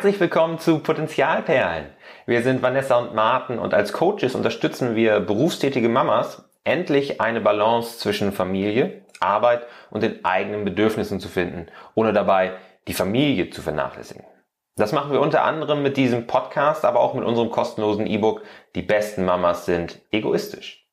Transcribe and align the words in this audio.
Herzlich 0.00 0.20
willkommen 0.20 0.58
zu 0.58 0.78
Potenzialperlen. 0.78 1.90
Wir 2.24 2.40
sind 2.42 2.62
Vanessa 2.62 2.96
und 2.96 3.14
Martin 3.14 3.58
und 3.58 3.74
als 3.74 3.92
Coaches 3.92 4.34
unterstützen 4.34 4.96
wir 4.96 5.20
berufstätige 5.20 5.90
Mamas, 5.90 6.42
endlich 6.64 7.20
eine 7.20 7.42
Balance 7.42 7.98
zwischen 7.98 8.32
Familie, 8.32 9.02
Arbeit 9.20 9.66
und 9.90 10.02
den 10.02 10.24
eigenen 10.24 10.64
Bedürfnissen 10.64 11.20
zu 11.20 11.28
finden, 11.28 11.66
ohne 11.94 12.14
dabei 12.14 12.52
die 12.88 12.94
Familie 12.94 13.50
zu 13.50 13.60
vernachlässigen. 13.60 14.24
Das 14.74 14.92
machen 14.92 15.12
wir 15.12 15.20
unter 15.20 15.44
anderem 15.44 15.82
mit 15.82 15.98
diesem 15.98 16.26
Podcast, 16.26 16.86
aber 16.86 17.00
auch 17.00 17.12
mit 17.12 17.24
unserem 17.24 17.50
kostenlosen 17.50 18.06
E-Book 18.06 18.40
Die 18.74 18.80
besten 18.80 19.26
Mamas 19.26 19.66
sind 19.66 20.00
egoistisch. 20.10 20.88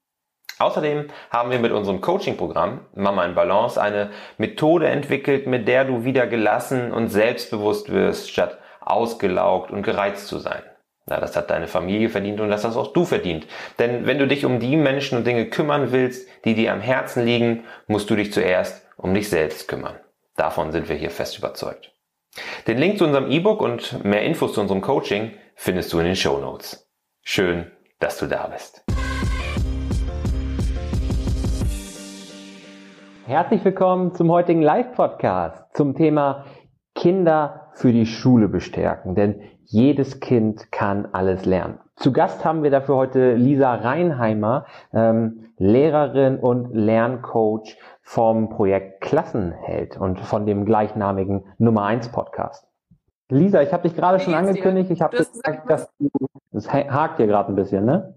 Außerdem 0.60 1.08
haben 1.30 1.52
wir 1.52 1.60
mit 1.60 1.72
unserem 1.72 2.02
Coaching-Programm 2.02 2.82
Mama 2.94 3.24
in 3.24 3.36
Balance 3.36 3.82
eine 3.82 4.10
Methode 4.38 4.90
entwickelt, 4.90 5.48
mit 5.48 5.66
der 5.66 5.86
du 5.86 6.04
wieder 6.04 6.28
gelassen 6.28 6.92
und 6.92 7.08
selbstbewusst 7.08 7.90
wirst, 7.90 8.30
statt 8.30 8.58
ausgelaugt 8.92 9.72
und 9.72 9.84
gereizt 9.84 10.28
zu 10.28 10.40
sein. 10.40 10.64
Na, 11.06 11.22
das 11.22 11.38
hat 11.38 11.50
deine 11.50 11.68
Familie 11.68 12.10
verdient 12.10 12.42
und 12.42 12.50
das 12.50 12.66
hast 12.66 12.76
auch 12.76 12.92
du 12.92 13.06
verdient. 13.06 13.48
Denn 13.80 14.06
wenn 14.06 14.20
du 14.20 14.28
dich 14.28 14.44
um 14.44 14.60
die 14.60 14.76
Menschen 14.76 15.18
und 15.18 15.26
Dinge 15.26 15.46
kümmern 15.46 15.92
willst, 15.92 16.28
die 16.44 16.54
dir 16.54 16.74
am 16.74 16.82
Herzen 16.82 17.24
liegen, 17.26 17.64
musst 17.88 18.10
du 18.10 18.16
dich 18.16 18.34
zuerst 18.34 18.86
um 18.98 19.14
dich 19.14 19.30
selbst 19.30 19.68
kümmern. 19.68 19.96
Davon 20.36 20.72
sind 20.72 20.90
wir 20.90 20.98
hier 20.98 21.10
fest 21.10 21.38
überzeugt. 21.38 21.94
Den 22.68 22.78
Link 22.78 22.98
zu 22.98 23.06
unserem 23.06 23.32
E-Book 23.32 23.62
und 23.62 24.04
mehr 24.04 24.24
Infos 24.24 24.54
zu 24.54 24.62
unserem 24.62 24.82
Coaching 24.82 25.32
findest 25.56 25.94
du 25.94 26.00
in 26.00 26.06
den 26.06 26.16
Show 26.16 26.38
Notes. 26.40 26.92
Schön, 27.24 27.72
dass 28.00 28.20
du 28.20 28.28
da 28.28 28.48
bist. 28.48 28.84
Herzlich 33.26 33.64
willkommen 33.66 34.14
zum 34.14 34.32
heutigen 34.32 34.62
Live-Podcast 34.62 35.76
zum 35.76 35.96
Thema 35.96 36.46
Kinder 36.96 37.67
für 37.78 37.92
die 37.92 38.08
Schule 38.08 38.48
bestärken, 38.48 39.14
denn 39.14 39.42
jedes 39.66 40.20
Kind 40.20 40.72
kann 40.72 41.10
alles 41.12 41.46
lernen. 41.46 41.78
Zu 41.96 42.12
Gast 42.12 42.44
haben 42.44 42.64
wir 42.64 42.72
dafür 42.72 42.96
heute 42.96 43.36
Lisa 43.36 43.76
Reinheimer, 43.76 44.66
ähm, 44.94 45.52
Lehrerin 45.58 46.40
und 46.40 46.74
Lerncoach 46.74 47.78
vom 48.02 48.50
Projekt 48.50 49.02
Klassenheld 49.02 49.96
und 49.98 50.20
von 50.20 50.48
dem 50.48 50.66
gleichnamigen 50.66 51.46
Nummer 51.60 51.86
1 51.86 52.10
Podcast. 52.10 52.68
Lisa, 53.30 53.62
ich 53.62 53.72
habe 53.72 53.88
dich 53.88 53.96
gerade 53.96 54.20
schon 54.20 54.34
angekündigt, 54.34 54.90
ich 54.90 55.02
habe 55.02 55.18
gesagt, 55.18 55.70
dass 55.70 55.88
du, 56.00 56.10
das 56.52 56.74
hakt 56.74 57.18
hier 57.18 57.28
gerade 57.28 57.52
ein 57.52 57.56
bisschen, 57.56 57.86
ne? 57.86 58.16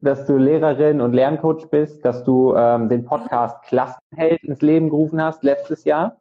dass 0.00 0.26
du 0.26 0.36
Lehrerin 0.36 1.00
und 1.00 1.14
Lerncoach 1.14 1.70
bist, 1.70 2.04
dass 2.04 2.24
du 2.24 2.54
ähm, 2.56 2.90
den 2.90 3.04
Podcast 3.04 3.62
Klassenheld 3.62 4.42
ins 4.42 4.60
Leben 4.60 4.90
gerufen 4.90 5.22
hast 5.22 5.44
letztes 5.44 5.84
Jahr 5.84 6.16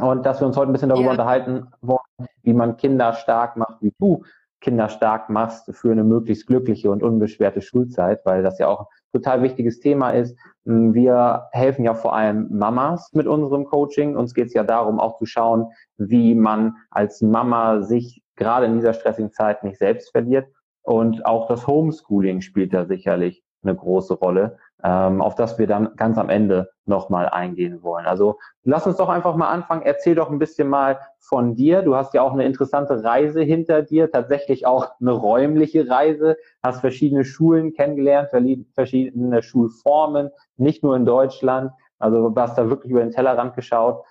und 0.00 0.26
dass 0.26 0.40
wir 0.40 0.46
uns 0.46 0.56
heute 0.56 0.70
ein 0.70 0.72
bisschen 0.72 0.88
darüber 0.88 1.06
ja. 1.06 1.10
unterhalten 1.12 1.68
wollen, 1.80 2.28
wie 2.42 2.52
man 2.52 2.76
Kinder 2.76 3.12
stark 3.12 3.56
macht, 3.56 3.80
wie 3.80 3.92
du 3.98 4.22
Kinder 4.60 4.88
stark 4.88 5.28
machst 5.28 5.70
für 5.74 5.92
eine 5.92 6.04
möglichst 6.04 6.46
glückliche 6.46 6.90
und 6.90 7.02
unbeschwerte 7.02 7.60
Schulzeit, 7.60 8.24
weil 8.24 8.42
das 8.42 8.58
ja 8.58 8.68
auch 8.68 8.80
ein 8.80 8.86
total 9.12 9.42
wichtiges 9.42 9.78
Thema 9.78 10.10
ist. 10.10 10.38
Wir 10.64 11.48
helfen 11.52 11.84
ja 11.84 11.92
vor 11.92 12.14
allem 12.14 12.48
Mamas 12.50 13.10
mit 13.12 13.26
unserem 13.26 13.66
Coaching. 13.66 14.16
Uns 14.16 14.32
geht 14.32 14.46
es 14.46 14.54
ja 14.54 14.64
darum, 14.64 15.00
auch 15.00 15.18
zu 15.18 15.26
schauen, 15.26 15.66
wie 15.98 16.34
man 16.34 16.76
als 16.90 17.20
Mama 17.20 17.82
sich 17.82 18.22
gerade 18.36 18.64
in 18.64 18.74
dieser 18.74 18.94
stressigen 18.94 19.32
Zeit 19.32 19.62
nicht 19.64 19.78
selbst 19.78 20.10
verliert 20.12 20.46
und 20.82 21.24
auch 21.24 21.46
das 21.48 21.66
Homeschooling 21.66 22.40
spielt 22.40 22.74
da 22.74 22.84
sicherlich 22.84 23.42
eine 23.62 23.74
große 23.74 24.14
Rolle, 24.14 24.58
ähm, 24.84 25.22
auf 25.22 25.34
das 25.34 25.58
wir 25.58 25.66
dann 25.66 25.96
ganz 25.96 26.18
am 26.18 26.28
Ende 26.28 26.70
nochmal 26.84 27.28
eingehen 27.30 27.82
wollen. 27.82 28.04
Also 28.04 28.38
lass 28.64 28.86
uns 28.86 28.98
doch 28.98 29.08
einfach 29.08 29.34
mal 29.34 29.48
anfangen. 29.48 29.82
Erzähl 29.82 30.14
doch 30.14 30.30
ein 30.30 30.38
bisschen 30.38 30.68
mal 30.68 31.00
von 31.18 31.54
dir. 31.54 31.80
Du 31.80 31.96
hast 31.96 32.12
ja 32.12 32.20
auch 32.20 32.34
eine 32.34 32.44
interessante 32.44 33.02
Reise 33.02 33.40
hinter 33.40 33.80
dir, 33.80 34.10
tatsächlich 34.10 34.66
auch 34.66 34.92
eine 35.00 35.12
räumliche 35.12 35.88
Reise, 35.88 36.36
hast 36.62 36.80
verschiedene 36.80 37.24
Schulen 37.24 37.72
kennengelernt, 37.72 38.28
verschiedene 38.74 39.42
Schulformen, 39.42 40.30
nicht 40.58 40.82
nur 40.82 40.94
in 40.96 41.06
Deutschland. 41.06 41.72
Also 41.98 42.28
du 42.28 42.40
hast 42.40 42.58
da 42.58 42.68
wirklich 42.68 42.90
über 42.90 43.00
den 43.00 43.10
Tellerrand 43.10 43.56
geschaut. 43.56 44.04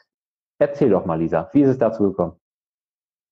Erzähl 0.57 0.89
doch 0.89 1.05
mal, 1.05 1.19
Lisa, 1.19 1.49
wie 1.53 1.61
ist 1.61 1.69
es 1.69 1.77
dazu 1.77 2.03
gekommen? 2.03 2.33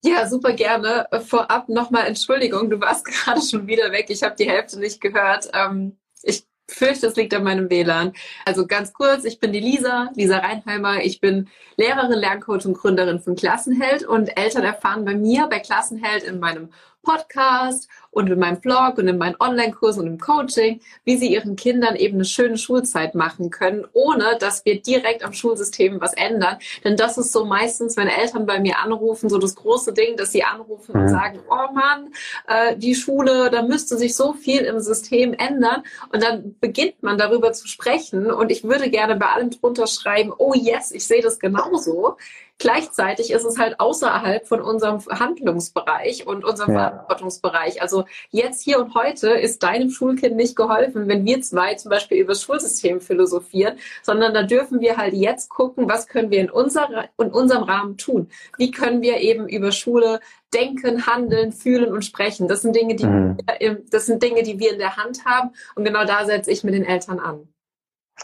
Ja, 0.03 0.27
super 0.27 0.53
gerne. 0.53 1.07
Vorab 1.25 1.69
nochmal 1.69 2.05
Entschuldigung, 2.05 2.69
du 2.69 2.79
warst 2.79 3.05
gerade 3.05 3.41
schon 3.41 3.65
wieder 3.65 3.91
weg. 3.91 4.07
Ich 4.09 4.21
habe 4.21 4.35
die 4.35 4.49
Hälfte 4.49 4.79
nicht 4.79 5.01
gehört. 5.01 5.49
Ähm, 5.53 5.97
ich 6.21 6.50
fürchte, 6.73 7.07
es 7.07 7.15
liegt 7.15 7.33
an 7.33 7.43
meinem 7.43 7.69
WLAN. 7.69 8.13
Also 8.45 8.67
ganz 8.67 8.93
kurz, 8.93 9.25
ich 9.25 9.39
bin 9.39 9.53
die 9.53 9.59
Lisa, 9.59 10.09
Lisa 10.15 10.37
Reinheimer. 10.37 11.01
Ich 11.03 11.19
bin 11.19 11.49
Lehrerin, 11.77 12.19
Lerncoach 12.19 12.65
und 12.65 12.73
Gründerin 12.73 13.19
von 13.19 13.35
Klassenheld 13.35 14.03
und 14.03 14.37
Eltern 14.37 14.63
erfahren 14.63 15.05
bei 15.05 15.15
mir 15.15 15.47
bei 15.47 15.59
Klassenheld 15.59 16.23
in 16.23 16.39
meinem 16.39 16.69
Podcast 17.03 17.89
und 18.11 18.29
in 18.29 18.39
meinem 18.39 18.59
Blog 18.59 18.97
und 18.97 19.07
in 19.07 19.17
meinen 19.17 19.35
Online-Kursen 19.39 20.01
und 20.01 20.07
im 20.07 20.19
Coaching, 20.19 20.81
wie 21.05 21.17
sie 21.17 21.31
ihren 21.33 21.55
Kindern 21.55 21.95
eben 21.95 22.15
eine 22.15 22.25
schöne 22.25 22.57
Schulzeit 22.57 23.15
machen 23.15 23.49
können, 23.49 23.85
ohne 23.93 24.37
dass 24.39 24.65
wir 24.65 24.81
direkt 24.81 25.23
am 25.23 25.33
Schulsystem 25.33 25.99
was 26.01 26.13
ändern. 26.13 26.57
Denn 26.83 26.97
das 26.97 27.17
ist 27.17 27.31
so 27.31 27.45
meistens, 27.45 27.97
wenn 27.97 28.07
Eltern 28.07 28.45
bei 28.45 28.59
mir 28.59 28.79
anrufen, 28.79 29.29
so 29.29 29.37
das 29.37 29.55
große 29.55 29.93
Ding, 29.93 30.17
dass 30.17 30.31
sie 30.31 30.43
anrufen 30.43 30.93
und 30.93 31.09
sagen, 31.09 31.39
oh 31.49 31.73
Mann, 31.73 32.13
äh, 32.47 32.75
die 32.75 32.95
Schule, 32.95 33.49
da 33.49 33.61
müsste 33.61 33.97
sich 33.97 34.15
so 34.15 34.33
viel 34.33 34.61
im 34.61 34.79
System 34.79 35.33
ändern. 35.33 35.83
Und 36.11 36.21
dann 36.21 36.55
beginnt 36.59 37.01
man 37.01 37.17
darüber 37.17 37.53
zu 37.53 37.67
sprechen. 37.67 38.29
Und 38.29 38.51
ich 38.51 38.63
würde 38.63 38.89
gerne 38.89 39.15
bei 39.15 39.27
allem 39.27 39.51
drunter 39.51 39.87
schreiben, 39.87 40.33
oh 40.37 40.53
yes, 40.53 40.91
ich 40.91 41.07
sehe 41.07 41.21
das 41.21 41.39
genauso. 41.39 42.17
Gleichzeitig 42.61 43.31
ist 43.31 43.43
es 43.43 43.57
halt 43.57 43.79
außerhalb 43.79 44.47
von 44.47 44.61
unserem 44.61 44.99
Handlungsbereich 45.07 46.27
und 46.27 46.45
unserem 46.45 46.73
ja. 46.73 46.89
Verantwortungsbereich. 46.89 47.81
Also 47.81 48.00
jetzt 48.29 48.61
hier 48.61 48.79
und 48.79 48.95
heute 48.95 49.29
ist 49.29 49.63
deinem 49.63 49.89
Schulkind 49.89 50.35
nicht 50.35 50.55
geholfen, 50.55 51.07
wenn 51.07 51.25
wir 51.25 51.41
zwei 51.41 51.75
zum 51.75 51.89
Beispiel 51.89 52.17
über 52.17 52.33
das 52.33 52.43
Schulsystem 52.43 53.01
philosophieren, 53.01 53.75
sondern 54.01 54.33
da 54.33 54.43
dürfen 54.43 54.81
wir 54.81 54.97
halt 54.97 55.13
jetzt 55.13 55.49
gucken, 55.49 55.89
was 55.89 56.07
können 56.07 56.31
wir 56.31 56.39
in, 56.39 56.49
unserer, 56.49 57.05
in 57.17 57.31
unserem 57.31 57.63
Rahmen 57.63 57.97
tun? 57.97 58.29
Wie 58.57 58.71
können 58.71 59.01
wir 59.01 59.17
eben 59.17 59.47
über 59.47 59.71
Schule 59.71 60.19
denken, 60.53 61.05
handeln, 61.07 61.51
fühlen 61.51 61.91
und 61.91 62.03
sprechen? 62.03 62.47
Das 62.47 62.61
sind 62.61 62.75
Dinge, 62.75 62.95
die, 62.95 63.05
mhm. 63.05 63.37
wir, 63.59 63.81
das 63.89 64.05
sind 64.05 64.21
Dinge, 64.21 64.43
die 64.43 64.59
wir 64.59 64.73
in 64.73 64.79
der 64.79 64.97
Hand 64.97 65.25
haben. 65.25 65.51
Und 65.75 65.85
genau 65.85 66.05
da 66.05 66.25
setze 66.25 66.51
ich 66.51 66.63
mit 66.63 66.73
den 66.73 66.85
Eltern 66.85 67.19
an. 67.19 67.47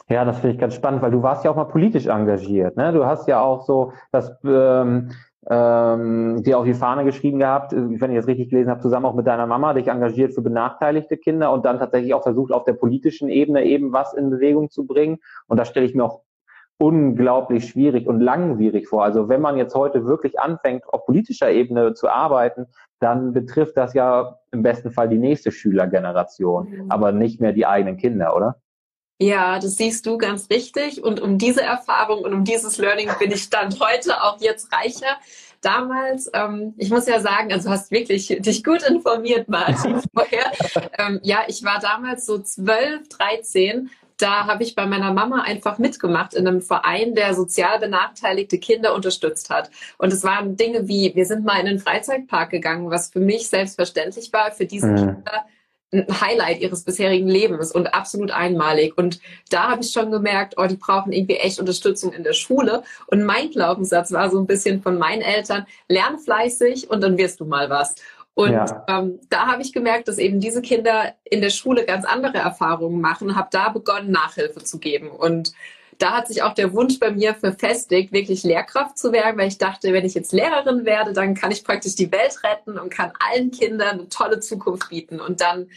Ja, 0.10 0.24
das 0.26 0.40
finde 0.40 0.54
ich 0.54 0.60
ganz 0.60 0.76
spannend, 0.76 1.02
weil 1.02 1.12
du 1.12 1.24
warst 1.24 1.44
ja 1.44 1.52
auch 1.52 1.56
mal 1.56 1.66
politisch 1.66 2.06
engagiert. 2.06 2.78
Ne? 2.78 2.94
Du 2.94 3.06
hast 3.06 3.28
ja 3.28 3.42
auch 3.42 3.66
so 3.66 3.94
das 4.12 4.32
ähm, 4.46 5.12
ähm, 5.50 6.44
dir 6.44 6.58
auch 6.58 6.66
die 6.66 6.74
Fahne 6.74 7.06
geschrieben 7.06 7.40
gehabt, 7.40 7.72
äh, 7.72 8.02
wenn 8.02 8.12
ich 8.12 8.18
das 8.18 8.28
richtig 8.28 8.50
gelesen 8.50 8.70
habe, 8.70 8.82
zusammen 8.82 9.06
auch 9.06 9.16
mit 9.16 9.28
deiner 9.28 9.48
Mama, 9.48 9.74
dich 9.74 9.88
engagiert 9.88 10.34
für 10.34 10.42
benachteiligte 10.42 11.18
Kinder 11.18 11.52
und 11.54 11.66
dann 11.66 11.80
tatsächlich 11.80 12.14
auch 12.14 12.24
versucht, 12.24 12.52
auf 12.52 12.66
der 12.66 12.74
politischen 12.74 13.30
Ebene 13.30 13.64
eben 13.64 13.94
was 13.94 14.14
in 14.14 14.30
Bewegung 14.30 14.70
zu 14.70 14.86
bringen. 14.86 15.20
Und 15.48 15.58
da 15.58 15.66
stelle 15.66 15.86
ich 15.86 15.96
mir 15.96 16.04
auch 16.04 16.22
unglaublich 16.80 17.70
schwierig 17.70 18.08
und 18.08 18.20
langwierig 18.20 18.88
vor. 18.88 19.04
Also 19.04 19.30
wenn 19.30 19.42
man 19.42 19.58
jetzt 19.58 19.74
heute 19.74 20.06
wirklich 20.06 20.40
anfängt, 20.40 20.84
auf 20.88 21.06
politischer 21.06 21.50
Ebene 21.50 21.94
zu 21.94 22.10
arbeiten, 22.10 22.68
dann 23.00 23.34
betrifft 23.34 23.78
das 23.78 23.94
ja 23.94 24.38
im 24.52 24.64
besten 24.64 24.92
Fall 24.92 25.10
die 25.10 25.18
nächste 25.18 25.52
Schülergeneration, 25.52 26.70
mhm. 26.70 26.92
aber 26.92 27.12
nicht 27.12 27.40
mehr 27.42 27.54
die 27.54 27.66
eigenen 27.66 27.98
Kinder, 27.98 28.36
oder? 28.36 28.58
Ja, 29.20 29.58
das 29.58 29.78
siehst 29.78 30.06
du 30.06 30.18
ganz 30.18 30.50
richtig. 30.50 31.04
Und 31.04 31.20
um 31.20 31.38
diese 31.38 31.62
Erfahrung 31.62 32.24
und 32.24 32.34
um 32.34 32.44
dieses 32.44 32.78
Learning 32.78 33.10
bin 33.20 33.32
ich 33.32 33.50
dann 33.50 33.74
heute 33.80 34.22
auch 34.22 34.40
jetzt 34.42 34.72
reicher. 34.72 35.18
Damals, 35.62 36.30
ähm, 36.34 36.76
ich 36.78 36.92
muss 36.92 37.08
ja 37.08 37.20
sagen, 37.20 37.52
also 37.52 37.68
du 37.68 37.74
hast 37.74 37.90
wirklich 37.90 38.28
dich 38.28 38.64
gut 38.64 38.84
informiert, 38.84 39.50
Martin, 39.50 40.02
vorher. 40.14 40.52
Ähm, 41.00 41.20
ja, 41.24 41.40
ich 41.48 41.64
war 41.64 41.80
damals 41.80 42.28
so 42.28 42.38
zwölf, 42.38 43.10
dreizehn. 43.10 43.90
Da 44.18 44.46
habe 44.46 44.64
ich 44.64 44.76
bei 44.76 44.86
meiner 44.86 45.12
Mama 45.14 45.42
einfach 45.42 45.80
mitgemacht 45.80 46.36
in 46.36 46.48
einem 46.48 46.62
Verein, 46.62 47.16
der 47.16 47.34
sozial 47.34 47.80
benachteiligte 47.80 48.60
Kinder 48.60 48.94
unterstützt 48.94 49.50
hat. 49.50 49.72
Und 49.98 50.14
es 50.14 50.24
waren 50.24 50.58
Dinge 50.58 50.88
wie, 50.88 51.14
wir 51.16 51.26
sind 51.26 51.44
mal 51.44 51.60
in 51.60 51.66
den 51.66 51.80
Freizeitpark 51.80 52.52
gegangen, 52.52 52.92
was 52.92 53.10
für 53.10 53.20
mich 53.20 53.50
selbstverständlich 53.50 54.32
war, 54.32 54.52
für 54.52 54.66
diese 54.66 54.88
mhm. 54.88 54.96
Kinder 54.96 55.46
ein 55.94 56.06
Highlight 56.22 56.60
ihres 56.60 56.84
bisherigen 56.84 57.28
Lebens 57.28 57.72
und 57.72 57.94
absolut 57.94 58.32
einmalig. 58.32 58.98
Und 58.98 59.20
da 59.50 59.70
habe 59.70 59.82
ich 59.82 59.92
schon 59.92 60.12
gemerkt, 60.12 60.56
oh, 60.58 60.66
die 60.66 60.76
brauchen 60.76 61.14
irgendwie 61.14 61.38
echt 61.38 61.60
Unterstützung 61.60 62.12
in 62.12 62.24
der 62.24 62.34
Schule. 62.34 62.84
Und 63.08 63.24
mein 63.24 63.52
Glaubenssatz 63.52 64.12
war 64.12 64.30
so 64.30 64.40
ein 64.40 64.48
bisschen 64.48 64.82
von 64.82 64.98
meinen 64.98 65.22
Eltern, 65.22 65.66
lern 65.88 66.20
fleißig 66.20 66.90
und 66.90 67.02
dann 67.02 67.18
wirst 67.18 67.40
du 67.40 67.46
mal 67.46 67.70
was. 67.70 67.96
Und 68.34 68.52
ja. 68.52 68.86
ähm, 68.88 69.20
da 69.30 69.48
habe 69.48 69.64
ich 69.64 69.74
gemerkt, 69.74 70.08
dass 70.08 70.20
eben 70.20 70.40
diese 70.40 70.62
Kinder 70.62 71.16
in 71.24 71.42
der 71.42 71.50
Schule 71.50 71.86
ganz 71.86 72.06
andere 72.06 72.38
Erfahrungen 72.38 73.02
machen, 73.02 73.36
habe 73.36 73.48
da 73.52 73.70
begonnen, 73.70 74.12
Nachhilfe 74.12 74.64
zu 74.64 74.78
geben. 74.78 75.10
Und 75.10 75.54
da 75.98 76.18
hat 76.18 76.28
sich 76.28 76.44
auch 76.44 76.54
der 76.54 76.74
Wunsch 76.74 77.00
bei 77.00 77.12
mir 77.12 77.34
verfestigt, 77.34 78.12
wirklich 78.12 78.44
Lehrkraft 78.44 78.98
zu 78.98 79.12
werden, 79.12 79.38
weil 79.38 79.48
ich 79.48 79.58
dachte, 79.58 79.94
wenn 79.94 80.06
ich 80.06 80.14
jetzt 80.14 80.34
Lehrerin 80.34 80.86
werde, 80.86 81.14
dann 81.14 81.34
kann 81.34 81.52
ich 81.52 81.64
praktisch 81.64 81.96
die 81.96 82.12
Welt 82.12 82.44
retten 82.44 82.78
und 82.78 82.90
kann 82.90 83.12
allen 83.20 83.52
Kindern 83.52 84.00
eine 84.00 84.10
tolle 84.10 84.40
Zukunft 84.40 84.90
bieten. 84.90 85.20
Und 85.20 85.42
dann 85.42 85.70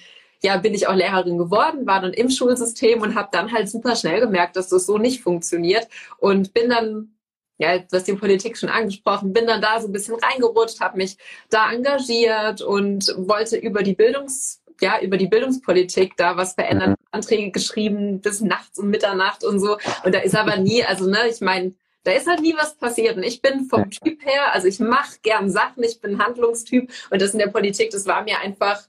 ja, 0.43 0.56
bin 0.56 0.75
ich 0.75 0.87
auch 0.87 0.94
Lehrerin 0.94 1.38
geworden, 1.38 1.87
war 1.87 2.00
dann 2.00 2.12
im 2.12 2.31
Schulsystem 2.31 3.02
und 3.02 3.14
habe 3.14 3.28
dann 3.32 3.52
halt 3.52 3.69
super 3.69 3.96
schnell 3.96 4.20
gemerkt, 4.20 4.56
dass 4.56 4.69
das 4.69 4.87
so 4.87 4.99
nicht 4.99 5.22
funktioniert 5.22 5.88
und 6.19 6.55
bin 6.55 6.70
dann 6.70 7.14
ja, 7.61 7.78
du 7.78 7.88
hast 7.93 8.08
die 8.08 8.14
Politik 8.14 8.56
schon 8.56 8.70
angesprochen, 8.70 9.34
bin 9.34 9.46
dann 9.46 9.61
da 9.61 9.78
so 9.82 9.87
ein 9.87 9.93
bisschen 9.93 10.14
reingerutscht, 10.14 10.81
habe 10.81 10.96
mich 10.96 11.19
da 11.50 11.70
engagiert 11.70 12.62
und 12.62 13.14
wollte 13.19 13.58
über 13.58 13.82
die 13.82 13.94
Bildungs, 13.94 14.59
ja, 14.80 15.00
über 15.00 15.16
die 15.16 15.26
Bildungspolitik 15.26 16.16
da 16.16 16.36
was 16.36 16.54
verändern, 16.54 16.90
mhm. 16.90 16.96
Anträge 17.10 17.50
geschrieben 17.50 18.20
bis 18.20 18.40
nachts 18.40 18.78
um 18.78 18.88
Mitternacht 18.88 19.44
und 19.44 19.60
so. 19.60 19.78
Und 20.04 20.14
da 20.14 20.20
ist 20.20 20.36
aber 20.36 20.56
nie, 20.56 20.84
also 20.84 21.08
ne, 21.08 21.28
ich 21.28 21.40
meine, 21.40 21.74
da 22.04 22.12
ist 22.12 22.26
halt 22.26 22.40
nie 22.40 22.54
was 22.56 22.76
passiert. 22.76 23.16
Und 23.16 23.22
ich 23.22 23.42
bin 23.42 23.66
vom 23.66 23.90
Typ 23.90 24.24
her, 24.24 24.52
also 24.52 24.66
ich 24.66 24.80
mache 24.80 25.18
gern 25.22 25.50
Sachen, 25.50 25.82
ich 25.82 26.00
bin 26.00 26.22
Handlungstyp 26.22 26.90
und 27.10 27.20
das 27.20 27.32
in 27.32 27.38
der 27.38 27.48
Politik, 27.48 27.90
das 27.90 28.06
war 28.06 28.22
mir 28.22 28.38
einfach 28.40 28.82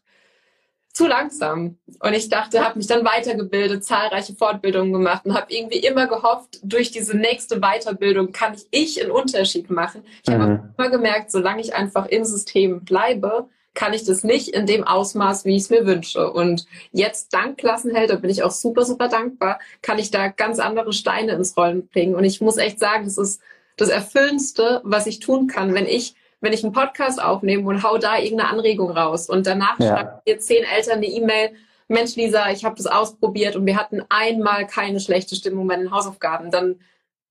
zu 0.94 1.08
langsam. 1.08 1.78
Und 2.00 2.14
ich 2.14 2.30
dachte, 2.30 2.64
habe 2.66 2.78
mich 2.78 2.88
dann 2.88 3.06
weitergebildet, 3.06 3.84
zahlreiche 3.84 4.34
Fortbildungen 4.34 4.92
gemacht 4.92 5.26
und 5.26 5.34
habe 5.34 5.54
irgendwie 5.54 5.80
immer 5.80 6.08
gehofft, 6.08 6.60
durch 6.64 6.92
diese 6.92 7.16
nächste 7.16 7.60
Weiterbildung 7.60 8.32
kann 8.32 8.56
ich, 8.56 8.68
ich 8.72 9.02
einen 9.02 9.12
Unterschied 9.12 9.70
machen. 9.70 10.04
Ich 10.24 10.34
mhm. 10.34 10.42
habe 10.42 10.74
immer 10.78 10.90
gemerkt, 10.90 11.32
solange 11.32 11.62
ich 11.62 11.74
einfach 11.74 12.08
im 12.08 12.26
System 12.26 12.84
bleibe, 12.84 13.48
kann 13.74 13.94
ich 13.94 14.04
das 14.04 14.24
nicht 14.24 14.50
in 14.50 14.66
dem 14.66 14.84
Ausmaß, 14.84 15.46
wie 15.46 15.56
ich 15.56 15.64
es 15.64 15.70
mir 15.70 15.86
wünsche. 15.86 16.32
Und 16.32 16.66
jetzt 16.92 17.34
dank 17.34 17.58
Klassenheld, 17.58 18.10
da 18.10 18.16
bin 18.16 18.30
ich 18.30 18.44
auch 18.44 18.52
super, 18.52 18.84
super 18.84 19.08
dankbar, 19.08 19.60
kann 19.82 20.00
ich 20.00 20.12
da 20.12 20.28
ganz 20.28 20.60
andere 20.60 20.94
Steine 20.94 21.34
ins 21.34 21.56
Rollen 21.56 21.88
bringen. 21.88 22.16
Und 22.16 22.24
ich 22.24 22.42
muss 22.42 22.58
echt 22.58 22.80
sagen, 22.80 23.06
das 23.06 23.18
ist 23.18 23.42
das 23.78 23.90
Erfüllendste, 23.90 24.82
was 24.84 25.08
ich 25.08 25.20
tun 25.20 25.48
kann, 25.48 25.74
wenn 25.74 25.86
ich 25.86 26.16
wenn 26.42 26.54
ich 26.54 26.64
einen 26.64 26.74
Podcast 26.74 27.22
aufnehme 27.22 27.70
und 27.70 27.84
hau 27.84 28.00
da 28.00 28.18
irgendeine 28.18 28.50
Anregung 28.50 28.90
raus 28.90 29.30
und 29.30 29.46
danach 29.46 29.80
ja. 29.80 29.96
schreiben 29.96 30.22
mir 30.26 30.40
zehn 30.40 30.64
Eltern 30.64 30.98
eine 30.98 31.06
E-Mail, 31.06 31.52
Mensch 31.88 32.16
Lisa, 32.16 32.50
ich 32.50 32.66
habe 32.66 32.76
das 32.76 32.88
ausprobiert 32.88 33.56
und 33.56 33.68
wir 33.68 33.78
hatten 33.78 34.02
einmal 34.10 34.66
keine 34.66 35.00
schlechte 35.00 35.36
Stimmung 35.36 35.68
bei 35.68 35.76
den 35.76 35.92
Hausaufgaben, 35.92 36.50
dann 36.50 36.80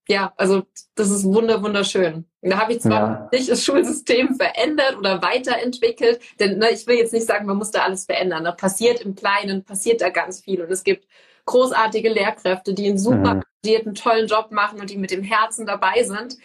ja, 0.08 0.32
also 0.36 0.62
das 0.94 1.10
ist 1.10 1.24
wunder 1.24 1.62
wunderschön. 1.62 2.29
Da 2.42 2.58
habe 2.58 2.72
ich 2.72 2.80
zwar 2.80 3.00
ja. 3.00 3.28
nicht 3.32 3.50
das 3.50 3.64
Schulsystem 3.64 4.34
verändert 4.34 4.96
oder 4.96 5.20
weiterentwickelt, 5.20 6.20
denn 6.38 6.58
ne, 6.58 6.70
ich 6.70 6.86
will 6.86 6.96
jetzt 6.96 7.12
nicht 7.12 7.26
sagen, 7.26 7.46
man 7.46 7.58
muss 7.58 7.70
da 7.70 7.82
alles 7.82 8.06
verändern. 8.06 8.44
Da 8.44 8.52
passiert 8.52 9.02
im 9.02 9.14
Kleinen, 9.14 9.62
passiert 9.62 10.00
da 10.00 10.08
ganz 10.08 10.40
viel 10.40 10.62
und 10.62 10.70
es 10.70 10.82
gibt 10.82 11.06
großartige 11.44 12.08
Lehrkräfte, 12.08 12.72
die 12.72 12.88
einen 12.88 12.98
super 12.98 13.42
mhm. 13.64 13.94
tollen 13.94 14.26
Job 14.26 14.52
machen 14.52 14.80
und 14.80 14.88
die 14.88 14.96
mit 14.96 15.10
dem 15.10 15.22
Herzen 15.22 15.66
dabei 15.66 16.02
sind. 16.02 16.36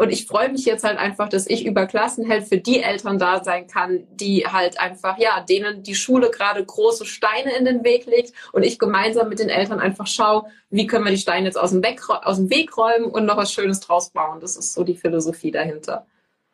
Und 0.00 0.08
ich 0.08 0.26
freue 0.26 0.50
mich 0.50 0.64
jetzt 0.64 0.82
halt 0.82 0.98
einfach, 0.98 1.28
dass 1.28 1.46
ich 1.46 1.66
über 1.66 1.84
Klassenheld 1.84 2.44
für 2.44 2.56
die 2.56 2.80
Eltern 2.80 3.18
da 3.18 3.44
sein 3.44 3.66
kann, 3.66 4.06
die 4.12 4.46
halt 4.46 4.80
einfach, 4.80 5.18
ja, 5.18 5.44
denen 5.46 5.82
die 5.82 5.94
Schule 5.94 6.30
gerade 6.30 6.64
große 6.64 7.04
Steine 7.04 7.54
in 7.58 7.66
den 7.66 7.84
Weg 7.84 8.06
legt 8.06 8.32
und 8.52 8.62
ich 8.62 8.78
gemeinsam 8.78 9.28
mit 9.28 9.40
den 9.40 9.50
Eltern 9.50 9.78
einfach 9.78 10.06
schaue, 10.06 10.44
wie 10.70 10.86
können 10.86 11.04
wir 11.04 11.10
die 11.10 11.18
Steine 11.18 11.44
jetzt 11.44 11.60
aus 11.60 11.72
dem, 11.72 11.82
Weg, 11.82 12.00
aus 12.08 12.38
dem 12.38 12.48
Weg 12.48 12.78
räumen 12.78 13.10
und 13.10 13.26
noch 13.26 13.36
was 13.36 13.52
Schönes 13.52 13.80
draus 13.80 14.08
bauen. 14.08 14.40
Das 14.40 14.56
ist 14.56 14.72
so 14.72 14.84
die 14.84 14.96
Philosophie 14.96 15.50
dahinter. 15.50 16.06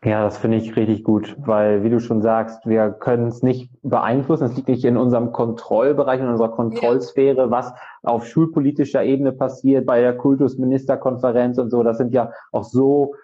Ja, 0.02 0.24
das 0.24 0.38
finde 0.38 0.56
ich 0.56 0.74
richtig 0.74 1.04
gut, 1.04 1.36
weil 1.38 1.84
wie 1.84 1.90
du 1.90 2.00
schon 2.00 2.22
sagst, 2.22 2.66
wir 2.66 2.90
können 2.90 3.28
es 3.28 3.44
nicht 3.44 3.70
beeinflussen. 3.82 4.46
Es 4.46 4.56
liegt 4.56 4.66
nicht 4.66 4.84
in 4.84 4.96
unserem 4.96 5.30
Kontrollbereich, 5.30 6.18
in 6.18 6.26
unserer 6.26 6.50
Kontrollsphäre, 6.50 7.42
ja. 7.42 7.50
was 7.52 7.72
auf 8.02 8.26
schulpolitischer 8.26 9.04
Ebene 9.04 9.30
passiert 9.30 9.86
bei 9.86 10.00
der 10.00 10.16
Kultusministerkonferenz 10.16 11.58
und 11.58 11.70
so. 11.70 11.84
Das 11.84 11.98
sind 11.98 12.12
ja 12.12 12.32
auch 12.50 12.64
so 12.64 13.14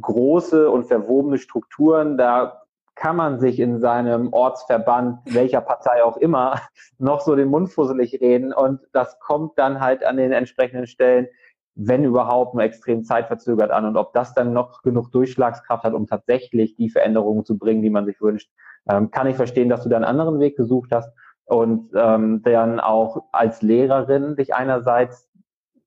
große 0.00 0.70
und 0.70 0.84
verwobene 0.84 1.38
Strukturen. 1.38 2.16
Da 2.18 2.62
kann 2.94 3.16
man 3.16 3.38
sich 3.38 3.60
in 3.60 3.78
seinem 3.78 4.32
Ortsverband, 4.32 5.20
welcher 5.26 5.60
Partei 5.60 6.02
auch 6.02 6.16
immer, 6.16 6.60
noch 6.98 7.20
so 7.20 7.36
den 7.36 7.48
Mund 7.48 7.70
fusselig 7.70 8.20
reden. 8.20 8.52
Und 8.52 8.80
das 8.92 9.18
kommt 9.20 9.58
dann 9.58 9.80
halt 9.80 10.04
an 10.04 10.16
den 10.16 10.32
entsprechenden 10.32 10.86
Stellen, 10.86 11.28
wenn 11.76 12.04
überhaupt, 12.04 12.54
nur 12.54 12.64
extrem 12.64 13.04
zeitverzögert 13.04 13.70
an. 13.70 13.84
Und 13.84 13.96
ob 13.96 14.12
das 14.12 14.34
dann 14.34 14.52
noch 14.52 14.82
genug 14.82 15.12
Durchschlagskraft 15.12 15.84
hat, 15.84 15.94
um 15.94 16.08
tatsächlich 16.08 16.74
die 16.74 16.90
Veränderungen 16.90 17.44
zu 17.44 17.56
bringen, 17.56 17.82
die 17.82 17.90
man 17.90 18.04
sich 18.04 18.20
wünscht, 18.20 18.50
ähm, 18.88 19.12
kann 19.12 19.28
ich 19.28 19.36
verstehen, 19.36 19.68
dass 19.68 19.84
du 19.84 19.88
da 19.88 19.96
einen 19.96 20.04
anderen 20.04 20.40
Weg 20.40 20.56
gesucht 20.56 20.90
hast 20.92 21.12
und 21.44 21.90
ähm, 21.94 22.42
dann 22.42 22.80
auch 22.80 23.24
als 23.32 23.62
Lehrerin 23.62 24.34
dich 24.34 24.54
einerseits 24.54 25.30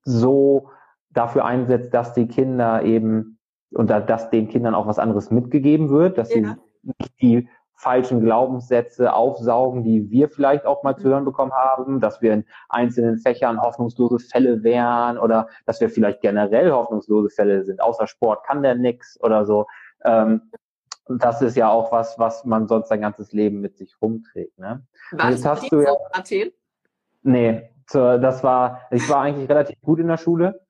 so 0.02 0.70
dafür 1.10 1.44
einsetzt, 1.44 1.92
dass 1.92 2.14
die 2.14 2.26
Kinder 2.26 2.82
eben 2.82 3.38
und 3.74 3.90
da, 3.90 4.00
dass 4.00 4.30
den 4.30 4.48
Kindern 4.48 4.74
auch 4.74 4.86
was 4.86 4.98
anderes 4.98 5.30
mitgegeben 5.30 5.90
wird, 5.90 6.18
dass 6.18 6.34
ja. 6.34 6.36
sie 6.36 6.42
nicht 6.82 7.20
die 7.20 7.48
falschen 7.82 8.20
Glaubenssätze 8.20 9.12
aufsaugen, 9.12 9.82
die 9.82 10.08
wir 10.08 10.28
vielleicht 10.28 10.66
auch 10.66 10.84
mal 10.84 10.96
zu 10.96 11.08
hören 11.08 11.24
bekommen 11.24 11.52
haben, 11.52 12.00
dass 12.00 12.22
wir 12.22 12.32
in 12.32 12.44
einzelnen 12.68 13.18
Fächern 13.18 13.60
hoffnungslose 13.60 14.20
Fälle 14.20 14.62
wären 14.62 15.18
oder 15.18 15.48
dass 15.66 15.80
wir 15.80 15.90
vielleicht 15.90 16.20
generell 16.20 16.70
hoffnungslose 16.70 17.30
Fälle 17.30 17.64
sind. 17.64 17.82
Außer 17.82 18.06
Sport 18.06 18.44
kann 18.44 18.62
der 18.62 18.76
nix 18.76 19.18
oder 19.20 19.44
so. 19.44 19.66
Ähm, 20.04 20.52
das 21.08 21.42
ist 21.42 21.56
ja 21.56 21.70
auch 21.70 21.90
was, 21.90 22.20
was 22.20 22.44
man 22.44 22.68
sonst 22.68 22.88
sein 22.88 23.00
ganzes 23.00 23.32
Leben 23.32 23.60
mit 23.60 23.76
sich 23.76 24.00
rumträgt. 24.00 24.56
Ne? 24.60 24.86
War 25.10 25.30
jetzt 25.30 25.44
hast 25.44 25.70
du 25.72 25.80
ja, 25.80 25.92
Athen? 26.12 26.52
Nee, 27.22 27.68
das 27.92 28.44
war, 28.44 28.82
ich 28.92 29.08
war 29.10 29.22
eigentlich 29.22 29.50
relativ 29.50 29.80
gut 29.80 29.98
in 29.98 30.06
der 30.06 30.18
Schule 30.18 30.60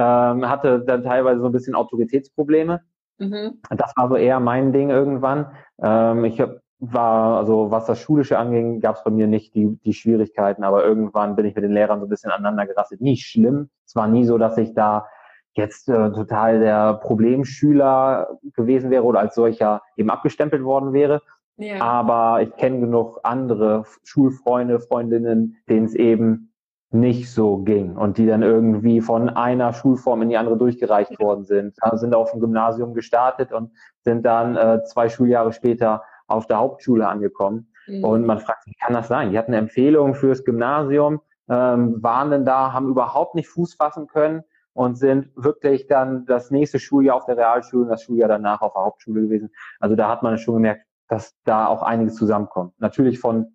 ähm, 0.00 0.48
hatte 0.48 0.80
dann 0.80 1.02
teilweise 1.02 1.40
so 1.40 1.46
ein 1.46 1.52
bisschen 1.52 1.74
Autoritätsprobleme. 1.74 2.80
Mhm. 3.18 3.60
Das 3.70 3.92
war 3.96 4.08
so 4.08 4.16
eher 4.16 4.40
mein 4.40 4.72
Ding 4.72 4.88
irgendwann. 4.88 5.52
Ähm, 5.82 6.24
ich 6.24 6.40
hab, 6.40 6.56
war, 6.78 7.38
also 7.38 7.70
was 7.70 7.84
das 7.84 8.00
Schulische 8.00 8.38
anging, 8.38 8.80
gab 8.80 8.96
es 8.96 9.04
bei 9.04 9.10
mir 9.10 9.26
nicht 9.26 9.54
die, 9.54 9.78
die 9.84 9.92
Schwierigkeiten, 9.92 10.64
aber 10.64 10.84
irgendwann 10.84 11.36
bin 11.36 11.44
ich 11.44 11.54
mit 11.54 11.64
den 11.64 11.72
Lehrern 11.72 12.00
so 12.00 12.06
ein 12.06 12.08
bisschen 12.08 12.30
aneinander 12.30 12.66
gerasselt. 12.66 13.02
Nicht 13.02 13.26
schlimm. 13.26 13.68
Es 13.84 13.94
war 13.94 14.08
nie 14.08 14.24
so, 14.24 14.38
dass 14.38 14.56
ich 14.56 14.72
da 14.72 15.06
jetzt 15.52 15.88
äh, 15.88 16.10
total 16.12 16.60
der 16.60 16.94
Problemschüler 16.94 18.38
gewesen 18.54 18.90
wäre 18.90 19.04
oder 19.04 19.20
als 19.20 19.34
solcher 19.34 19.82
eben 19.96 20.08
abgestempelt 20.08 20.64
worden 20.64 20.94
wäre. 20.94 21.20
Ja. 21.56 21.82
Aber 21.82 22.40
ich 22.40 22.56
kenne 22.56 22.80
genug 22.80 23.20
andere 23.22 23.84
Schulfreunde, 24.04 24.80
Freundinnen, 24.80 25.58
denen 25.68 25.84
es 25.84 25.94
eben 25.94 26.49
nicht 26.92 27.32
so 27.32 27.58
ging 27.58 27.96
und 27.96 28.18
die 28.18 28.26
dann 28.26 28.42
irgendwie 28.42 29.00
von 29.00 29.28
einer 29.28 29.72
Schulform 29.72 30.22
in 30.22 30.28
die 30.28 30.36
andere 30.36 30.56
durchgereicht 30.56 31.20
worden 31.20 31.44
sind, 31.44 31.76
sind 31.92 32.14
auf 32.14 32.32
dem 32.32 32.40
Gymnasium 32.40 32.94
gestartet 32.94 33.52
und 33.52 33.70
sind 34.02 34.24
dann 34.26 34.56
äh, 34.56 34.82
zwei 34.84 35.08
Schuljahre 35.08 35.52
später 35.52 36.02
auf 36.26 36.46
der 36.46 36.58
Hauptschule 36.58 37.06
angekommen. 37.06 37.72
Mhm. 37.86 38.04
Und 38.04 38.26
man 38.26 38.40
fragt 38.40 38.64
sich, 38.64 38.74
wie 38.74 38.84
kann 38.84 38.94
das 38.94 39.08
sein? 39.08 39.30
Die 39.30 39.38
hatten 39.38 39.52
eine 39.52 39.62
Empfehlung 39.62 40.14
fürs 40.14 40.44
Gymnasium, 40.44 41.20
ähm, 41.48 42.02
waren 42.02 42.30
denn 42.30 42.44
da, 42.44 42.72
haben 42.72 42.88
überhaupt 42.88 43.36
nicht 43.36 43.48
Fuß 43.48 43.74
fassen 43.74 44.08
können 44.08 44.42
und 44.72 44.96
sind 44.96 45.30
wirklich 45.36 45.86
dann 45.86 46.26
das 46.26 46.50
nächste 46.50 46.80
Schuljahr 46.80 47.16
auf 47.16 47.26
der 47.26 47.36
Realschule 47.36 47.84
und 47.84 47.88
das 47.90 48.02
Schuljahr 48.02 48.28
danach 48.28 48.62
auf 48.62 48.72
der 48.72 48.82
Hauptschule 48.82 49.22
gewesen. 49.22 49.50
Also 49.78 49.94
da 49.94 50.08
hat 50.08 50.22
man 50.22 50.38
schon 50.38 50.54
gemerkt, 50.54 50.86
dass 51.08 51.36
da 51.44 51.66
auch 51.66 51.82
einiges 51.82 52.14
zusammenkommt. 52.16 52.74
Natürlich 52.78 53.18
von 53.18 53.52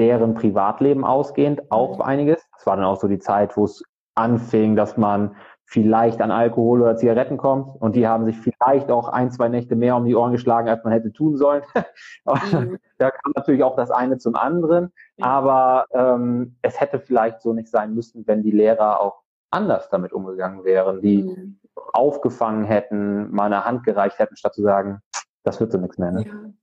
deren 0.00 0.34
Privatleben 0.34 1.04
ausgehend 1.04 1.70
auch 1.70 1.98
mhm. 1.98 2.02
einiges. 2.02 2.42
Das 2.56 2.66
war 2.66 2.76
dann 2.76 2.86
auch 2.86 2.98
so 2.98 3.06
die 3.06 3.18
Zeit, 3.18 3.54
wo 3.56 3.64
es 3.64 3.82
anfing, 4.14 4.74
dass 4.74 4.96
man 4.96 5.36
vielleicht 5.66 6.20
an 6.20 6.30
Alkohol 6.30 6.82
oder 6.82 6.96
Zigaretten 6.96 7.36
kommt 7.36 7.80
und 7.80 7.94
die 7.94 8.08
haben 8.08 8.24
sich 8.24 8.36
vielleicht 8.36 8.90
auch 8.90 9.08
ein, 9.08 9.30
zwei 9.30 9.48
Nächte 9.48 9.76
mehr 9.76 9.94
um 9.94 10.04
die 10.04 10.16
Ohren 10.16 10.32
geschlagen, 10.32 10.68
als 10.68 10.82
man 10.82 10.92
hätte 10.92 11.12
tun 11.12 11.36
sollen. 11.36 11.62
mhm. 12.24 12.78
Da 12.98 13.10
kam 13.10 13.32
natürlich 13.36 13.62
auch 13.62 13.76
das 13.76 13.90
eine 13.90 14.18
zum 14.18 14.34
anderen, 14.34 14.92
mhm. 15.16 15.24
aber 15.24 15.84
ähm, 15.92 16.56
es 16.62 16.80
hätte 16.80 16.98
vielleicht 16.98 17.40
so 17.42 17.52
nicht 17.52 17.68
sein 17.68 17.94
müssen, 17.94 18.26
wenn 18.26 18.42
die 18.42 18.50
Lehrer 18.50 19.00
auch 19.00 19.20
anders 19.50 19.88
damit 19.90 20.12
umgegangen 20.12 20.64
wären, 20.64 21.02
die 21.02 21.22
mhm. 21.22 21.60
aufgefangen 21.92 22.64
hätten, 22.64 23.30
mal 23.30 23.46
eine 23.46 23.64
Hand 23.64 23.84
gereicht 23.84 24.18
hätten, 24.18 24.36
statt 24.36 24.54
zu 24.54 24.62
sagen, 24.62 25.02
das 25.44 25.60
wird 25.60 25.70
so 25.70 25.78
nichts 25.78 25.98
mehr. 25.98 26.10
Ne? 26.10 26.54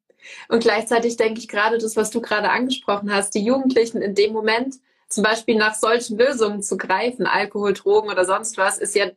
Und 0.50 0.62
gleichzeitig 0.62 1.18
denke 1.18 1.40
ich 1.40 1.48
gerade 1.48 1.78
das, 1.78 1.96
was 1.96 2.10
du 2.10 2.22
gerade 2.22 2.50
angesprochen 2.50 3.14
hast, 3.14 3.36
die 3.36 3.44
Jugendlichen 3.44 4.02
in 4.02 4.16
dem 4.16 4.34
Moment 4.34 4.76
zum 5.10 5.24
Beispiel 5.24 5.56
nach 5.56 5.76
solchen 5.76 6.18
Lösungen 6.18 6.62
zu 6.62 6.78
greifen, 6.78 7.26
Alkohol, 7.26 7.74
Drogen 7.74 8.10
oder 8.10 8.26
sonst 8.26 8.58
was, 8.58 8.78
ist 8.78 8.96
ja 8.96 9.08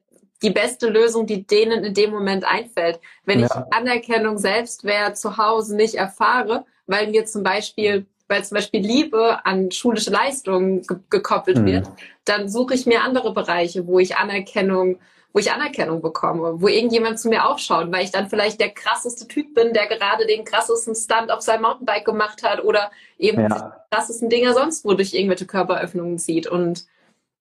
die 0.42 0.50
beste 0.50 0.88
Lösung, 0.88 1.26
die 1.26 1.46
denen 1.46 1.84
in 1.84 1.94
dem 1.94 2.10
Moment 2.10 2.44
einfällt. 2.44 3.00
Wenn 3.24 3.40
ja. 3.40 3.46
ich 3.46 3.74
Anerkennung 3.74 4.38
Selbstwert 4.38 5.18
zu 5.18 5.36
Hause 5.36 5.76
nicht 5.76 5.94
erfahre, 5.94 6.64
weil 6.86 7.08
mir 7.08 7.26
zum 7.26 7.42
Beispiel 7.42 8.06
weil 8.30 8.44
zum 8.44 8.54
Beispiel 8.54 8.80
Liebe 8.80 9.44
an 9.44 9.72
schulische 9.72 10.10
Leistungen 10.10 10.82
ge 10.82 10.98
gekoppelt 11.10 11.58
mhm. 11.58 11.66
wird, 11.66 11.88
dann 12.24 12.48
suche 12.48 12.74
ich 12.74 12.86
mir 12.86 13.02
andere 13.02 13.34
Bereiche, 13.34 13.88
wo 13.88 13.98
ich 13.98 14.16
Anerkennung 14.16 15.00
wo 15.32 15.38
ich 15.38 15.52
Anerkennung 15.52 16.02
bekomme, 16.02 16.60
wo 16.60 16.68
irgendjemand 16.68 17.18
zu 17.20 17.28
mir 17.28 17.46
aufschaut, 17.46 17.92
weil 17.92 18.04
ich 18.04 18.10
dann 18.10 18.28
vielleicht 18.28 18.60
der 18.60 18.70
krasseste 18.70 19.28
Typ 19.28 19.54
bin, 19.54 19.72
der 19.72 19.86
gerade 19.86 20.26
den 20.26 20.44
krassesten 20.44 20.94
Stunt 20.94 21.30
auf 21.30 21.40
seinem 21.40 21.62
Mountainbike 21.62 22.04
gemacht 22.04 22.42
hat 22.42 22.64
oder 22.64 22.90
eben 23.18 23.42
ja. 23.42 23.48
die 23.48 23.94
krassesten 23.94 24.28
Dinger 24.28 24.54
sonst 24.54 24.84
wo 24.84 24.94
durch 24.94 25.14
irgendwelche 25.14 25.46
Körperöffnungen 25.46 26.18
zieht. 26.18 26.46
Und 26.46 26.86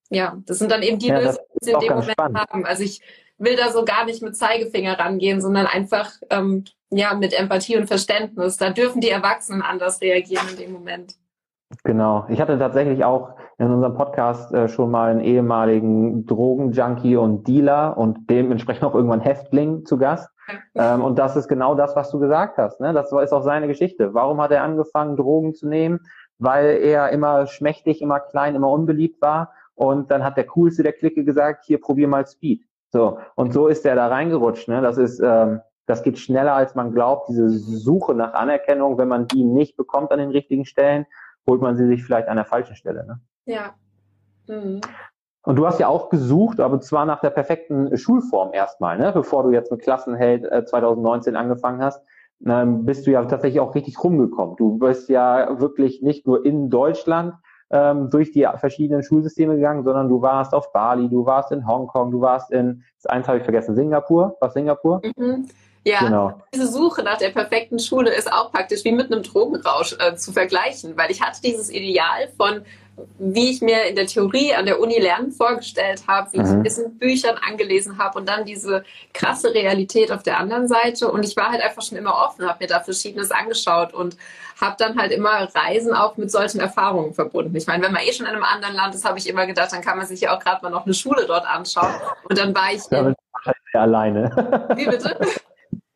ja, 0.08 0.36
das 0.46 0.58
sind 0.58 0.70
dann 0.70 0.82
eben 0.82 0.98
die 0.98 1.08
ja, 1.08 1.18
Lösungen, 1.18 1.46
die 1.60 1.64
sie 1.64 1.72
in 1.72 1.80
dem 1.80 1.88
Moment 1.88 2.12
spannend. 2.12 2.38
haben. 2.38 2.64
Also 2.64 2.82
ich 2.82 3.00
will 3.38 3.56
da 3.56 3.72
so 3.72 3.84
gar 3.84 4.04
nicht 4.04 4.22
mit 4.22 4.36
Zeigefinger 4.36 4.98
rangehen, 4.98 5.40
sondern 5.40 5.66
einfach 5.66 6.12
ähm, 6.30 6.64
ja 6.90 7.14
mit 7.14 7.32
Empathie 7.32 7.76
und 7.76 7.86
Verständnis. 7.86 8.56
Da 8.56 8.70
dürfen 8.70 9.00
die 9.00 9.10
Erwachsenen 9.10 9.62
anders 9.62 10.00
reagieren 10.00 10.48
in 10.50 10.56
dem 10.56 10.72
Moment. 10.72 11.14
Genau. 11.84 12.26
Ich 12.28 12.40
hatte 12.40 12.58
tatsächlich 12.58 13.04
auch 13.04 13.34
in 13.60 13.70
unserem 13.70 13.94
Podcast 13.94 14.54
äh, 14.54 14.68
schon 14.68 14.90
mal 14.90 15.10
einen 15.10 15.20
ehemaligen 15.20 16.24
Drogenjunkie 16.24 17.16
und 17.16 17.46
Dealer 17.46 17.98
und 17.98 18.30
dementsprechend 18.30 18.84
auch 18.84 18.94
irgendwann 18.94 19.20
Häftling 19.20 19.84
zu 19.84 19.98
Gast. 19.98 20.30
Ähm, 20.74 21.04
und 21.04 21.18
das 21.18 21.36
ist 21.36 21.46
genau 21.46 21.74
das, 21.74 21.94
was 21.94 22.10
du 22.10 22.18
gesagt 22.18 22.56
hast. 22.56 22.80
Ne? 22.80 22.94
Das 22.94 23.12
ist 23.12 23.32
auch 23.32 23.42
seine 23.42 23.68
Geschichte. 23.68 24.14
Warum 24.14 24.40
hat 24.40 24.50
er 24.50 24.62
angefangen, 24.62 25.14
Drogen 25.14 25.52
zu 25.54 25.68
nehmen? 25.68 26.00
Weil 26.38 26.78
er 26.82 27.10
immer 27.10 27.46
schmächtig, 27.46 28.00
immer 28.00 28.18
klein, 28.18 28.54
immer 28.54 28.70
unbeliebt 28.70 29.20
war. 29.20 29.52
Und 29.74 30.10
dann 30.10 30.24
hat 30.24 30.38
der 30.38 30.46
Coolste 30.46 30.82
der 30.82 30.94
Clique 30.94 31.22
gesagt, 31.22 31.66
hier 31.66 31.82
probier 31.82 32.08
mal 32.08 32.26
Speed. 32.26 32.62
So. 32.88 33.18
Und 33.34 33.52
so 33.52 33.68
ist 33.68 33.84
er 33.84 33.94
da 33.94 34.08
reingerutscht. 34.08 34.68
Ne? 34.68 34.80
Das 34.80 34.96
ist, 34.96 35.20
ähm, 35.20 35.60
das 35.84 36.02
geht 36.02 36.18
schneller, 36.18 36.54
als 36.54 36.74
man 36.74 36.94
glaubt. 36.94 37.28
Diese 37.28 37.50
Suche 37.50 38.14
nach 38.14 38.32
Anerkennung, 38.32 38.96
wenn 38.96 39.08
man 39.08 39.26
die 39.26 39.44
nicht 39.44 39.76
bekommt 39.76 40.12
an 40.12 40.18
den 40.18 40.30
richtigen 40.30 40.64
Stellen, 40.64 41.04
holt 41.46 41.60
man 41.60 41.76
sie 41.76 41.86
sich 41.86 42.02
vielleicht 42.02 42.28
an 42.28 42.36
der 42.36 42.46
falschen 42.46 42.74
Stelle. 42.74 43.06
Ne? 43.06 43.20
Ja. 43.46 43.74
Mhm. 44.46 44.80
Und 45.42 45.56
du 45.56 45.66
hast 45.66 45.80
ja 45.80 45.88
auch 45.88 46.10
gesucht, 46.10 46.60
aber 46.60 46.80
zwar 46.80 47.06
nach 47.06 47.20
der 47.20 47.30
perfekten 47.30 47.96
Schulform 47.96 48.52
erstmal, 48.52 48.98
ne? 48.98 49.10
bevor 49.12 49.42
du 49.42 49.50
jetzt 49.50 49.70
mit 49.70 49.80
Klassenheld 49.80 50.44
äh, 50.44 50.64
2019 50.64 51.34
angefangen 51.34 51.82
hast, 51.82 52.02
ähm, 52.46 52.84
bist 52.84 53.06
du 53.06 53.10
ja 53.10 53.24
tatsächlich 53.24 53.60
auch 53.60 53.74
richtig 53.74 54.02
rumgekommen. 54.02 54.56
Du 54.56 54.78
bist 54.78 55.08
ja 55.08 55.58
wirklich 55.58 56.02
nicht 56.02 56.26
nur 56.26 56.44
in 56.44 56.68
Deutschland 56.68 57.34
ähm, 57.70 58.10
durch 58.10 58.32
die 58.32 58.46
verschiedenen 58.56 59.02
Schulsysteme 59.02 59.56
gegangen, 59.56 59.84
sondern 59.84 60.08
du 60.08 60.20
warst 60.20 60.54
auf 60.54 60.72
Bali, 60.72 61.08
du 61.08 61.24
warst 61.24 61.52
in 61.52 61.66
Hongkong, 61.66 62.10
du 62.10 62.20
warst 62.20 62.50
in, 62.50 62.82
das 62.96 63.06
eins 63.06 63.28
habe 63.28 63.38
ich 63.38 63.44
vergessen, 63.44 63.74
Singapur, 63.74 64.36
was 64.40 64.54
Singapur? 64.54 65.00
Mhm. 65.16 65.46
Ja, 65.84 66.00
genau. 66.00 66.34
diese 66.54 66.66
Suche 66.66 67.02
nach 67.02 67.16
der 67.16 67.30
perfekten 67.30 67.78
Schule 67.78 68.10
ist 68.14 68.30
auch 68.30 68.52
praktisch 68.52 68.84
wie 68.84 68.92
mit 68.92 69.10
einem 69.10 69.22
Drogenrausch 69.22 69.96
äh, 69.98 70.14
zu 70.14 70.30
vergleichen, 70.30 70.94
weil 70.98 71.10
ich 71.10 71.22
hatte 71.22 71.40
dieses 71.40 71.70
Ideal 71.70 72.28
von 72.36 72.62
wie 73.18 73.50
ich 73.50 73.60
mir 73.60 73.84
in 73.84 73.96
der 73.96 74.06
Theorie 74.06 74.54
an 74.54 74.66
der 74.66 74.80
Uni 74.80 74.98
Lernen 74.98 75.32
vorgestellt 75.32 76.04
habe, 76.06 76.32
wie 76.32 76.40
mhm. 76.40 76.64
ich 76.64 76.72
es 76.72 76.78
in 76.78 76.98
Büchern 76.98 77.36
angelesen 77.48 77.98
habe 77.98 78.18
und 78.18 78.28
dann 78.28 78.44
diese 78.44 78.84
krasse 79.12 79.54
Realität 79.54 80.12
auf 80.12 80.22
der 80.22 80.38
anderen 80.38 80.68
Seite. 80.68 81.10
Und 81.10 81.24
ich 81.24 81.36
war 81.36 81.50
halt 81.50 81.62
einfach 81.62 81.82
schon 81.82 81.98
immer 81.98 82.14
offen, 82.14 82.46
habe 82.46 82.64
mir 82.64 82.68
da 82.68 82.80
Verschiedenes 82.80 83.30
angeschaut 83.30 83.94
und 83.94 84.16
habe 84.60 84.76
dann 84.78 84.98
halt 84.98 85.12
immer 85.12 85.48
Reisen 85.54 85.94
auch 85.94 86.16
mit 86.16 86.30
solchen 86.30 86.60
Erfahrungen 86.60 87.14
verbunden. 87.14 87.56
Ich 87.56 87.66
meine, 87.66 87.82
wenn 87.84 87.92
man 87.92 88.02
eh 88.02 88.12
schon 88.12 88.26
in 88.26 88.32
einem 88.32 88.44
anderen 88.44 88.74
Land 88.74 88.94
ist, 88.94 89.04
habe 89.04 89.18
ich 89.18 89.28
immer 89.28 89.46
gedacht, 89.46 89.72
dann 89.72 89.82
kann 89.82 89.96
man 89.96 90.06
sich 90.06 90.20
ja 90.20 90.36
auch 90.36 90.40
gerade 90.40 90.62
mal 90.62 90.70
noch 90.70 90.84
eine 90.84 90.94
Schule 90.94 91.26
dort 91.26 91.46
anschauen. 91.46 91.94
Und 92.28 92.38
dann 92.38 92.54
war 92.54 92.72
ich. 92.72 92.82
Damit 92.90 93.16
sehr 93.72 93.80
alleine. 93.82 94.68
Wie 94.76 94.86
bitte? 94.86 95.16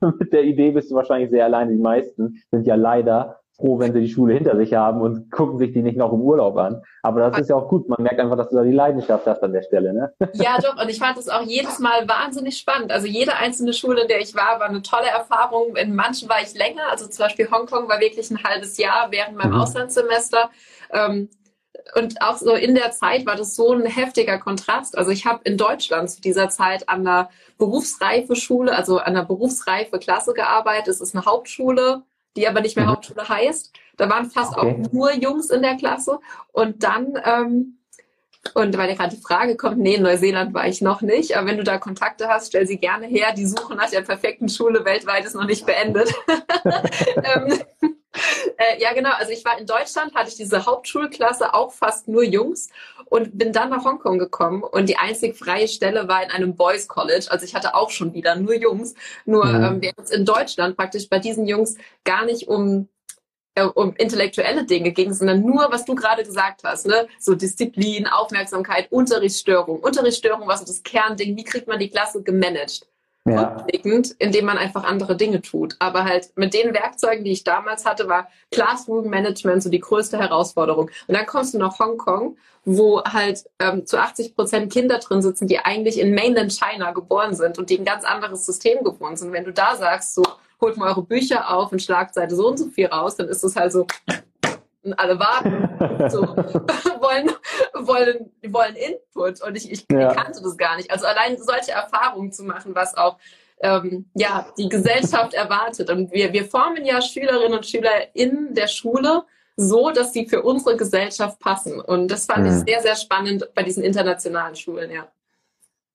mit 0.19 0.33
der 0.33 0.45
Idee 0.45 0.71
bist 0.71 0.91
du 0.91 0.95
wahrscheinlich 0.95 1.31
sehr 1.31 1.45
alleine. 1.45 1.73
Die 1.73 1.83
meisten 1.83 2.43
sind 2.51 2.67
ja 2.67 2.75
leider 2.75 3.41
froh, 3.57 3.79
wenn 3.79 3.93
sie 3.93 4.01
die 4.01 4.11
Schule 4.11 4.35
hinter 4.35 4.57
sich 4.57 4.75
haben 4.75 5.01
und 5.01 5.31
gucken 5.31 5.59
sich 5.59 5.73
die 5.73 5.83
nicht 5.83 5.97
noch 5.97 6.13
im 6.13 6.21
Urlaub 6.21 6.57
an. 6.57 6.83
Aber 7.03 7.21
das 7.21 7.39
ist 7.39 7.51
ja 7.51 7.57
auch 7.57 7.69
gut. 7.69 7.89
Man 7.89 8.03
merkt 8.03 8.19
einfach, 8.19 8.37
dass 8.37 8.51
du 8.51 8.57
da 8.57 8.65
die 8.65 8.73
Leidenschaft 8.73 9.27
hast 9.27 9.43
an 9.43 9.53
der 9.53 9.63
Stelle. 9.63 9.93
Ne? 9.95 10.13
Ja, 10.35 10.59
doch. 10.59 10.81
Und 10.81 10.89
ich 10.89 10.99
fand 10.99 11.17
es 11.17 11.29
auch 11.29 11.43
jedes 11.43 11.79
Mal 11.79 12.09
wahnsinnig 12.09 12.59
spannend. 12.59 12.91
Also 12.91 13.07
jede 13.07 13.37
einzelne 13.37 13.73
Schule, 13.73 14.03
in 14.03 14.09
der 14.09 14.21
ich 14.21 14.35
war, 14.35 14.59
war 14.59 14.69
eine 14.69 14.83
tolle 14.83 15.07
Erfahrung. 15.07 15.77
In 15.77 15.95
manchen 15.95 16.29
war 16.29 16.43
ich 16.43 16.55
länger. 16.55 16.83
Also 16.91 17.07
zum 17.07 17.25
Beispiel 17.25 17.51
Hongkong 17.51 17.89
war 17.89 18.01
wirklich 18.01 18.31
ein 18.31 18.43
halbes 18.43 18.77
Jahr 18.77 19.09
während 19.11 19.37
meinem 19.37 19.53
mhm. 19.53 19.61
Auslandssemester. 19.61 20.51
Ähm, 20.91 21.29
und 21.95 22.21
auch 22.23 22.37
so 22.37 22.55
in 22.55 22.75
der 22.75 22.91
Zeit 22.91 23.27
war 23.27 23.37
das 23.37 23.55
so 23.55 23.73
ein 23.73 23.87
heftiger 23.87 24.39
Kontrast. 24.39 24.99
Also 24.99 25.11
ich 25.11 25.27
habe 25.27 25.41
in 25.45 25.57
Deutschland 25.57 26.11
zu 26.11 26.21
dieser 26.21 26.49
Zeit 26.49 26.89
an 26.89 27.01
einer 27.01 27.31
berufsreife 27.59 28.35
Schule, 28.35 28.75
also 28.75 28.99
an 28.99 29.15
einer 29.15 29.25
berufsreife 29.25 29.99
Klasse 29.99 30.33
gearbeitet. 30.33 30.89
Es 30.89 31.01
ist 31.01 31.15
eine 31.15 31.25
Hauptschule 31.25 32.03
die 32.37 32.49
aber 32.49 32.61
nicht 32.61 32.77
mehr 32.77 32.87
mhm. 32.87 32.91
Hauptschule 32.91 33.29
heißt. 33.29 33.73
Da 33.97 34.09
waren 34.09 34.31
fast 34.31 34.57
okay. 34.57 34.85
auch 34.85 34.93
nur 34.93 35.13
Jungs 35.15 35.51
in 35.51 35.63
der 35.63 35.77
Klasse. 35.77 36.19
Und 36.53 36.83
dann, 36.83 37.19
ähm, 37.25 37.79
und 38.55 38.77
weil 38.77 38.91
ja 38.91 38.97
gerade 38.97 39.17
die 39.17 39.23
Frage 39.23 39.57
kommt, 39.57 39.79
nee, 39.79 39.95
in 39.95 40.03
Neuseeland 40.03 40.53
war 40.53 40.67
ich 40.67 40.83
noch 40.83 41.01
nicht, 41.01 41.37
aber 41.37 41.49
wenn 41.49 41.57
du 41.57 41.65
da 41.65 41.79
Kontakte 41.79 42.29
hast, 42.29 42.49
stell 42.49 42.67
sie 42.67 42.79
gerne 42.79 43.07
her. 43.07 43.33
Die 43.35 43.47
Suche 43.47 43.75
nach 43.75 43.91
der 43.91 44.03
perfekten 44.03 44.49
Schule 44.49 44.85
weltweit 44.85 45.25
ist 45.25 45.35
noch 45.35 45.47
nicht 45.47 45.65
beendet. 45.65 46.13
ähm, 47.17 47.59
äh, 48.57 48.81
ja, 48.81 48.93
genau. 48.93 49.11
Also 49.17 49.33
ich 49.33 49.45
war 49.45 49.59
in 49.59 49.67
Deutschland, 49.67 50.15
hatte 50.15 50.29
ich 50.29 50.37
diese 50.37 50.67
Hauptschulklasse 50.67 51.55
auch 51.55 51.73
fast 51.73 52.09
nur 52.09 52.23
Jungs 52.23 52.69
und 53.07 53.37
bin 53.37 53.53
dann 53.53 53.71
nach 53.71 53.85
Hongkong 53.85 54.19
gekommen 54.19 54.63
und 54.63 54.89
die 54.89 54.97
einzig 54.97 55.37
freie 55.37 55.69
Stelle 55.69 56.09
war 56.09 56.23
in 56.23 56.31
einem 56.31 56.57
Boys 56.57 56.89
College. 56.89 57.27
Also 57.29 57.45
ich 57.45 57.55
hatte 57.55 57.75
auch 57.75 57.91
schon 57.91 58.15
wieder 58.15 58.37
nur 58.37 58.55
Jungs. 58.55 58.95
Nur 59.25 59.45
mhm. 59.47 59.65
ähm, 59.65 59.83
während 59.83 60.01
es 60.01 60.11
in 60.11 60.25
Deutschland 60.25 60.77
praktisch 60.77 61.09
bei 61.09 61.19
diesen 61.19 61.47
Jungs 61.47 61.77
gar 62.05 62.25
nicht 62.25 62.49
um 62.49 62.89
äh, 63.55 63.65
um 63.65 63.95
intellektuelle 63.97 64.65
Dinge 64.65 64.91
ging, 64.93 65.13
sondern 65.13 65.41
nur, 65.41 65.69
was 65.71 65.85
du 65.85 65.95
gerade 65.95 66.25
gesagt 66.25 66.63
hast, 66.65 66.87
ne? 66.87 67.07
So 67.21 67.35
Disziplin, 67.35 68.07
Aufmerksamkeit, 68.07 68.91
Unterrichtsstörung. 68.91 69.79
Unterrichtsstörung 69.81 70.47
war 70.49 70.59
so 70.59 70.65
das 70.65 70.83
Kernding. 70.83 71.37
Wie 71.37 71.45
kriegt 71.45 71.69
man 71.69 71.79
die 71.79 71.89
Klasse 71.89 72.23
gemanagt? 72.23 72.87
Ja. 73.27 73.67
indem 74.19 74.45
man 74.45 74.59
einfach 74.59 74.85
andere 74.85 75.17
Dinge 75.17 75.41
tut. 75.41 75.77
Aber 75.79 76.05
halt 76.05 76.31
mit 76.37 76.53
den 76.53 76.75
Werkzeugen, 76.75 77.25
die 77.25 77.33
ich 77.33 77.45
damals 77.45 77.87
hatte, 77.87 78.09
war 78.09 78.29
Classroom 78.51 79.09
Management 79.09 79.63
so 79.63 79.71
die 79.71 79.81
größte 79.81 80.19
Herausforderung. 80.19 80.91
Und 81.07 81.15
dann 81.15 81.27
kommst 81.27 81.55
du 81.55 81.59
nach 81.59 81.79
Hongkong, 81.79 82.37
wo 82.65 83.03
halt 83.03 83.45
ähm, 83.59 83.87
zu 83.87 83.99
80 83.99 84.35
Prozent 84.35 84.73
Kinder 84.73 84.99
drin 84.99 85.23
sitzen, 85.23 85.49
die 85.49 85.59
eigentlich 85.59 85.99
in 85.99 86.15
Mainland 86.15 86.53
China 86.53 86.93
geboren 86.93 87.35
sind 87.35 87.59
und 87.59 87.71
die 87.71 87.79
ein 87.79 87.85
ganz 87.85 88.05
anderes 88.05 88.45
System 88.45 88.85
gewohnt 88.85 89.19
sind. 89.19 89.33
Wenn 89.33 89.45
du 89.45 89.53
da 89.53 89.77
sagst, 89.77 90.15
so 90.15 90.23
holt 90.61 90.77
mal 90.77 90.89
eure 90.89 91.03
Bücher 91.03 91.55
auf 91.55 91.73
und 91.73 91.83
schlagt 91.83 92.15
Seite 92.15 92.37
so 92.37 92.49
und 92.49 92.59
so 92.59 92.69
viel 92.69 92.87
raus, 92.87 93.17
dann 93.17 93.29
ist 93.29 93.45
es 93.45 93.57
halt 93.57 93.73
so, 93.73 93.87
und 94.85 94.93
alle 94.95 95.19
warten, 95.19 96.11
so, 96.11 96.21
wollen, 97.01 97.31
wollen, 97.75 98.31
wollen 98.47 98.77
Input 98.77 99.43
und 99.43 99.57
ich, 99.57 99.71
ich, 99.71 99.87
ja. 99.91 100.11
ich 100.11 100.17
kannte 100.17 100.43
das 100.43 100.57
gar 100.57 100.77
nicht. 100.77 100.91
Also 100.91 101.07
allein 101.07 101.37
solche 101.39 101.73
Erfahrungen 101.73 102.33
zu 102.33 102.45
machen, 102.45 102.75
was 102.75 102.97
auch 102.97 103.19
ähm, 103.61 104.11
ja, 104.15 104.47
die 104.59 104.69
Gesellschaft 104.69 105.35
erwartet. 105.35 105.91
Und 105.91 106.13
wir, 106.13 106.33
wir 106.33 106.45
formen 106.45 106.85
ja 106.85 107.01
Schülerinnen 107.01 107.55
und 107.57 107.67
Schüler 107.67 108.15
in 108.15 108.55
der 108.55 108.69
Schule 108.69 109.25
so, 109.57 109.91
dass 109.91 110.13
sie 110.13 110.27
für 110.27 110.43
unsere 110.43 110.77
Gesellschaft 110.77 111.39
passen. 111.39 111.81
Und 111.81 112.09
das 112.09 112.27
fand 112.27 112.45
mhm. 112.45 112.51
ich 112.51 112.65
sehr, 112.65 112.83
sehr 112.83 112.97
spannend 112.97 113.49
bei 113.55 113.63
diesen 113.63 113.85
internationalen 113.85 114.57
Schulen, 114.57 114.91
ja. 114.91 115.09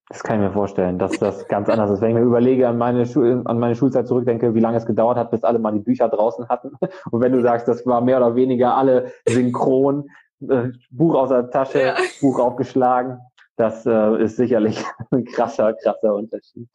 Das 0.10 0.24
kann 0.24 0.38
ich 0.38 0.48
mir 0.48 0.52
vorstellen, 0.52 0.98
dass 0.98 1.20
das 1.20 1.48
ganz 1.48 1.70
anders 1.70 1.92
ist. 1.92 2.02
Wenn 2.02 2.10
ich 2.10 2.16
mir 2.16 2.24
überlege, 2.24 2.68
an 2.68 2.80
meine, 2.80 3.06
Schul 3.06 3.44
an 3.46 3.60
meine 3.60 3.76
Schulzeit 3.76 4.08
zurückdenke, 4.08 4.56
wie 4.56 4.60
lange 4.60 4.78
es 4.78 4.88
gedauert 4.88 5.18
hat, 5.18 5.30
bis 5.30 5.44
alle 5.44 5.60
mal 5.60 5.72
die 5.72 5.82
Bücher 5.82 6.10
draußen 6.10 6.50
hatten. 6.50 6.72
Und 7.12 7.22
wenn 7.22 7.32
du 7.32 7.42
sagst, 7.42 7.68
das 7.68 7.86
war 7.86 8.02
mehr 8.02 8.18
oder 8.18 8.36
weniger 8.36 8.76
alle 8.76 9.12
synchron, 9.28 10.10
äh, 10.42 10.70
Buch 10.90 11.14
aus 11.14 11.30
der 11.30 11.52
Tasche, 11.52 11.82
ja. 11.82 11.96
Buch 12.22 12.40
aufgeschlagen, 12.40 13.20
das 13.56 13.86
äh, 13.86 14.24
ist 14.24 14.38
sicherlich 14.38 14.84
ein 15.12 15.26
krasser, 15.26 15.74
krasser 15.74 16.16
Unterschied. 16.16 16.68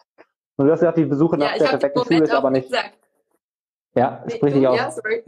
Und 0.57 0.67
du 0.67 0.73
hast 0.73 0.81
gesagt, 0.81 0.99
die 0.99 1.07
Besuche 1.07 1.37
nach 1.37 1.53
ja, 1.53 1.59
der 1.59 1.67
perfekten 1.67 2.05
Schule 2.05 2.23
ist 2.23 2.35
aber 2.35 2.51
nicht. 2.51 2.69
Gesagt. 2.69 2.97
Ja, 3.97 4.25
sprich 4.29 4.55
dich 4.55 4.69
aus. 4.69 4.77
Ja, 4.77 4.91
sorry. 4.93 5.25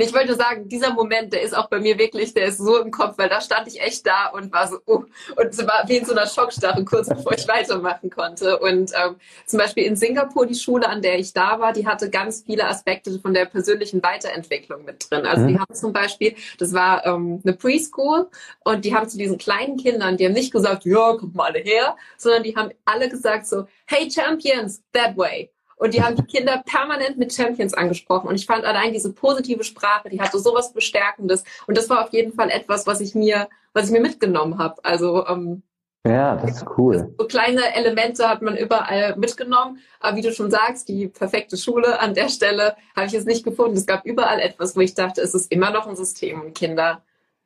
Ich 0.00 0.14
wollte 0.14 0.34
sagen, 0.34 0.68
dieser 0.68 0.92
Moment, 0.92 1.32
der 1.32 1.42
ist 1.42 1.56
auch 1.56 1.68
bei 1.68 1.80
mir 1.80 1.98
wirklich, 1.98 2.34
der 2.34 2.46
ist 2.46 2.58
so 2.58 2.78
im 2.78 2.90
Kopf, 2.90 3.18
weil 3.18 3.28
da 3.28 3.40
stand 3.40 3.68
ich 3.68 3.80
echt 3.80 4.06
da 4.06 4.28
und 4.28 4.52
war 4.52 4.68
so, 4.68 4.78
oh, 4.86 5.04
und 5.36 5.66
war 5.66 5.84
wie 5.86 5.98
in 5.98 6.04
so 6.04 6.12
einer 6.12 6.26
Schockstarre, 6.26 6.84
kurz 6.84 7.08
bevor 7.08 7.32
ich 7.32 7.46
weitermachen 7.48 8.10
konnte. 8.10 8.58
Und 8.58 8.92
ähm, 8.94 9.16
zum 9.46 9.58
Beispiel 9.58 9.84
in 9.84 9.96
Singapur, 9.96 10.46
die 10.46 10.54
Schule, 10.54 10.88
an 10.88 11.02
der 11.02 11.18
ich 11.18 11.32
da 11.32 11.60
war, 11.60 11.72
die 11.72 11.86
hatte 11.86 12.10
ganz 12.10 12.42
viele 12.44 12.66
Aspekte 12.66 13.18
von 13.20 13.34
der 13.34 13.46
persönlichen 13.46 14.02
Weiterentwicklung 14.02 14.84
mit 14.84 15.10
drin. 15.10 15.26
Also 15.26 15.44
mhm. 15.44 15.48
die 15.48 15.58
haben 15.58 15.74
zum 15.74 15.92
Beispiel, 15.92 16.34
das 16.58 16.72
war 16.72 17.04
ähm, 17.06 17.40
eine 17.44 17.54
Preschool 17.54 18.28
und 18.64 18.84
die 18.84 18.94
haben 18.94 19.08
zu 19.08 19.18
diesen 19.18 19.38
kleinen 19.38 19.76
Kindern, 19.76 20.16
die 20.16 20.26
haben 20.26 20.32
nicht 20.32 20.52
gesagt, 20.52 20.84
ja, 20.84 21.14
kommt 21.14 21.34
mal 21.34 21.50
alle 21.50 21.60
her, 21.60 21.96
sondern 22.16 22.42
die 22.42 22.56
haben 22.56 22.70
alle 22.84 23.08
gesagt 23.08 23.46
so, 23.46 23.66
hey 23.86 24.10
Champions, 24.10 24.82
that 24.92 25.16
way. 25.16 25.50
Und 25.80 25.94
die 25.94 26.02
haben 26.02 26.14
die 26.14 26.24
Kinder 26.24 26.62
permanent 26.66 27.16
mit 27.16 27.32
Champions 27.32 27.72
angesprochen. 27.72 28.28
Und 28.28 28.34
ich 28.34 28.44
fand 28.44 28.66
allein 28.66 28.92
diese 28.92 29.14
positive 29.14 29.64
Sprache, 29.64 30.10
die 30.10 30.20
hatte 30.20 30.38
sowas 30.38 30.74
Bestärkendes. 30.74 31.42
Und 31.66 31.78
das 31.78 31.88
war 31.88 32.04
auf 32.04 32.12
jeden 32.12 32.34
Fall 32.34 32.50
etwas, 32.50 32.86
was 32.86 33.00
ich 33.00 33.14
mir, 33.14 33.48
was 33.72 33.86
ich 33.86 33.90
mir 33.90 34.02
mitgenommen 34.02 34.58
habe. 34.58 34.84
Also 34.84 35.26
ähm, 35.26 35.62
ja, 36.06 36.36
das 36.36 36.58
ist 36.58 36.66
cool. 36.76 37.14
So 37.18 37.26
kleine 37.26 37.74
Elemente 37.74 38.28
hat 38.28 38.42
man 38.42 38.58
überall 38.58 39.16
mitgenommen. 39.16 39.78
Aber 40.00 40.18
wie 40.18 40.20
du 40.20 40.34
schon 40.34 40.50
sagst, 40.50 40.86
die 40.90 41.08
perfekte 41.08 41.56
Schule 41.56 41.98
an 41.98 42.12
der 42.12 42.28
Stelle 42.28 42.76
habe 42.94 43.06
ich 43.06 43.12
jetzt 43.12 43.26
nicht 43.26 43.42
gefunden. 43.42 43.78
Es 43.78 43.86
gab 43.86 44.04
überall 44.04 44.38
etwas, 44.38 44.76
wo 44.76 44.80
ich 44.80 44.92
dachte, 44.92 45.22
es 45.22 45.34
ist 45.34 45.50
immer 45.50 45.70
noch 45.70 45.86
ein 45.86 45.96
System 45.96 46.42
und 46.42 46.54
Kinder. 46.54 47.02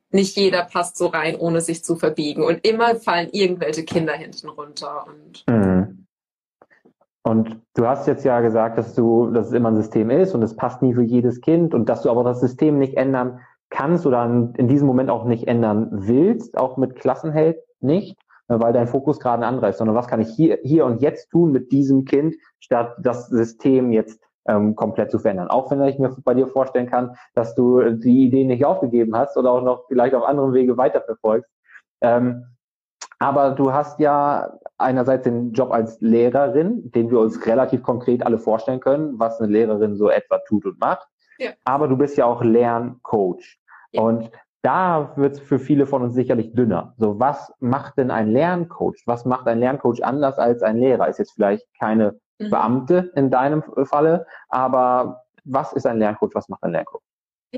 Nicht 0.09 0.35
jeder 0.35 0.65
passt 0.65 0.97
so 0.97 1.07
rein, 1.07 1.37
ohne 1.37 1.61
sich 1.61 1.85
zu 1.85 1.95
verbiegen. 1.95 2.43
Und 2.43 2.67
immer 2.67 2.97
fallen 2.97 3.29
irgendwelche 3.31 3.85
Kinder 3.85 4.13
hinten 4.13 4.49
runter. 4.49 5.07
Und 5.07 5.45
mhm. 5.47 6.05
Und 7.23 7.64
du 7.75 7.87
hast 7.87 8.07
jetzt 8.07 8.25
ja 8.25 8.41
gesagt, 8.41 8.77
dass 8.77 8.95
du, 8.95 9.29
dass 9.31 9.47
es 9.47 9.53
immer 9.53 9.69
ein 9.69 9.75
System 9.75 10.09
ist 10.09 10.33
und 10.33 10.41
es 10.41 10.55
passt 10.55 10.81
nie 10.81 10.93
für 10.93 11.03
jedes 11.03 11.41
Kind 11.41 11.73
und 11.73 11.87
dass 11.87 12.01
du 12.01 12.09
aber 12.09 12.23
das 12.23 12.39
System 12.39 12.79
nicht 12.79 12.95
ändern 12.95 13.39
kannst 13.69 14.05
oder 14.05 14.23
in 14.25 14.67
diesem 14.67 14.87
Moment 14.87 15.09
auch 15.09 15.25
nicht 15.25 15.47
ändern 15.47 15.89
willst, 15.91 16.57
auch 16.57 16.77
mit 16.77 16.95
Klassenheld 16.95 17.57
nicht, 17.81 18.17
weil 18.47 18.73
dein 18.73 18.87
Fokus 18.87 19.19
gerade 19.19 19.43
ein 19.43 19.47
anderer 19.47 19.69
ist, 19.69 19.77
sondern 19.77 19.95
was 19.95 20.07
kann 20.07 20.21
ich 20.21 20.29
hier, 20.29 20.59
hier 20.63 20.85
und 20.85 21.01
jetzt 21.01 21.29
tun 21.29 21.51
mit 21.51 21.71
diesem 21.71 22.05
Kind, 22.05 22.35
statt 22.59 22.95
das 22.99 23.27
System 23.27 23.91
jetzt 23.91 24.21
ähm, 24.47 24.75
komplett 24.75 25.11
zu 25.11 25.19
verändern. 25.19 25.49
Auch 25.49 25.71
wenn 25.71 25.81
ich 25.83 25.99
mir 25.99 26.15
bei 26.23 26.33
dir 26.33 26.47
vorstellen 26.47 26.89
kann, 26.89 27.15
dass 27.33 27.55
du 27.55 27.81
die 27.91 28.25
Idee 28.25 28.45
nicht 28.45 28.65
aufgegeben 28.65 29.15
hast 29.17 29.35
oder 29.35 29.51
auch 29.51 29.61
noch 29.61 29.85
vielleicht 29.87 30.15
auf 30.15 30.23
anderen 30.23 30.53
Wege 30.53 30.77
weiterverfolgst. 30.77 31.49
Ähm, 32.01 32.45
aber 33.19 33.51
du 33.51 33.73
hast 33.73 33.99
ja 33.99 34.53
einerseits 34.77 35.23
den 35.23 35.53
Job 35.53 35.71
als 35.71 35.99
Lehrerin, 36.01 36.91
den 36.91 37.09
wir 37.09 37.19
uns 37.19 37.45
relativ 37.45 37.83
konkret 37.83 38.25
alle 38.25 38.37
vorstellen 38.37 38.79
können, 38.79 39.19
was 39.19 39.39
eine 39.39 39.51
Lehrerin 39.51 39.95
so 39.95 40.09
etwa 40.09 40.39
tut 40.47 40.65
und 40.65 40.79
macht. 40.79 41.07
Ja. 41.37 41.51
Aber 41.63 41.87
du 41.87 41.97
bist 41.97 42.17
ja 42.17 42.25
auch 42.25 42.43
Lerncoach. 42.43 43.59
Ja. 43.91 44.01
Und 44.01 44.31
da 44.61 45.13
wird 45.15 45.33
es 45.33 45.39
für 45.39 45.59
viele 45.59 45.85
von 45.85 46.01
uns 46.01 46.15
sicherlich 46.15 46.53
dünner. 46.53 46.95
So, 46.97 47.19
was 47.19 47.53
macht 47.59 47.97
denn 47.97 48.09
ein 48.09 48.31
Lerncoach? 48.31 49.03
Was 49.05 49.23
macht 49.23 49.47
ein 49.47 49.59
Lerncoach 49.59 50.03
anders 50.03 50.39
als 50.39 50.63
ein 50.63 50.77
Lehrer? 50.77 51.07
Ist 51.07 51.19
jetzt 51.19 51.33
vielleicht 51.33 51.65
keine 51.79 52.19
mhm. 52.39 52.49
Beamte 52.49 53.11
in 53.15 53.29
deinem 53.29 53.63
Falle, 53.83 54.25
aber 54.49 55.21
was 55.43 55.73
ist 55.73 55.85
ein 55.85 55.99
Lerncoach? 55.99 56.31
Was 56.33 56.49
macht 56.49 56.63
ein 56.63 56.71
Lerncoach? 56.71 57.04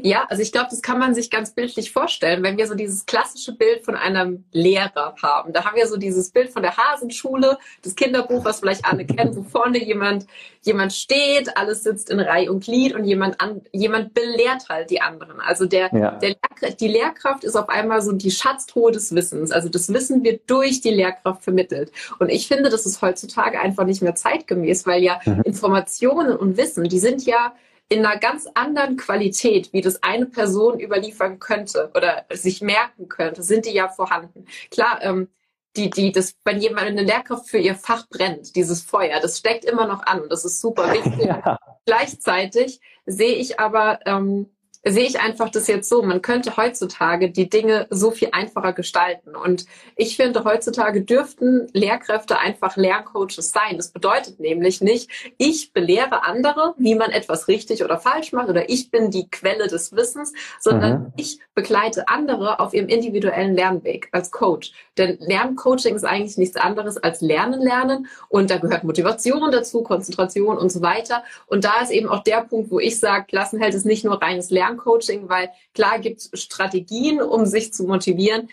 Ja, 0.03 0.25
also 0.29 0.41
ich 0.41 0.51
glaube, 0.51 0.67
das 0.69 0.81
kann 0.81 0.99
man 0.99 1.15
sich 1.15 1.29
ganz 1.29 1.51
bildlich 1.51 1.91
vorstellen, 1.91 2.43
wenn 2.43 2.57
wir 2.57 2.67
so 2.67 2.75
dieses 2.75 3.05
klassische 3.05 3.53
Bild 3.53 3.83
von 3.85 3.95
einem 3.95 4.45
Lehrer 4.51 5.15
haben. 5.21 5.53
Da 5.53 5.65
haben 5.65 5.75
wir 5.75 5.87
so 5.87 5.97
dieses 5.97 6.31
Bild 6.31 6.51
von 6.51 6.61
der 6.61 6.77
Hasenschule, 6.77 7.57
das 7.83 7.95
Kinderbuch, 7.95 8.45
was 8.45 8.59
vielleicht 8.59 8.85
alle 8.85 9.05
kennen, 9.05 9.35
wo 9.35 9.43
vorne 9.43 9.83
jemand, 9.83 10.27
jemand 10.61 10.93
steht, 10.93 11.57
alles 11.57 11.83
sitzt 11.83 12.09
in 12.09 12.19
Reihe 12.19 12.51
und 12.51 12.63
Glied 12.63 12.95
und 12.95 13.05
jemand 13.05 13.39
an, 13.41 13.61
jemand 13.71 14.13
belehrt 14.13 14.69
halt 14.69 14.89
die 14.89 15.01
anderen. 15.01 15.39
Also 15.39 15.65
der, 15.65 15.89
ja. 15.93 16.11
der 16.11 16.35
die 16.79 16.87
Lehrkraft 16.87 17.43
ist 17.43 17.55
auf 17.55 17.69
einmal 17.69 18.01
so 18.01 18.11
die 18.11 18.31
Schatztruhe 18.31 18.91
des 18.91 19.13
Wissens. 19.13 19.51
Also 19.51 19.69
das 19.69 19.91
Wissen 19.93 20.23
wird 20.23 20.49
durch 20.49 20.81
die 20.81 20.89
Lehrkraft 20.89 21.43
vermittelt. 21.43 21.91
Und 22.19 22.29
ich 22.29 22.47
finde, 22.47 22.69
das 22.69 22.85
ist 22.85 23.01
heutzutage 23.01 23.59
einfach 23.59 23.85
nicht 23.85 24.01
mehr 24.01 24.15
zeitgemäß, 24.15 24.85
weil 24.85 25.03
ja 25.03 25.19
mhm. 25.25 25.41
Informationen 25.43 26.35
und 26.35 26.57
Wissen, 26.57 26.85
die 26.85 26.99
sind 26.99 27.25
ja 27.25 27.53
in 27.89 28.05
einer 28.05 28.19
ganz 28.19 28.47
anderen 28.53 28.97
Qualität, 28.97 29.71
wie 29.71 29.81
das 29.81 30.03
eine 30.03 30.25
Person 30.25 30.79
überliefern 30.79 31.39
könnte 31.39 31.91
oder 31.95 32.25
sich 32.31 32.61
merken 32.61 33.07
könnte, 33.07 33.43
sind 33.43 33.65
die 33.65 33.73
ja 33.73 33.87
vorhanden. 33.87 34.45
Klar, 34.71 34.99
ähm, 35.01 35.29
die, 35.77 35.89
die, 35.89 36.11
das, 36.11 36.35
wenn 36.43 36.59
jemand 36.59 36.87
eine 36.87 37.03
Lehrkraft 37.03 37.47
für 37.47 37.59
ihr 37.59 37.75
Fach 37.75 38.07
brennt, 38.09 38.55
dieses 38.55 38.81
Feuer, 38.81 39.19
das 39.21 39.37
steckt 39.37 39.63
immer 39.63 39.85
noch 39.85 40.05
an 40.05 40.21
und 40.21 40.31
das 40.31 40.43
ist 40.43 40.59
super 40.59 40.91
wichtig. 40.91 41.17
Ja. 41.27 41.57
Gleichzeitig 41.85 42.81
sehe 43.05 43.35
ich 43.35 43.59
aber 43.59 43.99
ähm, 44.05 44.49
sehe 44.91 45.05
ich 45.05 45.19
einfach 45.19 45.49
das 45.49 45.67
jetzt 45.67 45.89
so, 45.89 46.01
man 46.01 46.21
könnte 46.21 46.57
heutzutage 46.57 47.31
die 47.31 47.49
Dinge 47.49 47.87
so 47.89 48.11
viel 48.11 48.29
einfacher 48.31 48.73
gestalten. 48.73 49.35
Und 49.35 49.65
ich 49.95 50.15
finde, 50.15 50.43
heutzutage 50.43 51.01
dürften 51.01 51.67
Lehrkräfte 51.73 52.37
einfach 52.39 52.77
Lerncoaches 52.77 53.51
sein. 53.51 53.77
Das 53.77 53.89
bedeutet 53.89 54.39
nämlich 54.39 54.81
nicht, 54.81 55.09
ich 55.37 55.73
belehre 55.73 56.23
andere, 56.23 56.73
wie 56.77 56.95
man 56.95 57.11
etwas 57.11 57.47
richtig 57.47 57.83
oder 57.83 57.97
falsch 57.99 58.33
macht 58.33 58.49
oder 58.49 58.69
ich 58.69 58.91
bin 58.91 59.11
die 59.11 59.29
Quelle 59.29 59.67
des 59.67 59.93
Wissens, 59.93 60.33
sondern 60.59 60.99
mhm. 60.99 61.13
ich 61.17 61.39
begleite 61.55 62.07
andere 62.07 62.59
auf 62.59 62.73
ihrem 62.73 62.87
individuellen 62.87 63.55
Lernweg 63.55 64.09
als 64.11 64.31
Coach. 64.31 64.73
Denn 64.97 65.17
Lerncoaching 65.19 65.95
ist 65.95 66.05
eigentlich 66.05 66.37
nichts 66.37 66.55
anderes 66.55 66.97
als 66.97 67.21
Lernen, 67.21 67.61
Lernen. 67.61 68.07
Und 68.29 68.49
da 68.49 68.57
gehört 68.57 68.83
Motivation 68.83 69.51
dazu, 69.51 69.83
Konzentration 69.83 70.57
und 70.57 70.71
so 70.71 70.81
weiter. 70.81 71.23
Und 71.45 71.63
da 71.63 71.81
ist 71.81 71.91
eben 71.91 72.09
auch 72.09 72.23
der 72.23 72.41
Punkt, 72.41 72.71
wo 72.71 72.79
ich 72.79 72.99
sage, 72.99 73.25
Klassenheld 73.27 73.73
ist 73.73 73.85
nicht 73.85 74.05
nur 74.05 74.21
reines 74.21 74.49
Lerncoaching, 74.77 75.29
weil 75.29 75.49
klar 75.73 75.99
gibt 75.99 76.19
es 76.19 76.41
Strategien, 76.41 77.21
um 77.21 77.45
sich 77.45 77.73
zu 77.73 77.83
motivieren. 77.85 78.49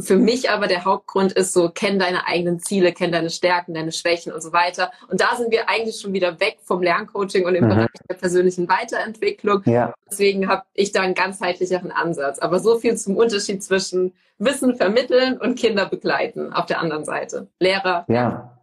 Für 0.00 0.16
mich 0.16 0.48
aber 0.48 0.66
der 0.66 0.86
Hauptgrund 0.86 1.32
ist 1.32 1.52
so, 1.52 1.68
kenn 1.68 1.98
deine 1.98 2.26
eigenen 2.26 2.58
Ziele, 2.58 2.92
kenn 2.92 3.12
deine 3.12 3.28
Stärken, 3.28 3.74
deine 3.74 3.92
Schwächen 3.92 4.32
und 4.32 4.42
so 4.42 4.50
weiter. 4.50 4.90
Und 5.08 5.20
da 5.20 5.36
sind 5.36 5.50
wir 5.50 5.68
eigentlich 5.68 6.00
schon 6.00 6.14
wieder 6.14 6.40
weg 6.40 6.56
vom 6.62 6.82
Lerncoaching 6.82 7.44
und 7.44 7.54
im 7.54 7.64
mhm. 7.64 7.68
Bereich 7.68 7.88
der 8.08 8.14
persönlichen 8.14 8.66
Weiterentwicklung. 8.66 9.60
Ja. 9.66 9.92
Deswegen 10.10 10.48
habe 10.48 10.62
ich 10.72 10.92
da 10.92 11.02
einen 11.02 11.12
ganzheitlicheren 11.12 11.92
Ansatz. 11.92 12.38
Aber 12.38 12.60
so 12.60 12.78
viel 12.78 12.96
zum 12.96 13.16
Unterschied 13.16 13.62
zwischen 13.62 14.14
Wissen 14.38 14.74
vermitteln 14.74 15.36
und 15.38 15.58
Kinder 15.58 15.84
begleiten 15.84 16.50
auf 16.54 16.64
der 16.64 16.80
anderen 16.80 17.04
Seite. 17.04 17.48
Lehrer. 17.58 18.06
Ja. 18.08 18.56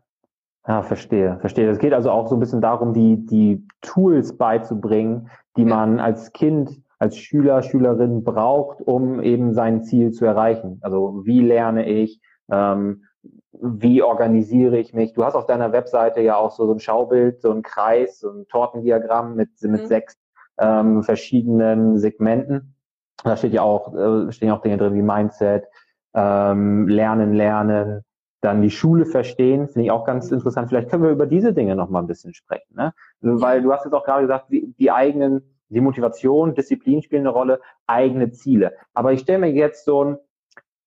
Ja, 0.68 0.82
verstehe, 0.82 1.38
verstehe. 1.40 1.70
Es 1.70 1.80
geht 1.80 1.94
also 1.94 2.12
auch 2.12 2.28
so 2.28 2.36
ein 2.36 2.42
bisschen 2.42 2.60
darum, 2.60 2.94
die, 2.94 3.26
die 3.26 3.66
Tools 3.82 4.36
beizubringen, 4.36 5.30
die 5.56 5.62
ja. 5.62 5.68
man 5.68 6.00
als 6.00 6.34
Kind, 6.34 6.82
als 7.00 7.18
Schüler, 7.18 7.62
Schülerin 7.62 8.24
braucht, 8.24 8.82
um 8.82 9.22
eben 9.22 9.54
sein 9.54 9.84
Ziel 9.84 10.12
zu 10.12 10.26
erreichen. 10.26 10.80
Also 10.82 11.22
wie 11.26 11.42
lerne 11.42 11.88
ich, 11.88 12.22
ähm, 12.52 13.04
wie 13.52 14.04
organisiere 14.04 14.78
ich 14.78 14.94
mich? 14.94 15.14
Du 15.14 15.24
hast 15.24 15.36
auf 15.36 15.46
deiner 15.46 15.72
Webseite 15.72 16.22
ja 16.22 16.36
auch 16.38 16.52
so, 16.52 16.66
so 16.66 16.74
ein 16.74 16.80
Schaubild, 16.80 17.42
so 17.42 17.52
ein 17.52 17.64
Kreis, 17.64 18.20
so 18.20 18.30
ein 18.30 18.48
Tortendiagramm 18.48 19.36
mit, 19.36 19.50
mit 19.62 19.84
mhm. 19.84 19.88
sechs 19.88 20.18
ähm, 20.60 21.04
verschiedenen 21.04 21.98
Segmenten. 21.98 22.76
Da 23.24 23.36
steht 23.36 23.54
ja 23.54 23.62
auch, 23.64 23.94
äh, 23.96 24.32
stehen 24.32 24.52
auch 24.52 24.62
Dinge 24.62 24.78
drin 24.78 24.94
wie 24.94 25.02
Mindset, 25.02 25.66
ähm, 26.14 26.88
Lernen, 26.88 27.34
Lernen, 27.34 28.04
dann 28.42 28.62
die 28.62 28.70
Schule 28.70 29.06
verstehen, 29.06 29.68
finde 29.68 29.86
ich 29.86 29.92
auch 29.92 30.06
ganz 30.06 30.32
interessant. 30.32 30.70
Vielleicht 30.70 30.90
können 30.90 31.04
wir 31.04 31.10
über 31.10 31.26
diese 31.26 31.54
Dinge 31.54 31.76
noch 31.76 31.90
mal 31.90 32.00
ein 32.00 32.08
bisschen 32.08 32.34
sprechen, 32.34 32.76
ne? 32.76 32.94
Weil 33.22 33.64
du 33.64 33.74
hast 33.74 33.86
jetzt 33.86 33.94
auch 33.94 34.06
gerade 34.06 34.22
gesagt, 34.22 34.52
die, 34.52 34.74
die 34.78 34.92
eigenen, 34.92 35.57
die 35.70 35.82
Motivation, 35.82 36.56
Disziplin 36.56 37.02
spielen 37.02 37.24
eine 37.24 37.36
Rolle, 37.36 37.62
eigene 37.88 38.32
Ziele. 38.32 38.74
Aber 38.94 39.14
ich 39.14 39.22
stelle 39.22 39.40
mir 39.40 39.52
jetzt 39.52 39.86
so 39.86 40.04
ein, 40.04 40.18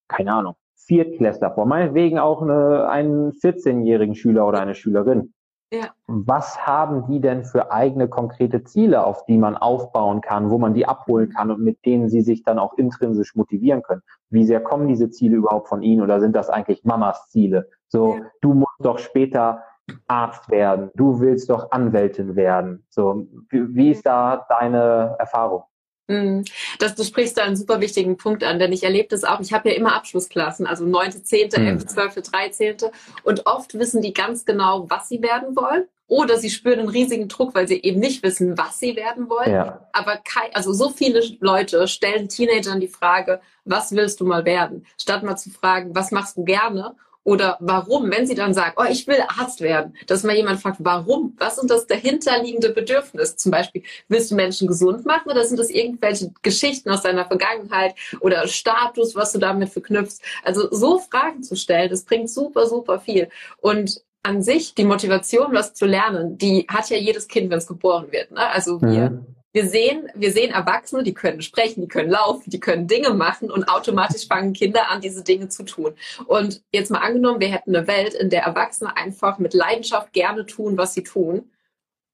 keine 0.08 0.32
Ahnung, 0.32 0.54
Viertklässler 0.74 1.52
vor, 1.52 1.66
meinetwegen 1.66 2.18
auch 2.18 2.42
eine, 2.42 2.88
einen 2.88 3.32
14-jährigen 3.32 4.14
Schüler 4.14 4.46
oder 4.46 4.60
eine 4.60 4.74
Schülerin. 4.74 5.32
Ja. 5.72 5.90
Was 6.08 6.66
haben 6.66 7.06
die 7.06 7.20
denn 7.20 7.44
für 7.44 7.70
eigene 7.70 8.08
konkrete 8.08 8.64
Ziele, 8.64 9.04
auf 9.04 9.24
die 9.26 9.38
man 9.38 9.56
aufbauen 9.56 10.20
kann, 10.20 10.50
wo 10.50 10.58
man 10.58 10.74
die 10.74 10.86
abholen 10.86 11.30
kann 11.30 11.52
und 11.52 11.60
mit 11.60 11.84
denen 11.86 12.08
sie 12.08 12.22
sich 12.22 12.42
dann 12.42 12.58
auch 12.58 12.76
intrinsisch 12.76 13.36
motivieren 13.36 13.82
können? 13.82 14.02
Wie 14.30 14.44
sehr 14.44 14.60
kommen 14.60 14.88
diese 14.88 15.10
Ziele 15.10 15.36
überhaupt 15.36 15.68
von 15.68 15.82
ihnen 15.82 16.02
oder 16.02 16.18
sind 16.18 16.34
das 16.34 16.50
eigentlich 16.50 16.84
Mamas 16.84 17.28
Ziele? 17.28 17.68
So, 17.86 18.16
ja. 18.16 18.22
du 18.40 18.54
musst 18.54 18.80
doch 18.80 18.98
später 18.98 19.62
Arzt 20.06 20.48
werden, 20.50 20.90
du 20.94 21.20
willst 21.20 21.50
doch 21.50 21.70
Anwältin 21.70 22.36
werden. 22.36 22.84
So, 22.90 23.26
wie, 23.50 23.90
ist 23.90 24.06
da 24.06 24.46
deine 24.48 25.16
Erfahrung? 25.18 25.64
Mhm. 26.10 26.44
Das, 26.80 26.96
du 26.96 27.04
sprichst 27.04 27.38
da 27.38 27.42
einen 27.44 27.56
super 27.56 27.80
wichtigen 27.80 28.16
Punkt 28.16 28.42
an, 28.42 28.58
denn 28.58 28.72
ich 28.72 28.82
erlebe 28.82 29.08
das 29.08 29.24
auch. 29.24 29.40
Ich 29.40 29.52
habe 29.52 29.70
ja 29.70 29.76
immer 29.76 29.94
Abschlussklassen, 29.94 30.66
also 30.66 30.84
9., 30.84 31.24
10., 31.24 31.52
11., 31.52 31.86
12., 31.86 32.14
13. 32.22 32.76
Und 33.22 33.46
oft 33.46 33.74
wissen 33.74 34.02
die 34.02 34.12
ganz 34.12 34.44
genau, 34.44 34.90
was 34.90 35.08
sie 35.08 35.22
werden 35.22 35.54
wollen. 35.56 35.84
Oder 36.08 36.38
sie 36.38 36.50
spüren 36.50 36.80
einen 36.80 36.88
riesigen 36.88 37.28
Druck, 37.28 37.54
weil 37.54 37.68
sie 37.68 37.80
eben 37.80 38.00
nicht 38.00 38.24
wissen, 38.24 38.58
was 38.58 38.80
sie 38.80 38.96
werden 38.96 39.30
wollen. 39.30 39.52
Ja. 39.52 39.86
Aber 39.92 40.16
kein, 40.16 40.52
also 40.54 40.72
so 40.72 40.90
viele 40.90 41.22
Leute 41.38 41.86
stellen 41.86 42.28
Teenagern 42.28 42.80
die 42.80 42.88
Frage, 42.88 43.40
was 43.64 43.92
willst 43.92 44.20
du 44.20 44.26
mal 44.26 44.44
werden? 44.44 44.84
Statt 45.00 45.22
mal 45.22 45.36
zu 45.36 45.50
fragen, 45.50 45.94
was 45.94 46.10
machst 46.10 46.36
du 46.36 46.42
gerne? 46.42 46.96
Oder 47.22 47.58
warum, 47.60 48.10
wenn 48.10 48.26
sie 48.26 48.34
dann 48.34 48.54
sagt, 48.54 48.78
oh, 48.78 48.84
ich 48.90 49.06
will 49.06 49.22
Arzt 49.28 49.60
werden, 49.60 49.94
dass 50.06 50.22
mal 50.22 50.34
jemand 50.34 50.60
fragt, 50.60 50.78
warum? 50.80 51.34
Was 51.38 51.58
ist 51.58 51.70
das 51.70 51.86
dahinterliegende 51.86 52.70
Bedürfnis? 52.70 53.36
Zum 53.36 53.52
Beispiel, 53.52 53.82
willst 54.08 54.30
du 54.30 54.34
Menschen 54.36 54.66
gesund 54.66 55.04
machen 55.04 55.30
oder 55.30 55.44
sind 55.44 55.58
das 55.58 55.68
irgendwelche 55.68 56.32
Geschichten 56.42 56.88
aus 56.90 57.02
deiner 57.02 57.26
Vergangenheit 57.26 57.94
oder 58.20 58.48
Status, 58.48 59.14
was 59.14 59.32
du 59.32 59.38
damit 59.38 59.68
verknüpfst? 59.68 60.22
Also 60.42 60.68
so 60.70 60.98
Fragen 60.98 61.42
zu 61.42 61.56
stellen, 61.56 61.90
das 61.90 62.04
bringt 62.04 62.30
super, 62.30 62.66
super 62.66 63.00
viel. 63.00 63.28
Und 63.58 64.02
an 64.22 64.42
sich, 64.42 64.74
die 64.74 64.84
Motivation, 64.84 65.52
was 65.52 65.74
zu 65.74 65.86
lernen, 65.86 66.38
die 66.38 66.66
hat 66.68 66.88
ja 66.90 66.96
jedes 66.96 67.28
Kind, 67.28 67.50
wenn 67.50 67.58
es 67.58 67.66
geboren 67.66 68.12
wird. 68.12 68.30
Ne? 68.30 68.46
Also 68.48 68.80
wir 68.80 69.10
mhm 69.10 69.39
wir 69.52 69.66
sehen, 69.66 70.08
wir 70.14 70.32
sehen 70.32 70.52
Erwachsene, 70.52 71.02
die 71.02 71.14
können 71.14 71.42
sprechen, 71.42 71.80
die 71.80 71.88
können 71.88 72.10
laufen, 72.10 72.50
die 72.50 72.60
können 72.60 72.86
Dinge 72.86 73.10
machen 73.10 73.50
und 73.50 73.64
automatisch 73.64 74.28
fangen 74.28 74.52
Kinder 74.52 74.90
an, 74.90 75.00
diese 75.00 75.24
Dinge 75.24 75.48
zu 75.48 75.64
tun. 75.64 75.94
Und 76.26 76.62
jetzt 76.72 76.90
mal 76.90 77.00
angenommen, 77.00 77.40
wir 77.40 77.48
hätten 77.48 77.74
eine 77.74 77.86
Welt, 77.86 78.14
in 78.14 78.30
der 78.30 78.42
Erwachsene 78.42 78.96
einfach 78.96 79.38
mit 79.38 79.54
Leidenschaft 79.54 80.12
gerne 80.12 80.46
tun, 80.46 80.78
was 80.78 80.94
sie 80.94 81.02
tun. 81.02 81.50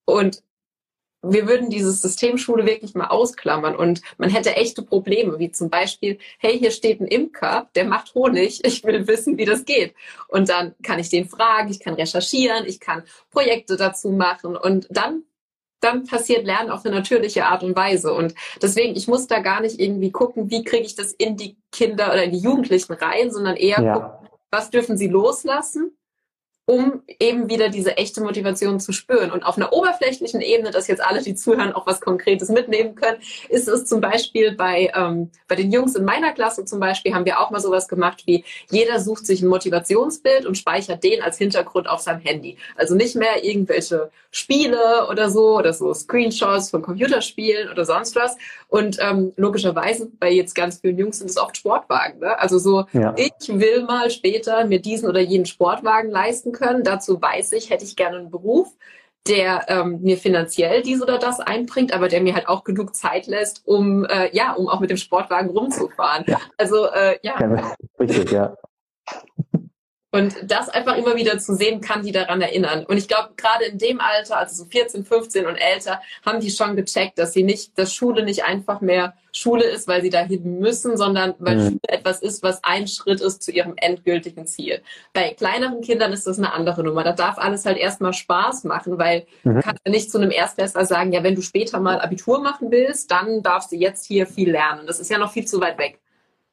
Und 0.07 0.43
wir 1.23 1.49
würden 1.49 1.71
dieses 1.71 2.01
System 2.01 2.39
Schule 2.39 2.67
wirklich 2.67 2.95
mal 2.95 3.09
ausklammern 3.09 3.75
und 3.75 4.01
man 4.17 4.31
hätte 4.31 4.57
echte 4.57 4.83
Probleme, 4.83 5.39
wie 5.39 5.51
zum 5.51 5.71
Beispiel, 5.71 6.19
hey, 6.39 6.59
hier 6.59 6.71
steht 6.71 7.01
ein 7.01 7.07
Imker, 7.07 7.69
der 7.75 7.85
macht 7.85 8.15
Honig, 8.15 8.61
ich 8.65 8.85
will 8.85 9.07
wissen, 9.07 9.37
wie 9.37 9.45
das 9.45 9.65
geht. 9.65 9.95
Und 10.29 10.49
dann 10.49 10.75
kann 10.83 10.99
ich 10.99 11.11
den 11.11 11.29
fragen, 11.29 11.71
ich 11.71 11.81
kann 11.81 11.95
recherchieren, 11.95 12.67
ich 12.67 12.81
kann 12.81 13.03
Projekte 13.31 13.77
dazu 13.77 14.11
machen 14.11 14.57
und 14.57 14.87
dann 14.91 15.25
dann 15.81 16.05
passiert 16.05 16.47
Lernen 16.47 16.71
auf 16.71 16.85
eine 16.85 16.95
natürliche 16.95 17.47
Art 17.47 17.63
und 17.63 17.77
Weise. 17.77 18.13
Und 18.13 18.35
deswegen, 18.63 18.97
ich 18.97 19.09
muss 19.09 19.27
da 19.27 19.41
gar 19.41 19.61
nicht 19.61 19.79
irgendwie 19.81 20.11
gucken, 20.11 20.51
wie 20.51 20.65
kriege 20.65 20.85
ich 20.85 20.95
das 20.95 21.13
in 21.13 21.37
die 21.37 21.57
Kinder 21.71 22.07
oder 22.07 22.25
in 22.25 22.33
die 22.33 22.39
Jugendlichen 22.39 22.93
rein, 22.95 23.31
sondern 23.31 23.57
eher 23.57 23.83
ja. 23.83 23.93
gucken, 23.95 24.29
was 24.51 24.71
dürfen 24.71 24.97
sie 24.97 25.09
loslassen 25.09 25.97
um 26.67 27.03
eben 27.21 27.49
wieder 27.49 27.69
diese 27.69 27.97
echte 27.97 28.21
Motivation 28.21 28.81
zu 28.81 28.93
spüren. 28.93 29.31
Und 29.31 29.45
auf 29.45 29.57
einer 29.57 29.73
oberflächlichen 29.73 30.41
Ebene, 30.41 30.73
dass 30.73 30.89
jetzt 30.89 31.03
alle, 31.03 31.23
die 31.23 31.37
zuhören, 31.37 31.73
auch 31.73 31.87
was 31.87 32.01
Konkretes 32.01 32.49
mitnehmen 32.49 32.97
können, 32.97 33.19
ist 33.49 33.69
es 33.69 33.87
zum 33.87 34.01
Beispiel 34.01 34.53
bei, 34.57 34.91
ähm, 34.95 35.31
bei 35.47 35.55
den 35.55 35.71
Jungs 35.71 35.95
in 35.95 36.05
meiner 36.05 36.33
Klasse 36.33 36.65
zum 36.65 36.81
Beispiel, 36.81 37.15
haben 37.15 37.25
wir 37.25 37.39
auch 37.39 37.51
mal 37.51 37.61
sowas 37.61 37.87
gemacht 37.87 38.25
wie, 38.27 38.45
jeder 38.69 38.99
sucht 38.99 39.27
sich 39.27 39.43
ein 39.43 39.49
Motivationsbild 39.49 40.45
und 40.45 40.59
speichert 40.59 41.05
den 41.05 41.23
als 41.23 41.39
Hintergrund 41.39 41.89
auf 41.89 42.01
seinem 42.01 42.21
Handy. 42.21 42.59
Also 42.75 42.97
nicht 42.97 43.15
mehr 43.15 43.45
irgendwelche 43.45 44.11
Spiele 44.33 45.07
oder 45.09 45.31
so 45.31 45.57
oder 45.57 45.73
so 45.73 45.95
Screenshots 45.95 46.71
von 46.71 46.83
Computerspielen 46.83 47.71
oder 47.71 47.85
sonst 47.85 48.17
was. 48.17 48.37
Und 48.69 48.99
ähm, 49.01 49.33
logischerweise 49.37 50.11
bei 50.19 50.33
jetzt 50.33 50.55
ganz 50.55 50.81
vielen 50.81 50.99
Jungs 50.99 51.21
sind 51.21 51.31
es 51.31 51.39
oft 51.39 51.57
Sportwagen. 51.57 52.19
Ne? 52.19 52.39
Also 52.39 52.59
so, 52.59 52.87
ja. 52.93 53.15
ich 53.17 53.49
will 53.49 53.85
mal 53.85 54.11
später 54.11 54.65
mir 54.67 54.81
diesen 54.81 55.09
oder 55.09 55.21
jenen 55.21 55.47
Sportwagen 55.47 56.11
leisten 56.11 56.53
können. 56.57 56.83
Dazu 56.83 57.21
weiß 57.23 57.53
ich, 57.53 57.71
hätte 57.71 57.85
ich 57.85 57.97
gerne 57.97 58.19
einen 58.19 58.31
Beruf, 58.31 58.69
der 59.29 59.67
ähm, 59.69 60.01
mir 60.03 60.19
finanziell 60.19 60.83
dies 60.83 61.03
oder 61.03 61.19
das 61.19 61.41
einbringt, 61.41 61.93
aber 61.93 62.09
der 62.09 62.21
mir 62.21 62.35
halt 62.35 62.49
auch 62.49 62.65
genug 62.65 62.95
Zeit 62.95 63.27
lässt, 63.27 63.63
um 63.67 64.05
äh, 64.05 64.35
ja, 64.35 64.53
um 64.53 64.69
auch 64.69 64.81
mit 64.81 64.91
dem 64.91 64.97
Sportwagen 64.97 65.51
rumzufahren. 65.51 66.25
Ja. 66.27 66.41
Also 66.57 66.87
äh, 66.91 67.19
ja. 67.23 67.37
Richtig, 67.99 68.33
ja. 68.33 68.57
Und 70.17 70.37
das 70.45 70.69
einfach 70.69 70.97
immer 70.97 71.17
wieder 71.17 71.39
zu 71.39 71.55
sehen, 71.55 71.81
kann 71.81 72.03
die 72.03 72.13
daran 72.13 72.41
erinnern. 72.41 72.85
Und 72.87 72.97
ich 72.97 73.09
glaube, 73.09 73.31
gerade 73.37 73.67
in 73.67 73.79
dem 73.79 74.01
Alter, 74.01 74.39
also 74.39 74.65
so 74.65 74.69
14, 74.69 75.05
15 75.05 75.47
und 75.47 75.57
älter, 75.57 76.01
haben 76.25 76.41
die 76.41 76.51
schon 76.51 76.77
gecheckt, 76.77 77.19
dass 77.19 77.33
sie 77.33 77.43
nicht, 77.43 77.79
dass 77.79 77.95
Schule 77.95 78.25
nicht 78.25 78.45
einfach 78.45 78.81
mehr 78.81 79.15
Schule 79.33 79.65
ist, 79.65 79.87
weil 79.87 80.01
sie 80.01 80.09
dahin 80.09 80.59
müssen, 80.61 80.97
sondern 80.97 81.35
weil 81.39 81.57
mhm. 81.57 81.67
Schule 81.67 81.81
etwas 81.89 82.23
ist, 82.23 82.43
was 82.43 82.65
ein 82.65 82.89
Schritt 82.89 83.21
ist 83.21 83.43
zu 83.43 83.53
ihrem 83.53 83.75
endgültigen 83.77 84.47
Ziel. 84.47 84.81
Bei 85.13 85.35
kleineren 85.35 85.83
Kindern 85.83 86.13
ist 86.13 86.27
das 86.27 86.39
eine 86.39 86.53
andere 86.55 86.83
Nummer. 86.83 87.05
Da 87.05 87.13
darf 87.13 87.37
alles 87.37 87.67
halt 87.67 87.77
erstmal 87.77 88.15
Spaß 88.15 88.65
machen, 88.65 88.99
weil 88.99 89.27
mhm. 89.45 89.57
du 89.57 89.61
kannst 89.61 89.83
ja 89.85 89.93
nicht 89.93 90.11
zu 90.11 90.19
einem 90.19 90.31
Erstklässler 90.31 90.87
sagen, 90.87 91.13
ja, 91.13 91.23
wenn 91.23 91.35
du 91.35 91.43
später 91.43 91.79
mal 91.81 92.01
Abitur 92.01 92.41
machen 92.41 92.71
willst, 92.71 93.11
dann 93.11 93.43
darfst 93.43 93.73
du 93.73 93.77
jetzt 93.77 94.07
hier 94.07 94.27
viel 94.27 94.51
lernen. 94.51 94.87
Das 94.87 94.99
ist 94.99 95.11
ja 95.11 95.19
noch 95.19 95.33
viel 95.33 95.47
zu 95.47 95.61
weit 95.61 95.79
weg. 95.79 96.01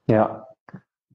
Ja, 0.08 0.48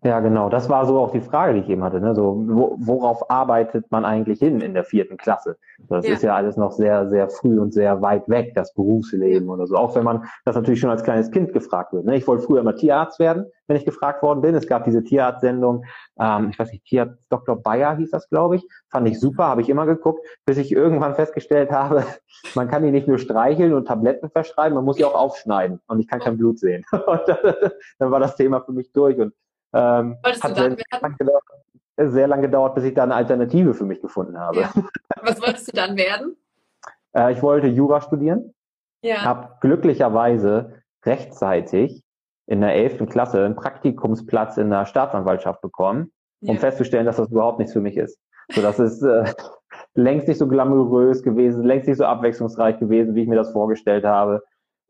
ja, 0.04 0.20
genau. 0.20 0.48
Das 0.48 0.68
war 0.68 0.86
so 0.86 0.98
auch 0.98 1.10
die 1.10 1.20
Frage, 1.20 1.54
die 1.54 1.60
ich 1.60 1.68
eben 1.68 1.82
hatte. 1.82 2.00
Ne? 2.00 2.14
So, 2.14 2.40
wo, 2.46 2.76
worauf 2.78 3.30
arbeitet 3.30 3.90
man 3.90 4.04
eigentlich 4.04 4.38
hin 4.38 4.60
in 4.60 4.74
der 4.74 4.84
vierten 4.84 5.16
Klasse? 5.16 5.56
Das 5.88 6.06
ja. 6.06 6.14
ist 6.14 6.22
ja 6.22 6.34
alles 6.36 6.56
noch 6.56 6.72
sehr, 6.72 7.08
sehr 7.08 7.28
früh 7.28 7.58
und 7.58 7.72
sehr 7.72 8.00
weit 8.00 8.28
weg, 8.28 8.52
das 8.54 8.72
Berufsleben 8.74 9.48
oder 9.48 9.66
so. 9.66 9.76
Auch 9.76 9.96
wenn 9.96 10.04
man 10.04 10.24
das 10.44 10.54
natürlich 10.54 10.80
schon 10.80 10.90
als 10.90 11.02
kleines 11.02 11.30
Kind 11.30 11.52
gefragt 11.52 11.92
wird. 11.92 12.04
Ne? 12.04 12.16
Ich 12.16 12.26
wollte 12.28 12.44
früher 12.44 12.62
mal 12.62 12.74
Tierarzt 12.74 13.18
werden, 13.18 13.46
wenn 13.66 13.76
ich 13.76 13.84
gefragt 13.84 14.22
worden 14.22 14.40
bin. 14.40 14.54
Es 14.54 14.68
gab 14.68 14.84
diese 14.84 15.02
Tierarztsendung, 15.02 15.84
ähm, 16.20 16.50
ich 16.50 16.58
weiß 16.58 16.70
nicht, 16.70 16.84
Tierarzt 16.84 17.18
Dr. 17.28 17.60
Bayer 17.60 17.96
hieß 17.96 18.10
das, 18.10 18.28
glaube 18.28 18.56
ich. 18.56 18.68
Fand 18.90 19.08
ich 19.08 19.18
super, 19.18 19.48
habe 19.48 19.62
ich 19.62 19.68
immer 19.68 19.86
geguckt, 19.86 20.24
bis 20.46 20.58
ich 20.58 20.70
irgendwann 20.70 21.14
festgestellt 21.16 21.72
habe, 21.72 22.04
man 22.54 22.68
kann 22.68 22.84
die 22.84 22.92
nicht 22.92 23.08
nur 23.08 23.18
streicheln 23.18 23.74
und 23.74 23.86
Tabletten 23.86 24.30
verschreiben, 24.30 24.76
man 24.76 24.84
muss 24.84 24.96
sie 24.96 25.04
auch 25.04 25.14
aufschneiden 25.14 25.80
und 25.88 25.98
ich 25.98 26.06
kann 26.06 26.20
kein 26.20 26.38
Blut 26.38 26.58
sehen. 26.58 26.84
Und 26.92 27.22
dann 27.98 28.10
war 28.10 28.20
das 28.20 28.36
Thema 28.36 28.60
für 28.60 28.72
mich 28.72 28.92
durch 28.92 29.18
und 29.18 29.32
ähm, 29.72 30.16
hat 30.22 30.56
sehr, 30.56 30.76
lang 31.00 31.16
gedauert, 31.18 31.44
sehr 31.96 32.28
lange 32.28 32.42
gedauert, 32.42 32.74
bis 32.74 32.84
ich 32.84 32.94
da 32.94 33.02
eine 33.02 33.14
Alternative 33.14 33.74
für 33.74 33.84
mich 33.84 34.00
gefunden 34.00 34.38
habe. 34.38 34.60
Ja. 34.60 34.72
Was 35.22 35.40
wolltest 35.40 35.68
du 35.68 35.72
dann 35.76 35.96
werden? 35.96 36.36
Äh, 37.16 37.32
ich 37.32 37.42
wollte 37.42 37.68
Jura 37.68 38.02
studieren. 38.02 38.52
Ja. 39.00 39.22
Habe 39.24 39.56
glücklicherweise 39.62 40.82
rechtzeitig 41.06 42.04
in 42.46 42.60
der 42.60 42.74
11. 42.74 43.06
Klasse 43.08 43.44
einen 43.44 43.56
Praktikumsplatz 43.56 44.58
in 44.58 44.68
der 44.68 44.84
Staatsanwaltschaft 44.84 45.62
bekommen, 45.62 46.12
um 46.42 46.54
ja. 46.54 46.60
festzustellen, 46.60 47.06
dass 47.06 47.16
das 47.16 47.30
überhaupt 47.30 47.60
nichts 47.60 47.72
für 47.72 47.80
mich 47.80 47.96
ist. 47.96 48.18
So, 48.50 48.62
das 48.62 48.78
ist 48.78 49.02
äh, 49.02 49.32
längst 49.94 50.28
nicht 50.28 50.38
so 50.38 50.48
glamourös 50.48 51.22
gewesen, 51.22 51.64
längst 51.64 51.88
nicht 51.88 51.98
so 51.98 52.04
abwechslungsreich 52.04 52.78
gewesen, 52.78 53.14
wie 53.14 53.22
ich 53.22 53.28
mir 53.28 53.36
das 53.36 53.52
vorgestellt 53.52 54.04
habe. 54.04 54.42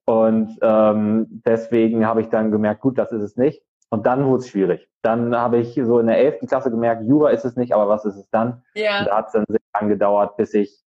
Und 0.06 0.56
ähm, 0.62 1.42
deswegen 1.44 2.06
habe 2.06 2.22
ich 2.22 2.28
dann 2.28 2.50
gemerkt, 2.50 2.80
gut, 2.80 2.96
das 2.96 3.12
ist 3.12 3.22
es 3.22 3.36
nicht. 3.36 3.62
Und 3.90 4.06
dann 4.06 4.26
wurde 4.26 4.40
es 4.40 4.48
schwierig. 4.48 4.88
Dann 5.02 5.34
habe 5.34 5.58
ich 5.58 5.74
so 5.74 5.98
in 5.98 6.06
der 6.06 6.18
elften 6.18 6.46
Klasse 6.46 6.70
gemerkt, 6.70 7.04
Jura 7.04 7.30
ist 7.30 7.44
es 7.44 7.56
nicht, 7.56 7.72
aber 7.72 7.88
was 7.88 8.04
ist 8.04 8.16
es 8.16 8.28
dann? 8.30 8.62
Ja. 8.74 9.00
Und 9.00 9.08
da 9.08 9.16
hat 9.18 9.26
es 9.26 9.32
dann 9.32 9.44
sehr 9.48 9.60
lange 9.74 9.90
gedauert, 9.90 10.36
bis 10.36 10.54
ich 10.54 10.84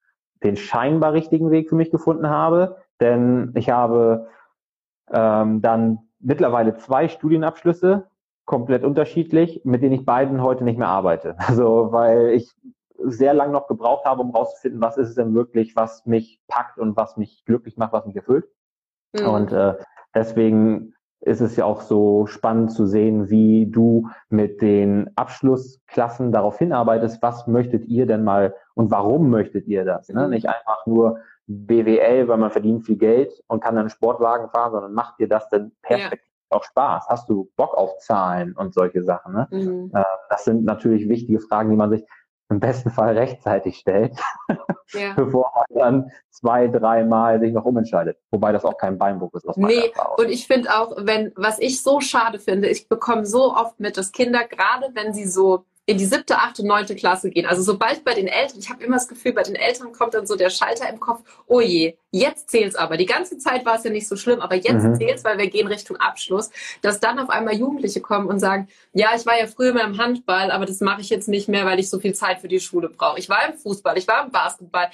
den 0.42 0.56
scheinbar 0.56 1.12
richtigen 1.12 1.50
Weg 1.50 1.68
für 1.68 1.74
mich 1.74 1.90
gefunden 1.90 2.28
habe. 2.28 2.76
Denn 3.00 3.52
ich 3.54 3.70
habe 3.70 4.28
ähm, 5.12 5.60
dann 5.60 5.98
mittlerweile 6.20 6.76
zwei 6.76 7.08
Studienabschlüsse, 7.08 8.08
komplett 8.44 8.84
unterschiedlich, 8.84 9.60
mit 9.64 9.82
denen 9.82 9.92
ich 9.92 10.06
beiden 10.06 10.42
heute 10.42 10.64
nicht 10.64 10.78
mehr 10.78 10.88
arbeite. 10.88 11.36
Also 11.46 11.88
weil 11.92 12.30
ich 12.30 12.54
sehr 12.98 13.34
lange 13.34 13.52
noch 13.52 13.66
gebraucht 13.66 14.06
habe, 14.06 14.22
um 14.22 14.30
rauszufinden, 14.30 14.80
was 14.80 14.96
ist 14.96 15.10
es 15.10 15.14
denn 15.16 15.34
wirklich, 15.34 15.76
was 15.76 16.06
mich 16.06 16.40
packt 16.48 16.78
und 16.78 16.96
was 16.96 17.16
mich 17.18 17.44
glücklich 17.44 17.76
macht, 17.76 17.92
was 17.92 18.06
mich 18.06 18.16
erfüllt. 18.16 18.46
Mhm. 19.12 19.26
Und 19.26 19.52
äh, 19.52 19.74
deswegen 20.14 20.94
ist 21.26 21.40
es 21.40 21.56
ja 21.56 21.64
auch 21.64 21.80
so 21.80 22.26
spannend 22.26 22.70
zu 22.70 22.86
sehen, 22.86 23.28
wie 23.30 23.66
du 23.66 24.08
mit 24.28 24.62
den 24.62 25.10
Abschlussklassen 25.16 26.30
darauf 26.30 26.58
hinarbeitest, 26.58 27.20
was 27.20 27.48
möchtet 27.48 27.84
ihr 27.86 28.06
denn 28.06 28.22
mal 28.22 28.54
und 28.74 28.92
warum 28.92 29.28
möchtet 29.28 29.66
ihr 29.66 29.84
das? 29.84 30.08
Ne? 30.08 30.24
Mhm. 30.24 30.30
Nicht 30.30 30.48
einfach 30.48 30.86
nur 30.86 31.18
BWL, 31.48 32.28
weil 32.28 32.36
man 32.36 32.52
verdient 32.52 32.86
viel 32.86 32.96
Geld 32.96 33.42
und 33.48 33.60
kann 33.60 33.74
dann 33.74 33.82
einen 33.82 33.90
Sportwagen 33.90 34.50
fahren, 34.50 34.70
sondern 34.70 34.94
macht 34.94 35.18
dir 35.18 35.28
das 35.28 35.48
denn 35.48 35.72
perfekt 35.82 36.22
ja. 36.24 36.56
auch 36.56 36.62
Spaß? 36.62 37.06
Hast 37.08 37.28
du 37.28 37.50
Bock 37.56 37.76
auf 37.76 37.98
Zahlen 37.98 38.52
und 38.52 38.72
solche 38.72 39.02
Sachen? 39.02 39.34
Ne? 39.34 39.48
Mhm. 39.50 39.90
Äh, 39.94 40.04
das 40.30 40.44
sind 40.44 40.64
natürlich 40.64 41.08
wichtige 41.08 41.40
Fragen, 41.40 41.70
die 41.70 41.76
man 41.76 41.90
sich 41.90 42.04
im 42.48 42.60
besten 42.60 42.90
Fall 42.90 43.16
rechtzeitig 43.16 43.78
stellt, 43.78 44.16
ja. 44.92 45.12
bevor 45.16 45.52
man 45.54 45.78
dann 45.78 46.12
zwei, 46.30 46.68
dreimal 46.68 47.40
sich 47.40 47.52
noch 47.52 47.64
umentscheidet. 47.64 48.18
Wobei 48.30 48.52
das 48.52 48.64
auch 48.64 48.76
kein 48.76 48.98
Beinbruch 48.98 49.34
ist. 49.34 49.48
Aus 49.48 49.56
nee, 49.56 49.92
und 50.16 50.28
ich 50.28 50.46
finde 50.46 50.70
auch, 50.70 50.92
wenn, 50.98 51.32
was 51.34 51.58
ich 51.58 51.82
so 51.82 52.00
schade 52.00 52.38
finde, 52.38 52.68
ich 52.68 52.88
bekomme 52.88 53.26
so 53.26 53.54
oft 53.54 53.80
mit, 53.80 53.96
dass 53.96 54.12
Kinder, 54.12 54.44
gerade 54.46 54.90
wenn 54.94 55.12
sie 55.12 55.26
so 55.26 55.64
in 55.88 55.98
die 55.98 56.04
siebte, 56.04 56.36
achte, 56.36 56.66
neunte 56.66 56.96
Klasse 56.96 57.30
gehen. 57.30 57.46
Also 57.46 57.62
sobald 57.62 58.04
bei 58.04 58.12
den 58.12 58.26
Eltern, 58.26 58.58
ich 58.58 58.68
habe 58.68 58.82
immer 58.82 58.96
das 58.96 59.06
Gefühl, 59.06 59.32
bei 59.32 59.44
den 59.44 59.54
Eltern 59.54 59.92
kommt 59.92 60.14
dann 60.14 60.26
so 60.26 60.34
der 60.34 60.50
Schalter 60.50 60.88
im 60.88 60.98
Kopf, 60.98 61.22
oh 61.46 61.60
je, 61.60 61.96
jetzt 62.10 62.50
zählt's 62.50 62.74
aber. 62.74 62.96
Die 62.96 63.06
ganze 63.06 63.38
Zeit 63.38 63.64
war 63.64 63.76
es 63.76 63.84
ja 63.84 63.90
nicht 63.90 64.08
so 64.08 64.16
schlimm, 64.16 64.40
aber 64.40 64.56
jetzt 64.56 64.82
mhm. 64.82 64.96
zählt's, 64.96 65.22
weil 65.22 65.38
wir 65.38 65.48
gehen 65.48 65.68
Richtung 65.68 65.96
Abschluss, 65.96 66.50
dass 66.82 66.98
dann 66.98 67.20
auf 67.20 67.30
einmal 67.30 67.54
Jugendliche 67.54 68.00
kommen 68.00 68.26
und 68.26 68.40
sagen, 68.40 68.66
ja, 68.94 69.10
ich 69.14 69.26
war 69.26 69.38
ja 69.38 69.46
früher 69.46 69.72
mal 69.72 69.86
im 69.86 69.98
Handball, 69.98 70.50
aber 70.50 70.66
das 70.66 70.80
mache 70.80 71.02
ich 71.02 71.08
jetzt 71.08 71.28
nicht 71.28 71.48
mehr, 71.48 71.64
weil 71.66 71.78
ich 71.78 71.88
so 71.88 72.00
viel 72.00 72.14
Zeit 72.14 72.40
für 72.40 72.48
die 72.48 72.58
Schule 72.58 72.88
brauche. 72.88 73.20
Ich 73.20 73.28
war 73.28 73.48
im 73.48 73.56
Fußball, 73.56 73.96
ich 73.96 74.08
war 74.08 74.24
im 74.24 74.32
Basketball 74.32 74.90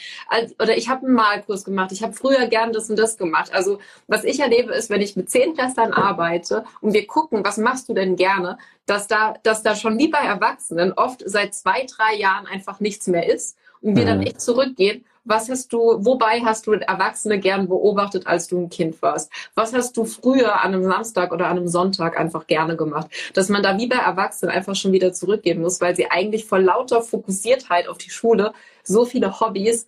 oder 0.61 0.77
ich 0.77 0.91
habe 0.91 1.07
einen 1.07 1.15
Malkurs 1.15 1.65
gemacht, 1.65 1.93
ich 1.93 2.03
habe 2.03 2.13
früher 2.13 2.47
gern 2.49 2.75
das 2.75 2.91
und 2.91 2.99
das 2.99 3.17
gemacht. 3.17 3.51
Also 3.55 3.79
was 4.09 4.25
ich 4.25 4.41
erlebe 4.41 4.75
ist, 4.75 4.91
wenn 4.91 5.01
ich 5.01 5.17
mit 5.17 5.31
zehn 5.31 5.55
Klässlern 5.55 5.93
arbeite 5.93 6.65
und 6.83 6.93
wir 6.93 7.07
gucken, 7.07 7.45
was 7.45 7.57
machst 7.57 7.89
du 7.89 7.95
denn 7.95 8.17
gerne, 8.17 8.59
dass 8.93 9.07
da, 9.07 9.35
dass 9.43 9.63
da 9.63 9.75
schon 9.75 9.99
wie 9.99 10.09
bei 10.09 10.19
Erwachsenen 10.19 10.93
oft 10.93 11.23
seit 11.25 11.55
zwei, 11.55 11.87
drei 11.87 12.15
Jahren 12.15 12.47
einfach 12.47 12.79
nichts 12.79 13.07
mehr 13.07 13.27
ist 13.27 13.57
und 13.81 13.97
wir 13.97 14.03
mhm. 14.03 14.09
dann 14.09 14.23
echt 14.23 14.41
zurückgehen. 14.43 15.07
Was 15.25 15.49
hast 15.49 15.73
du, 15.73 16.05
wobei 16.05 16.41
hast 16.41 16.67
du 16.67 16.73
Erwachsene 16.73 17.39
gern 17.39 17.69
beobachtet, 17.69 18.27
als 18.27 18.49
du 18.49 18.59
ein 18.59 18.69
Kind 18.69 19.01
warst? 19.01 19.31
Was 19.55 19.73
hast 19.73 19.97
du 19.97 20.05
früher 20.05 20.61
an 20.61 20.75
einem 20.75 20.85
Samstag 20.85 21.33
oder 21.33 21.47
an 21.47 21.57
einem 21.57 21.69
Sonntag 21.69 22.21
einfach 22.21 22.47
gerne 22.47 22.77
gemacht? 22.77 23.07
Dass 23.33 23.49
man 23.49 23.63
da 23.63 23.79
wie 23.79 23.87
bei 23.87 23.97
Erwachsenen 23.97 24.55
einfach 24.55 24.75
schon 24.75 24.93
wieder 24.93 25.15
zurückgehen 25.15 25.63
muss, 25.63 25.81
weil 25.81 25.97
sie 25.97 26.11
eigentlich 26.11 26.45
vor 26.45 26.59
lauter 26.59 27.01
Fokussiertheit 27.01 27.89
auf 27.89 27.97
die 27.97 28.11
Schule 28.11 28.53
so 28.83 29.07
viele 29.07 29.41
Hobbys 29.41 29.87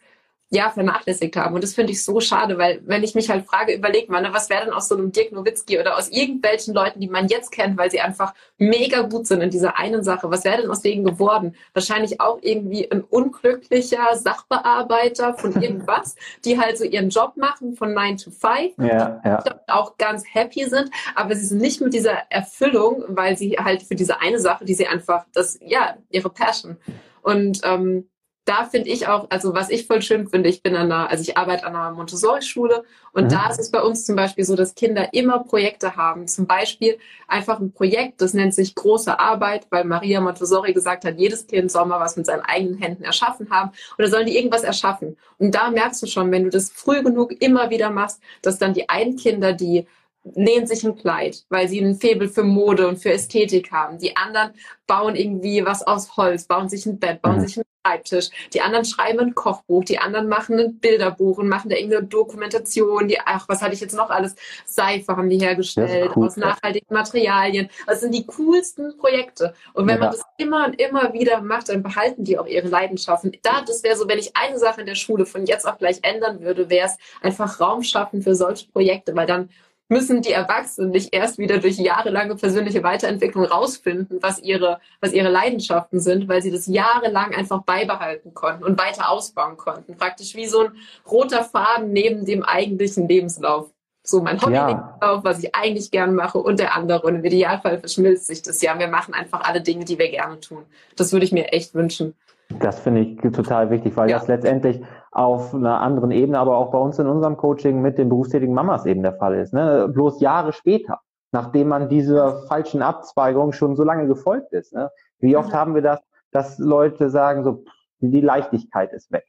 ja, 0.54 0.70
vernachlässigt 0.70 1.36
haben. 1.36 1.54
Und 1.54 1.64
das 1.64 1.74
finde 1.74 1.92
ich 1.92 2.04
so 2.04 2.20
schade, 2.20 2.58
weil 2.58 2.80
wenn 2.84 3.02
ich 3.02 3.14
mich 3.14 3.28
halt 3.28 3.44
frage, 3.46 3.74
überleg 3.74 4.08
mal, 4.08 4.22
ne, 4.22 4.32
was 4.32 4.48
wäre 4.48 4.64
denn 4.64 4.72
aus 4.72 4.88
so 4.88 4.96
einem 4.96 5.10
Dirk 5.10 5.32
Nowitzki 5.32 5.78
oder 5.80 5.98
aus 5.98 6.08
irgendwelchen 6.08 6.74
Leuten, 6.74 7.00
die 7.00 7.08
man 7.08 7.28
jetzt 7.28 7.50
kennt, 7.50 7.76
weil 7.76 7.90
sie 7.90 8.00
einfach 8.00 8.34
mega 8.56 9.02
gut 9.02 9.26
sind 9.26 9.40
in 9.40 9.50
dieser 9.50 9.78
einen 9.78 10.04
Sache, 10.04 10.30
was 10.30 10.44
wäre 10.44 10.62
denn 10.62 10.70
aus 10.70 10.80
denen 10.80 11.04
geworden? 11.04 11.56
Wahrscheinlich 11.72 12.20
auch 12.20 12.38
irgendwie 12.40 12.90
ein 12.90 13.02
unglücklicher 13.02 14.14
Sachbearbeiter 14.14 15.34
von 15.34 15.52
irgendwas, 15.60 16.14
die 16.44 16.58
halt 16.60 16.78
so 16.78 16.84
ihren 16.84 17.08
Job 17.08 17.36
machen 17.36 17.74
von 17.74 17.92
9 17.92 18.18
to 18.18 18.30
5, 18.30 18.78
ja, 18.78 19.20
ja. 19.24 19.44
auch 19.66 19.98
ganz 19.98 20.24
happy 20.32 20.66
sind, 20.66 20.90
aber 21.14 21.34
sie 21.34 21.46
sind 21.46 21.60
nicht 21.60 21.80
mit 21.80 21.94
dieser 21.94 22.30
Erfüllung, 22.30 23.04
weil 23.08 23.36
sie 23.36 23.56
halt 23.58 23.82
für 23.82 23.96
diese 23.96 24.20
eine 24.20 24.38
Sache, 24.38 24.64
die 24.64 24.74
sie 24.74 24.86
einfach, 24.86 25.24
das, 25.32 25.58
ja, 25.60 25.96
ihre 26.10 26.30
Passion. 26.30 26.76
Und 27.22 27.60
ähm, 27.64 28.06
da 28.44 28.64
finde 28.64 28.90
ich 28.90 29.08
auch, 29.08 29.26
also 29.30 29.54
was 29.54 29.70
ich 29.70 29.86
voll 29.86 30.02
schön 30.02 30.28
finde, 30.28 30.50
ich 30.50 30.62
bin 30.62 30.76
an 30.76 30.92
einer, 30.92 31.10
also 31.10 31.22
ich 31.22 31.38
arbeite 31.38 31.64
an 31.64 31.74
einer 31.74 31.92
Montessori-Schule 31.92 32.84
und 33.12 33.24
mhm. 33.24 33.28
da 33.28 33.48
ist 33.48 33.58
es 33.58 33.70
bei 33.70 33.80
uns 33.80 34.04
zum 34.04 34.16
Beispiel 34.16 34.44
so, 34.44 34.54
dass 34.54 34.74
Kinder 34.74 35.14
immer 35.14 35.38
Projekte 35.44 35.96
haben. 35.96 36.28
Zum 36.28 36.46
Beispiel 36.46 36.98
einfach 37.26 37.58
ein 37.58 37.72
Projekt, 37.72 38.20
das 38.20 38.34
nennt 38.34 38.54
sich 38.54 38.74
große 38.74 39.18
Arbeit, 39.18 39.66
weil 39.70 39.84
Maria 39.84 40.20
Montessori 40.20 40.74
gesagt 40.74 41.06
hat, 41.06 41.18
jedes 41.18 41.46
Kind 41.46 41.72
soll 41.72 41.86
mal 41.86 42.00
was 42.00 42.16
mit 42.16 42.26
seinen 42.26 42.42
eigenen 42.42 42.76
Händen 42.78 43.04
erschaffen 43.04 43.50
haben 43.50 43.70
oder 43.98 44.08
sollen 44.08 44.26
die 44.26 44.36
irgendwas 44.36 44.62
erschaffen. 44.62 45.16
Und 45.38 45.54
da 45.54 45.70
merkst 45.70 46.02
du 46.02 46.06
schon, 46.06 46.30
wenn 46.30 46.44
du 46.44 46.50
das 46.50 46.70
früh 46.70 47.02
genug 47.02 47.32
immer 47.40 47.70
wieder 47.70 47.90
machst, 47.90 48.20
dass 48.42 48.58
dann 48.58 48.74
die 48.74 48.90
einen 48.90 49.16
Kinder, 49.16 49.54
die 49.54 49.86
nähen 50.24 50.66
sich 50.66 50.84
ein 50.84 50.96
Kleid, 50.96 51.44
weil 51.50 51.68
sie 51.68 51.80
ein 51.80 51.96
Faible 51.96 52.28
für 52.28 52.44
Mode 52.44 52.88
und 52.88 52.96
für 52.96 53.12
Ästhetik 53.12 53.70
haben. 53.70 53.98
Die 53.98 54.16
anderen 54.16 54.52
bauen 54.86 55.16
irgendwie 55.16 55.64
was 55.64 55.86
aus 55.86 56.16
Holz, 56.16 56.44
bauen 56.44 56.68
sich 56.68 56.86
ein 56.86 56.98
Bett, 56.98 57.22
bauen 57.22 57.36
mhm. 57.36 57.46
sich 57.46 57.56
einen 57.58 57.64
Schreibtisch. 57.86 58.30
Die 58.54 58.62
anderen 58.62 58.86
schreiben 58.86 59.20
ein 59.20 59.34
Kochbuch, 59.34 59.84
die 59.84 59.98
anderen 59.98 60.28
machen 60.28 60.58
ein 60.58 60.78
Bilderbuch 60.78 61.38
und 61.38 61.48
machen 61.48 61.68
da 61.68 61.76
irgendeine 61.76 62.06
Dokumentation. 62.06 63.08
Die, 63.08 63.18
ach, 63.20 63.46
was 63.48 63.60
hatte 63.60 63.74
ich 63.74 63.80
jetzt 63.80 63.94
noch 63.94 64.08
alles? 64.08 64.34
Seife 64.64 65.16
haben 65.16 65.28
die 65.28 65.38
hergestellt 65.38 66.12
cool, 66.16 66.26
aus 66.26 66.36
nachhaltigen 66.36 66.94
Materialien. 66.94 67.68
Das 67.86 68.00
sind 68.00 68.14
die 68.14 68.26
coolsten 68.26 68.96
Projekte. 68.96 69.54
Und 69.74 69.86
wenn 69.86 69.96
ja. 69.96 70.04
man 70.04 70.12
das 70.12 70.22
immer 70.38 70.66
und 70.66 70.80
immer 70.80 71.12
wieder 71.12 71.42
macht, 71.42 71.68
dann 71.68 71.82
behalten 71.82 72.24
die 72.24 72.38
auch 72.38 72.46
ihre 72.46 72.68
Leidenschaften. 72.68 73.32
Da, 73.42 73.62
das 73.66 73.82
wäre 73.82 73.96
so, 73.96 74.08
wenn 74.08 74.18
ich 74.18 74.34
eine 74.34 74.58
Sache 74.58 74.80
in 74.80 74.86
der 74.86 74.94
Schule 74.94 75.26
von 75.26 75.44
jetzt 75.44 75.68
auf 75.68 75.76
gleich 75.76 75.98
ändern 76.02 76.40
würde, 76.40 76.70
wäre 76.70 76.88
es 76.88 76.96
einfach 77.20 77.60
Raum 77.60 77.82
schaffen 77.82 78.22
für 78.22 78.34
solche 78.34 78.66
Projekte, 78.68 79.14
weil 79.14 79.26
dann 79.26 79.50
müssen 79.88 80.22
die 80.22 80.32
Erwachsenen 80.32 80.90
nicht 80.90 81.14
erst 81.14 81.38
wieder 81.38 81.58
durch 81.58 81.78
jahrelange 81.78 82.36
persönliche 82.36 82.82
Weiterentwicklung 82.82 83.44
rausfinden, 83.44 84.18
was 84.22 84.40
ihre, 84.40 84.80
was 85.00 85.12
ihre 85.12 85.28
Leidenschaften 85.28 86.00
sind, 86.00 86.28
weil 86.28 86.42
sie 86.42 86.50
das 86.50 86.66
jahrelang 86.66 87.34
einfach 87.34 87.62
beibehalten 87.62 88.32
konnten 88.34 88.64
und 88.64 88.78
weiter 88.78 89.10
ausbauen 89.10 89.56
konnten. 89.56 89.96
Praktisch 89.96 90.34
wie 90.34 90.46
so 90.46 90.64
ein 90.64 90.72
roter 91.10 91.44
Faden 91.44 91.92
neben 91.92 92.24
dem 92.24 92.42
eigentlichen 92.42 93.08
Lebenslauf. 93.08 93.70
So 94.06 94.20
mein 94.20 94.40
Hobby-Lebenslauf, 94.40 95.00
ja. 95.00 95.24
was 95.24 95.42
ich 95.42 95.54
eigentlich 95.54 95.90
gerne 95.90 96.12
mache 96.12 96.38
und 96.38 96.60
der 96.60 96.76
andere. 96.76 97.06
Und 97.06 97.16
im 97.16 97.24
Idealfall 97.24 97.78
verschmilzt 97.78 98.26
sich 98.26 98.42
das 98.42 98.60
ja. 98.60 98.78
Wir 98.78 98.88
machen 98.88 99.14
einfach 99.14 99.40
alle 99.42 99.62
Dinge, 99.62 99.86
die 99.86 99.98
wir 99.98 100.10
gerne 100.10 100.40
tun. 100.40 100.64
Das 100.96 101.12
würde 101.12 101.24
ich 101.24 101.32
mir 101.32 101.52
echt 101.54 101.74
wünschen. 101.74 102.14
Das 102.60 102.80
finde 102.80 103.00
ich 103.00 103.20
total 103.32 103.70
wichtig, 103.70 103.96
weil 103.96 104.10
ja. 104.10 104.18
das 104.18 104.28
letztendlich 104.28 104.82
auf 105.14 105.54
einer 105.54 105.80
anderen 105.80 106.10
Ebene, 106.10 106.38
aber 106.38 106.56
auch 106.56 106.72
bei 106.72 106.78
uns 106.78 106.98
in 106.98 107.06
unserem 107.06 107.36
Coaching 107.36 107.80
mit 107.80 107.98
den 107.98 108.08
berufstätigen 108.08 108.52
Mamas 108.52 108.84
eben 108.84 109.02
der 109.02 109.14
Fall 109.14 109.36
ist. 109.36 109.54
Ne? 109.54 109.88
Bloß 109.88 110.20
Jahre 110.20 110.52
später, 110.52 111.00
nachdem 111.30 111.68
man 111.68 111.88
dieser 111.88 112.42
falschen 112.48 112.82
Abzweigung 112.82 113.52
schon 113.52 113.76
so 113.76 113.84
lange 113.84 114.08
gefolgt 114.08 114.52
ist. 114.52 114.74
Ne? 114.74 114.90
Wie 115.20 115.36
oft 115.36 115.50
mhm. 115.50 115.54
haben 115.54 115.74
wir 115.76 115.82
das, 115.82 116.00
dass 116.32 116.58
Leute 116.58 117.10
sagen, 117.10 117.44
so 117.44 117.64
die 118.00 118.20
Leichtigkeit 118.20 118.92
ist 118.92 119.12
weg. 119.12 119.24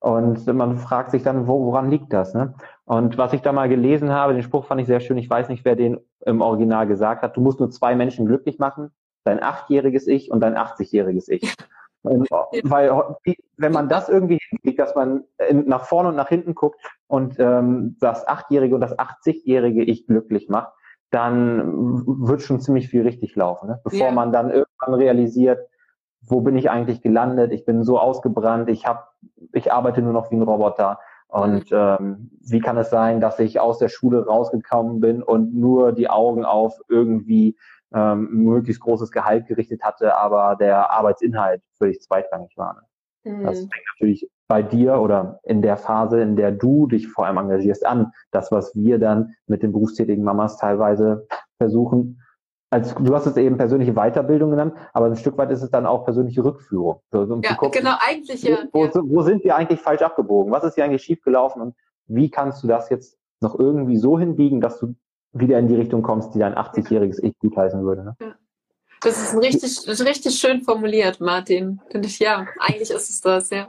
Und 0.00 0.46
man 0.46 0.78
fragt 0.78 1.12
sich 1.12 1.22
dann, 1.22 1.46
wo, 1.46 1.64
woran 1.64 1.90
liegt 1.90 2.12
das? 2.12 2.34
Ne? 2.34 2.54
Und 2.84 3.16
was 3.16 3.32
ich 3.32 3.42
da 3.42 3.52
mal 3.52 3.68
gelesen 3.68 4.10
habe, 4.10 4.32
den 4.32 4.42
Spruch 4.42 4.64
fand 4.64 4.80
ich 4.80 4.88
sehr 4.88 5.00
schön, 5.00 5.18
ich 5.18 5.30
weiß 5.30 5.48
nicht, 5.48 5.64
wer 5.64 5.76
den 5.76 6.00
im 6.26 6.40
Original 6.40 6.88
gesagt 6.88 7.22
hat, 7.22 7.36
du 7.36 7.40
musst 7.40 7.60
nur 7.60 7.70
zwei 7.70 7.94
Menschen 7.94 8.26
glücklich 8.26 8.58
machen, 8.58 8.90
dein 9.24 9.42
achtjähriges 9.42 10.08
Ich 10.08 10.30
und 10.30 10.40
dein 10.40 10.56
80-jähriges 10.56 11.30
Ich. 11.30 11.54
Weil 12.02 13.16
wenn 13.56 13.72
man 13.72 13.88
das 13.88 14.08
irgendwie 14.08 14.38
hinkriegt, 14.48 14.78
dass 14.78 14.94
man 14.94 15.24
nach 15.66 15.84
vorne 15.84 16.10
und 16.10 16.16
nach 16.16 16.28
hinten 16.28 16.54
guckt 16.54 16.80
und 17.06 17.38
ähm, 17.38 17.96
das 18.00 18.26
achtjährige 18.26 18.74
und 18.74 18.80
das 18.80 18.98
80-jährige 18.98 19.84
Ich 19.84 20.06
glücklich 20.06 20.48
macht, 20.48 20.72
dann 21.10 22.04
wird 22.06 22.42
schon 22.42 22.60
ziemlich 22.60 22.88
viel 22.88 23.02
richtig 23.02 23.34
laufen. 23.36 23.68
Ne? 23.68 23.80
Bevor 23.84 24.06
ja. 24.06 24.12
man 24.12 24.32
dann 24.32 24.50
irgendwann 24.50 24.94
realisiert, 24.94 25.60
wo 26.22 26.40
bin 26.40 26.56
ich 26.56 26.70
eigentlich 26.70 27.02
gelandet? 27.02 27.52
Ich 27.52 27.64
bin 27.64 27.82
so 27.82 27.98
ausgebrannt, 27.98 28.68
ich 28.68 28.86
habe, 28.86 29.02
ich 29.52 29.72
arbeite 29.72 30.02
nur 30.02 30.12
noch 30.12 30.30
wie 30.30 30.36
ein 30.36 30.42
Roboter. 30.42 31.00
Und 31.28 31.70
mhm. 31.70 31.76
ähm, 31.76 32.30
wie 32.40 32.60
kann 32.60 32.76
es 32.76 32.90
sein, 32.90 33.20
dass 33.20 33.38
ich 33.38 33.60
aus 33.60 33.78
der 33.78 33.88
Schule 33.88 34.26
rausgekommen 34.26 35.00
bin 35.00 35.22
und 35.22 35.54
nur 35.54 35.92
die 35.92 36.10
Augen 36.10 36.44
auf 36.44 36.78
irgendwie 36.88 37.56
ähm, 37.94 38.28
möglichst 38.30 38.82
großes 38.82 39.10
Gehalt 39.10 39.46
gerichtet 39.46 39.82
hatte, 39.82 40.16
aber 40.16 40.56
der 40.56 40.90
Arbeitsinhalt 40.90 41.62
völlig 41.78 42.00
zweitrangig 42.00 42.56
war. 42.56 42.74
Ne? 42.74 43.32
Mhm. 43.32 43.44
Das 43.44 43.58
fängt 43.58 43.84
natürlich 43.94 44.28
bei 44.48 44.62
dir 44.62 45.00
oder 45.00 45.40
in 45.44 45.62
der 45.62 45.76
Phase, 45.76 46.20
in 46.20 46.36
der 46.36 46.50
du 46.52 46.86
dich 46.86 47.08
vor 47.08 47.26
allem 47.26 47.38
engagierst, 47.38 47.86
an. 47.86 48.12
Das, 48.30 48.50
was 48.50 48.74
wir 48.74 48.98
dann 48.98 49.34
mit 49.46 49.62
den 49.62 49.72
berufstätigen 49.72 50.24
Mamas 50.24 50.56
teilweise 50.56 51.26
versuchen, 51.58 52.20
als 52.70 52.94
du 52.94 53.14
hast 53.14 53.26
es 53.26 53.36
eben 53.36 53.56
persönliche 53.56 53.94
Weiterbildung 53.94 54.50
genannt, 54.50 54.74
aber 54.92 55.06
ein 55.06 55.16
Stück 55.16 55.36
weit 55.38 55.50
ist 55.50 55.62
es 55.62 55.70
dann 55.70 55.86
auch 55.86 56.04
persönliche 56.04 56.44
Rückführung. 56.44 57.00
So, 57.10 57.22
um 57.22 57.42
ja, 57.42 57.54
gucken, 57.54 57.80
genau, 57.80 57.96
eigentlich 58.00 58.42
ja. 58.42 58.58
Wo, 58.72 58.84
ja. 58.84 58.92
wo 58.94 59.22
sind 59.22 59.42
wir 59.44 59.56
eigentlich 59.56 59.80
falsch 59.80 60.02
abgebogen? 60.02 60.52
Was 60.52 60.64
ist 60.64 60.76
hier 60.76 60.84
eigentlich 60.84 61.02
schiefgelaufen 61.02 61.60
und 61.62 61.74
wie 62.06 62.30
kannst 62.30 62.62
du 62.62 62.68
das 62.68 62.88
jetzt 62.88 63.18
noch 63.40 63.58
irgendwie 63.58 63.96
so 63.96 64.18
hinbiegen, 64.18 64.60
dass 64.60 64.78
du 64.78 64.94
wieder 65.32 65.58
in 65.58 65.68
die 65.68 65.76
Richtung 65.76 66.02
kommst, 66.02 66.34
die 66.34 66.38
dein 66.38 66.54
80-jähriges 66.54 67.22
Ich 67.22 67.38
gutheißen 67.38 67.82
würde. 67.84 68.04
Ne? 68.04 68.16
Ja. 68.20 68.34
Das 69.02 69.22
ist 69.22 69.34
richtig, 69.34 69.88
richtig 70.04 70.38
schön 70.38 70.62
formuliert, 70.62 71.20
Martin. 71.20 71.80
Finde 71.90 72.08
ich, 72.08 72.18
ja. 72.18 72.46
Eigentlich 72.58 72.90
ist 72.90 73.08
es 73.08 73.20
das, 73.20 73.50
ja. 73.50 73.68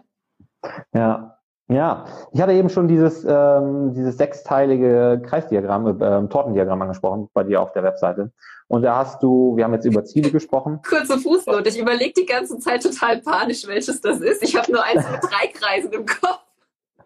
Ja. 0.94 1.38
Ja, 1.70 2.06
ich 2.34 2.42
hatte 2.42 2.52
eben 2.52 2.68
schon 2.68 2.90
dieses, 2.90 3.26
ähm, 3.26 3.94
dieses 3.94 4.18
sechsteilige 4.18 5.22
Kreisdiagramm, 5.26 6.02
ähm, 6.02 6.30
Tortendiagramm 6.30 6.82
angesprochen 6.82 7.30
bei 7.34 7.44
dir 7.44 7.62
auf 7.62 7.72
der 7.72 7.84
Webseite. 7.84 8.34
Und 8.68 8.82
da 8.82 8.98
hast 8.98 9.24
du, 9.24 9.56
wir 9.56 9.64
haben 9.64 9.74
jetzt 9.74 9.86
über 9.86 10.04
Ziele 10.04 10.32
gesprochen. 10.32 10.82
Kurze 10.86 11.18
Fußnote, 11.18 11.70
ich 11.70 11.80
überlege 11.80 12.14
die 12.14 12.26
ganze 12.26 12.60
Zeit 12.60 12.84
total 12.84 13.22
panisch, 13.22 13.66
welches 13.68 14.02
das 14.02 14.20
ist. 14.20 14.44
Ich 14.44 14.58
habe 14.58 14.70
nur 14.70 14.84
eins 14.84 15.10
mit 15.10 15.22
drei 15.24 15.48
Kreisen 15.48 15.94
im 15.94 16.06
Kopf. 16.06 16.42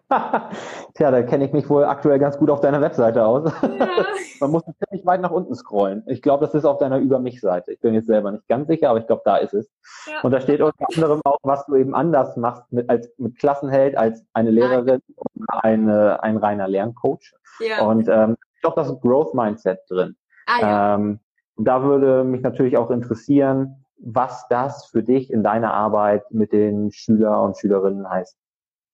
Tja, 0.94 1.10
da 1.10 1.22
kenne 1.22 1.46
ich 1.46 1.52
mich 1.52 1.68
wohl 1.68 1.84
aktuell 1.84 2.18
ganz 2.18 2.38
gut 2.38 2.50
auf 2.50 2.60
deiner 2.60 2.80
Webseite 2.80 3.26
aus. 3.26 3.52
Ja. 3.62 3.88
Man 4.40 4.50
muss 4.50 4.62
ziemlich 4.64 5.04
weit 5.04 5.20
nach 5.20 5.30
unten 5.30 5.54
scrollen. 5.54 6.04
Ich 6.06 6.22
glaube, 6.22 6.44
das 6.44 6.54
ist 6.54 6.64
auf 6.64 6.78
deiner 6.78 6.98
Über 6.98 7.18
mich-Seite. 7.18 7.72
Ich 7.72 7.80
bin 7.80 7.94
jetzt 7.94 8.06
selber 8.06 8.30
nicht 8.30 8.46
ganz 8.48 8.68
sicher, 8.68 8.90
aber 8.90 9.00
ich 9.00 9.06
glaube, 9.06 9.22
da 9.24 9.36
ist 9.38 9.54
es. 9.54 9.68
Ja. 10.06 10.20
Und 10.22 10.30
da 10.30 10.40
steht 10.40 10.60
unter 10.60 10.86
anderem 10.94 11.20
auch, 11.24 11.38
was 11.42 11.66
du 11.66 11.74
eben 11.74 11.94
anders 11.94 12.36
machst 12.36 12.70
mit, 12.70 12.88
als, 12.88 13.10
mit 13.18 13.38
Klassenheld, 13.38 13.96
als 13.96 14.24
eine 14.32 14.50
Lehrerin 14.50 15.00
und 15.16 15.46
eine, 15.48 16.22
ein 16.22 16.36
reiner 16.36 16.68
Lerncoach. 16.68 17.34
Ja. 17.60 17.84
Und 17.84 18.08
ähm, 18.08 18.36
ich 18.54 18.60
glaube, 18.60 18.76
das 18.76 18.88
ist 18.88 19.00
Growth 19.00 19.34
Mindset 19.34 19.80
drin. 19.88 20.16
Ah, 20.46 20.60
ja. 20.60 20.94
ähm, 20.94 21.20
da 21.56 21.82
würde 21.82 22.22
mich 22.22 22.42
natürlich 22.42 22.76
auch 22.76 22.90
interessieren, 22.90 23.84
was 23.98 24.46
das 24.48 24.86
für 24.86 25.02
dich 25.02 25.32
in 25.32 25.42
deiner 25.42 25.72
Arbeit 25.72 26.30
mit 26.30 26.52
den 26.52 26.92
Schüler 26.92 27.42
und 27.42 27.56
Schülerinnen 27.56 28.08
heißt. 28.08 28.36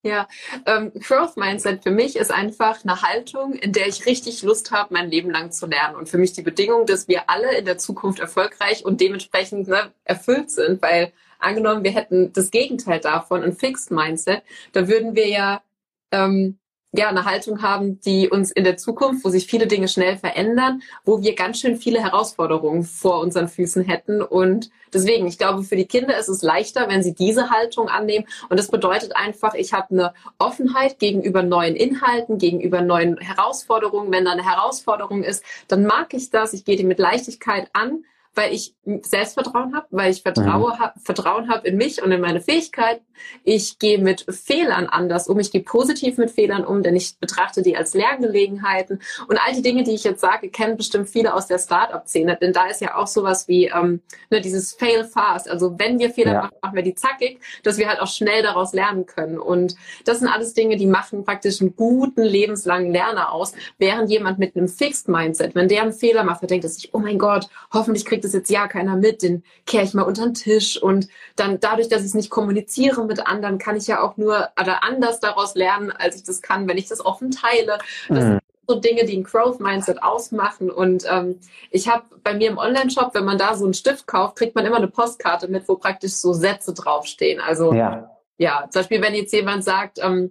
Ja, 0.05 0.27
ähm, 0.67 0.91
Growth 0.95 1.37
Mindset 1.37 1.85
für 1.85 1.93
mich 1.93 2.17
ist 2.17 2.33
einfach 2.33 2.83
eine 2.85 3.03
Haltung, 3.03 3.55
in 3.55 3.73
der 3.73 3.87
ich 3.87 4.05
richtig 4.05 4.43
Lust 4.43 4.73
habe, 4.73 4.93
mein 4.93 5.09
Leben 5.09 5.31
lang 5.31 5.53
zu 5.53 5.67
lernen. 5.67 5.95
Und 5.95 6.09
für 6.09 6.19
mich 6.19 6.33
die 6.33 6.43
Bedingung, 6.43 6.87
dass 6.87 7.07
wir 7.07 7.31
alle 7.31 7.57
in 7.57 7.65
der 7.65 7.79
Zukunft 7.79 8.19
erfolgreich 8.19 8.85
und 8.85 9.01
dementsprechend 9.01 9.69
ne, 9.69 9.93
erfüllt 10.05 10.51
sind, 10.51 10.83
weil 10.83 11.13
angenommen, 11.39 11.85
wir 11.85 11.93
hätten 11.93 12.33
das 12.33 12.51
Gegenteil 12.51 12.99
davon, 12.99 13.45
ein 13.45 13.53
Fixed 13.57 13.93
Mindset, 13.93 14.43
da 14.73 14.89
würden 14.89 15.15
wir 15.15 15.29
ja 15.29 15.63
ähm, 16.11 16.59
ja, 16.95 17.09
eine 17.09 17.25
Haltung 17.25 17.63
haben, 17.63 18.01
die 18.01 18.29
uns 18.29 18.53
in 18.53 18.65
der 18.65 18.77
Zukunft, 18.77 19.25
wo 19.25 19.31
sich 19.31 19.47
viele 19.47 19.67
Dinge 19.67 19.89
schnell 19.89 20.19
verändern, 20.19 20.83
wo 21.05 21.23
wir 21.23 21.35
ganz 21.35 21.59
schön 21.59 21.77
viele 21.77 22.03
Herausforderungen 22.03 22.85
vor 22.85 23.21
unseren 23.21 23.49
Füßen 23.49 23.83
hätten. 23.85 24.21
Und 24.21 24.71
deswegen, 24.93 25.27
ich 25.27 25.39
glaube, 25.39 25.63
für 25.63 25.77
die 25.77 25.87
Kinder 25.87 26.19
ist 26.19 26.29
es 26.29 26.43
leichter, 26.43 26.91
wenn 26.91 27.03
sie 27.03 27.15
diese 27.15 27.49
Haltung 27.49 27.89
annehmen. 27.89 28.27
Und 28.51 28.59
das 28.59 28.69
bedeutet 28.69 29.17
einfach, 29.17 29.55
ich 29.55 29.73
habe 29.73 29.91
eine 29.91 30.15
Offenheit 30.39 30.99
gegenüber 30.99 31.43
neuen 31.43 31.77
Inhalten, 31.77 32.37
gegenüber 32.37 32.83
neuen 32.83 33.17
Herausforderungen. 33.17 34.13
Wenn 34.13 34.27
da 34.27 34.33
eine 34.33 34.45
Herausforderung 34.45 35.23
ist, 35.23 35.43
dann 35.69 35.87
mag 35.87 36.13
ich 36.13 36.29
das. 36.29 36.53
Ich 36.53 36.67
gehe 36.67 36.77
die 36.77 36.85
mit 36.85 36.99
Leichtigkeit 36.99 37.71
an 37.73 38.05
weil 38.35 38.55
ich 38.55 38.75
Selbstvertrauen 39.03 39.75
habe, 39.75 39.87
weil 39.91 40.11
ich 40.11 40.23
Vertraue, 40.23 40.75
mhm. 40.75 40.79
hab, 40.79 40.99
Vertrauen 41.01 41.51
habe 41.51 41.69
in 41.69 41.77
mich 41.77 42.03
und 42.03 42.13
in 42.13 42.21
meine 42.21 42.41
Fähigkeiten. 42.41 43.05
Ich 43.45 43.79
gehe 43.79 43.99
mit 43.99 44.25
Fehlern 44.31 44.87
anders 44.87 45.29
um. 45.29 45.39
Ich 45.39 45.53
gehe 45.53 45.63
positiv 45.63 46.17
mit 46.17 46.31
Fehlern 46.31 46.65
um, 46.65 46.83
denn 46.83 46.97
ich 46.97 47.19
betrachte 47.19 47.63
die 47.63 47.77
als 47.77 47.93
Lerngelegenheiten. 47.93 49.01
Und 49.29 49.39
all 49.39 49.53
die 49.53 49.63
Dinge, 49.63 49.83
die 49.83 49.93
ich 49.93 50.05
jetzt 50.05 50.21
sage, 50.21 50.49
kennen 50.49 50.77
bestimmt 50.77 51.11
viele 51.11 51.35
aus 51.35 51.47
der 51.47 51.59
Startup-Szene, 51.59 52.39
denn 52.41 52.53
da 52.53 52.67
ist 52.69 52.81
ja 52.81 52.97
auch 52.97 53.07
sowas 53.07 53.49
wie 53.49 53.67
ähm, 53.67 54.01
ne, 54.31 54.41
dieses 54.41 54.73
Fail 54.73 55.05
fast. 55.05 55.51
Also 55.51 55.79
wenn 55.79 55.99
wir 55.99 56.11
Fehler 56.11 56.33
ja. 56.33 56.43
machen, 56.43 56.57
machen 56.63 56.77
wir 56.77 56.83
die 56.83 56.95
zackig, 56.95 57.39
dass 57.63 57.77
wir 57.77 57.89
halt 57.89 58.01
auch 58.01 58.09
schnell 58.09 58.43
daraus 58.43 58.73
lernen 58.73 59.05
können. 59.05 59.39
Und 59.39 59.77
das 60.07 60.21
sind 60.21 60.29
alles 60.29 60.55
Dinge, 60.55 60.77
die 60.77 60.87
machen 60.87 61.25
praktisch 61.25 61.61
einen 61.61 61.77
guten 61.77 62.23
lebenslangen 62.23 62.93
Lerner 62.93 63.33
aus, 63.33 63.53
während 63.79 64.11
jemand 64.11 64.39
mit 64.39 64.57
einem 64.57 64.69
Fixed 64.69 65.09
Mindset, 65.09 65.55
wenn 65.55 65.69
der 65.69 65.83
einen 65.83 65.93
Fehler 65.93 66.25
macht, 66.25 66.41
der 66.41 66.49
denkt 66.49 66.65
er 66.65 66.71
sich, 66.71 66.95
oh 66.95 66.99
mein 66.99 67.19
Gott, 67.19 67.49
hoffentlich 67.73 68.07
kriegt 68.07 68.23
kriegt 68.23 68.25
es 68.25 68.33
jetzt 68.33 68.51
ja 68.51 68.69
keiner 68.69 68.97
mit, 68.97 69.23
den 69.23 69.43
kehre 69.67 69.85
ich 69.85 69.95
mal 69.95 70.03
unter 70.03 70.25
den 70.25 70.35
Tisch 70.35 70.81
und 70.81 71.09
dann 71.37 71.59
dadurch, 71.61 71.89
dass 71.89 72.03
ich 72.03 72.09
es 72.09 72.15
nicht 72.15 72.31
kommuniziere 72.31 73.01
mit 73.13 73.27
anderen, 73.27 73.59
kann 73.59 73.77
ich 73.77 73.87
ja 73.87 74.03
auch 74.03 74.17
nur 74.17 74.49
oder 74.61 74.83
anders 74.83 75.21
daraus 75.21 75.55
lernen, 75.55 75.91
als 75.91 76.17
ich 76.17 76.25
das 76.25 76.43
kann, 76.43 76.69
wenn 76.69 76.79
ich 76.79 76.89
das 76.89 77.05
offen 77.05 77.31
teile. 77.31 77.79
Das 78.09 78.25
mhm. 78.25 78.29
sind 78.29 78.41
so 78.69 78.81
Dinge, 78.81 79.05
die 79.05 79.17
ein 79.17 79.25
Growth 79.25 79.61
Mindset 79.61 80.03
ausmachen 80.03 80.71
und 80.71 81.05
ähm, 81.11 81.41
ich 81.71 81.89
habe 81.89 82.05
bei 82.23 82.35
mir 82.35 82.49
im 82.49 82.59
Online-Shop, 82.59 83.15
wenn 83.15 83.25
man 83.25 83.39
da 83.39 83.55
so 83.55 83.65
einen 83.65 83.75
Stift 83.75 84.07
kauft, 84.07 84.37
kriegt 84.37 84.55
man 84.55 84.65
immer 84.65 84.77
eine 84.77 84.89
Postkarte 84.89 85.49
mit, 85.49 85.69
wo 85.69 85.77
praktisch 85.77 86.13
so 86.13 86.33
Sätze 86.33 86.73
draufstehen. 86.73 87.41
Also 87.41 87.73
ja, 87.75 88.11
ja 88.39 88.67
zum 88.71 88.81
Beispiel, 88.81 89.03
wenn 89.03 89.15
jetzt 89.15 89.33
jemand 89.33 89.65
sagt, 89.65 89.99
ähm, 90.01 90.31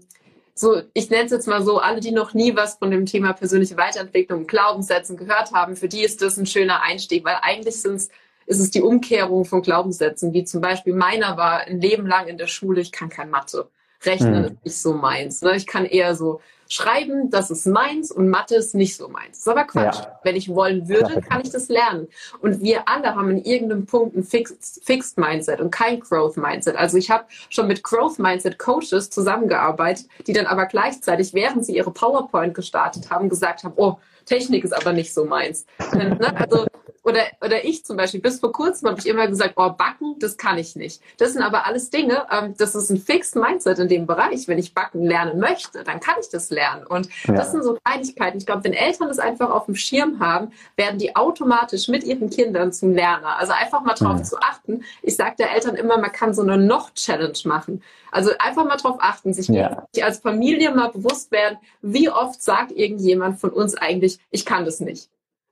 so, 0.53 0.81
ich 0.93 1.09
nenne 1.09 1.25
es 1.25 1.31
jetzt 1.31 1.47
mal 1.47 1.63
so, 1.63 1.79
alle, 1.79 1.99
die 1.99 2.11
noch 2.11 2.33
nie 2.33 2.55
was 2.55 2.75
von 2.75 2.91
dem 2.91 3.05
Thema 3.05 3.33
persönliche 3.33 3.77
Weiterentwicklung, 3.77 4.47
Glaubenssätzen 4.47 5.17
gehört 5.17 5.53
haben, 5.53 5.75
für 5.75 5.87
die 5.87 6.03
ist 6.03 6.21
das 6.21 6.37
ein 6.37 6.45
schöner 6.45 6.83
Einstieg, 6.83 7.25
weil 7.25 7.37
eigentlich 7.41 7.81
sind's, 7.81 8.09
ist 8.45 8.59
es 8.59 8.71
die 8.71 8.81
Umkehrung 8.81 9.45
von 9.45 9.61
Glaubenssätzen, 9.61 10.33
wie 10.33 10.43
zum 10.43 10.61
Beispiel 10.61 10.93
meiner 10.93 11.37
war 11.37 11.61
ein 11.61 11.79
Leben 11.79 12.05
lang 12.05 12.27
in 12.27 12.37
der 12.37 12.47
Schule, 12.47 12.81
ich 12.81 12.91
kann 12.91 13.09
kein 13.09 13.29
Mathe. 13.29 13.69
Rechnen 14.03 14.39
mhm. 14.39 14.45
ist 14.45 14.65
nicht 14.65 14.77
so 14.77 14.93
meins. 14.93 15.41
Ne? 15.41 15.55
Ich 15.55 15.67
kann 15.67 15.85
eher 15.85 16.15
so 16.15 16.41
schreiben, 16.67 17.29
das 17.29 17.51
ist 17.51 17.67
meins 17.67 18.11
und 18.11 18.29
Mathe 18.29 18.55
ist 18.55 18.73
nicht 18.73 18.95
so 18.95 19.09
meins. 19.09 19.31
Das 19.31 19.39
ist 19.39 19.47
aber 19.49 19.65
Quatsch. 19.65 19.99
Ja. 19.99 20.19
Wenn 20.23 20.37
ich 20.37 20.47
wollen 20.49 20.87
würde, 20.87 21.21
kann 21.21 21.41
ich 21.41 21.51
das 21.51 21.67
lernen. 21.67 22.07
Und 22.39 22.61
wir 22.61 22.87
alle 22.87 23.13
haben 23.13 23.29
in 23.29 23.43
irgendeinem 23.43 23.85
Punkt 23.85 24.15
ein 24.15 24.23
Fixed, 24.23 24.81
Fixed 24.83 25.17
Mindset 25.17 25.59
und 25.59 25.69
kein 25.71 25.99
Growth 25.99 26.37
Mindset. 26.37 26.77
Also 26.77 26.97
ich 26.97 27.11
habe 27.11 27.25
schon 27.49 27.67
mit 27.67 27.83
Growth 27.83 28.19
Mindset 28.19 28.57
Coaches 28.57 29.09
zusammengearbeitet, 29.09 30.07
die 30.25 30.33
dann 30.33 30.45
aber 30.45 30.65
gleichzeitig, 30.65 31.33
während 31.33 31.65
sie 31.65 31.75
ihre 31.75 31.91
PowerPoint 31.91 32.53
gestartet 32.53 33.09
haben, 33.09 33.27
gesagt 33.27 33.65
haben, 33.65 33.73
oh, 33.75 33.97
Technik 34.25 34.63
ist 34.63 34.73
aber 34.73 34.93
nicht 34.93 35.13
so 35.13 35.25
meins. 35.25 35.65
Ne? 35.93 36.33
Also 36.37 36.67
oder, 37.03 37.21
oder 37.43 37.65
ich 37.65 37.83
zum 37.83 37.97
Beispiel, 37.97 38.21
bis 38.21 38.39
vor 38.39 38.51
kurzem 38.51 38.89
habe 38.89 38.99
ich 38.99 39.07
immer 39.07 39.27
gesagt, 39.27 39.53
oh, 39.57 39.69
backen, 39.71 40.17
das 40.19 40.37
kann 40.37 40.57
ich 40.57 40.75
nicht. 40.75 41.01
Das 41.17 41.33
sind 41.33 41.41
aber 41.41 41.65
alles 41.65 41.89
Dinge, 41.89 42.25
ähm, 42.31 42.53
das 42.57 42.75
ist 42.75 42.89
ein 42.89 42.97
Fixed 42.97 43.35
Mindset 43.35 43.79
in 43.79 43.87
dem 43.87 44.05
Bereich. 44.05 44.47
Wenn 44.47 44.59
ich 44.59 44.73
backen 44.73 45.03
lernen 45.03 45.39
möchte, 45.39 45.83
dann 45.83 45.99
kann 45.99 46.15
ich 46.21 46.29
das 46.29 46.51
lernen. 46.51 46.85
Und 46.85 47.09
ja. 47.25 47.33
das 47.33 47.51
sind 47.51 47.63
so 47.63 47.77
Kleinigkeiten. 47.83 48.37
Ich 48.37 48.45
glaube, 48.45 48.63
wenn 48.63 48.73
Eltern 48.73 49.07
das 49.07 49.19
einfach 49.19 49.49
auf 49.49 49.65
dem 49.65 49.75
Schirm 49.75 50.19
haben, 50.19 50.51
werden 50.75 50.99
die 50.99 51.15
automatisch 51.15 51.87
mit 51.87 52.03
ihren 52.03 52.29
Kindern 52.29 52.71
zum 52.71 52.93
Lerner. 52.93 53.37
Also 53.37 53.53
einfach 53.53 53.81
mal 53.81 53.95
drauf 53.95 54.17
mhm. 54.17 54.23
zu 54.23 54.37
achten. 54.37 54.83
Ich 55.01 55.15
sage 55.15 55.35
der 55.39 55.51
Eltern 55.53 55.75
immer, 55.75 55.97
man 55.97 56.11
kann 56.11 56.33
so 56.33 56.41
eine 56.43 56.57
Noch-Challenge 56.57 57.37
machen. 57.45 57.81
Also 58.11 58.31
einfach 58.39 58.65
mal 58.65 58.77
drauf 58.77 58.97
achten, 58.99 59.33
sich 59.33 59.47
ja. 59.47 59.87
als 60.01 60.19
Familie 60.19 60.71
mal 60.71 60.89
bewusst 60.89 61.31
werden, 61.31 61.57
wie 61.81 62.09
oft 62.09 62.41
sagt 62.41 62.71
irgendjemand 62.71 63.39
von 63.39 63.49
uns 63.49 63.75
eigentlich, 63.75 64.19
ich 64.29 64.45
kann 64.45 64.65
das 64.65 64.81
nicht. 64.81 65.09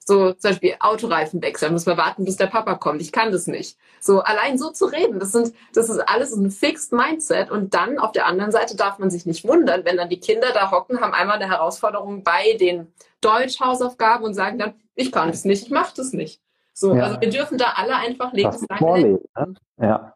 So 0.10 0.34
zum 0.34 0.50
Beispiel 0.50 0.74
Autoreifen 0.80 1.40
wechseln, 1.44 1.72
muss 1.72 1.86
man 1.86 1.96
warten, 1.96 2.26
bis 2.26 2.36
der 2.36 2.48
Papa 2.48 2.74
kommt. 2.74 3.00
Ich 3.00 3.12
kann 3.12 3.32
das 3.32 3.46
nicht. 3.46 3.78
So 4.00 4.22
allein 4.22 4.58
so 4.58 4.72
zu 4.72 4.86
reden, 4.86 5.20
das 5.20 5.34
sind, 5.34 5.54
das 5.76 5.88
ist 5.88 6.00
alles 6.00 6.36
ein 6.36 6.50
Fixed 6.50 6.92
Mindset. 6.92 7.52
Und 7.52 7.76
dann 7.76 8.00
auf 8.00 8.12
der 8.12 8.26
anderen 8.26 8.52
Seite 8.52 8.76
darf 8.76 8.98
man 8.98 9.12
sich 9.12 9.28
nicht 9.28 9.48
wundern, 9.48 9.86
wenn 9.86 9.98
dann 9.98 10.10
die 10.10 10.20
Kinder 10.20 10.48
da 10.52 10.72
hocken, 10.72 11.00
haben 11.00 11.14
einmal 11.14 11.36
eine 11.36 11.48
Herausforderung 11.48 12.24
bei 12.24 12.58
den 12.60 12.92
Deutsch-Hausaufgaben 13.22 14.26
und 14.26 14.34
sagen 14.34 14.58
dann, 14.58 14.74
ich 14.96 15.12
kann 15.12 15.28
das 15.30 15.46
nicht, 15.46 15.68
ich 15.68 15.70
mache 15.70 15.94
das 15.96 16.12
nicht. 16.12 16.42
So, 16.74 16.96
ja. 16.96 17.04
also 17.04 17.22
wir 17.22 17.30
dürfen 17.30 17.60
da 17.60 17.74
alle 17.76 17.96
einfach 17.96 18.34
lebenslang. 18.34 18.80
Vorleben, 18.80 19.24
ne? 19.38 19.54
Ja. 19.80 20.16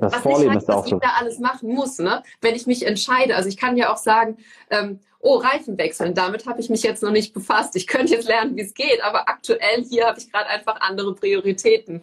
Das 0.00 0.12
was 0.12 0.22
Vorleben 0.22 0.54
nicht 0.54 0.56
heißt, 0.56 0.68
ist 0.68 0.74
auch 0.74 0.82
dass 0.82 0.90
so. 0.90 0.96
ich 0.96 1.02
da 1.02 1.10
alles 1.18 1.38
machen 1.38 1.74
muss, 1.74 1.98
ne? 1.98 2.22
Wenn 2.40 2.54
ich 2.54 2.66
mich 2.66 2.86
entscheide. 2.86 3.36
Also 3.36 3.48
ich 3.48 3.56
kann 3.56 3.76
ja 3.76 3.92
auch 3.92 3.96
sagen, 3.96 4.38
ähm, 4.70 5.00
oh, 5.20 5.36
Reifen 5.36 5.78
wechseln, 5.78 6.14
damit 6.14 6.46
habe 6.46 6.60
ich 6.60 6.70
mich 6.70 6.82
jetzt 6.82 7.02
noch 7.02 7.10
nicht 7.10 7.34
befasst. 7.34 7.76
Ich 7.76 7.86
könnte 7.86 8.14
jetzt 8.14 8.28
lernen, 8.28 8.56
wie 8.56 8.62
es 8.62 8.74
geht, 8.74 9.02
aber 9.04 9.28
aktuell 9.28 9.84
hier 9.88 10.06
habe 10.06 10.18
ich 10.18 10.32
gerade 10.32 10.48
einfach 10.48 10.80
andere 10.80 11.14
Prioritäten. 11.14 12.02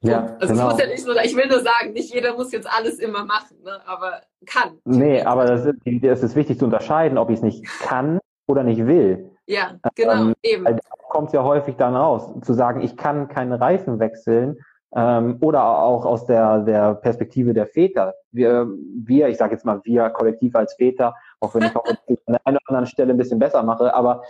Ja, 0.00 0.36
also 0.40 0.54
genau. 0.54 0.70
muss 0.70 0.80
ja 0.80 0.86
nicht 0.86 1.02
so, 1.02 1.12
ich 1.12 1.36
will 1.36 1.48
nur 1.48 1.60
sagen, 1.60 1.92
nicht 1.92 2.12
jeder 2.12 2.34
muss 2.34 2.52
jetzt 2.52 2.68
alles 2.70 2.98
immer 2.98 3.24
machen, 3.24 3.56
ne? 3.64 3.80
aber 3.86 4.20
kann. 4.44 4.78
Nee, 4.84 5.22
aber 5.22 5.46
das 5.46 5.64
ist, 5.64 5.78
das 6.02 6.22
ist 6.22 6.36
wichtig 6.36 6.58
zu 6.58 6.66
unterscheiden, 6.66 7.18
ob 7.18 7.30
ich 7.30 7.36
es 7.36 7.42
nicht 7.42 7.64
kann 7.80 8.20
oder 8.46 8.62
nicht 8.62 8.86
will. 8.86 9.30
Ja, 9.46 9.78
genau, 9.94 10.12
ähm, 10.12 10.34
eben. 10.42 10.64
da 10.64 10.78
kommt 11.08 11.28
es 11.28 11.32
ja 11.32 11.42
häufig 11.42 11.76
dann 11.76 11.96
raus, 11.96 12.32
zu 12.42 12.52
sagen, 12.52 12.82
ich 12.82 12.96
kann 12.96 13.28
keinen 13.28 13.52
Reifen 13.52 13.98
wechseln 13.98 14.58
ähm, 14.94 15.38
oder 15.40 15.64
auch 15.64 16.04
aus 16.04 16.26
der, 16.26 16.60
der 16.60 16.94
Perspektive 16.94 17.52
der 17.52 17.66
Väter. 17.66 18.14
Wir, 18.32 18.66
wir 19.04 19.28
ich 19.28 19.36
sage 19.36 19.52
jetzt 19.52 19.64
mal 19.64 19.80
wir 19.84 20.10
kollektiv 20.10 20.54
als 20.54 20.74
Väter, 20.74 21.14
auch 21.40 21.54
wenn 21.54 21.62
ich 21.64 21.76
auch 21.76 21.84
an 21.86 21.96
der 22.28 22.40
einen 22.44 22.56
oder 22.56 22.68
anderen 22.68 22.86
Stelle 22.86 23.12
ein 23.12 23.16
bisschen 23.16 23.38
besser 23.38 23.62
mache, 23.62 23.92
aber 23.94 24.22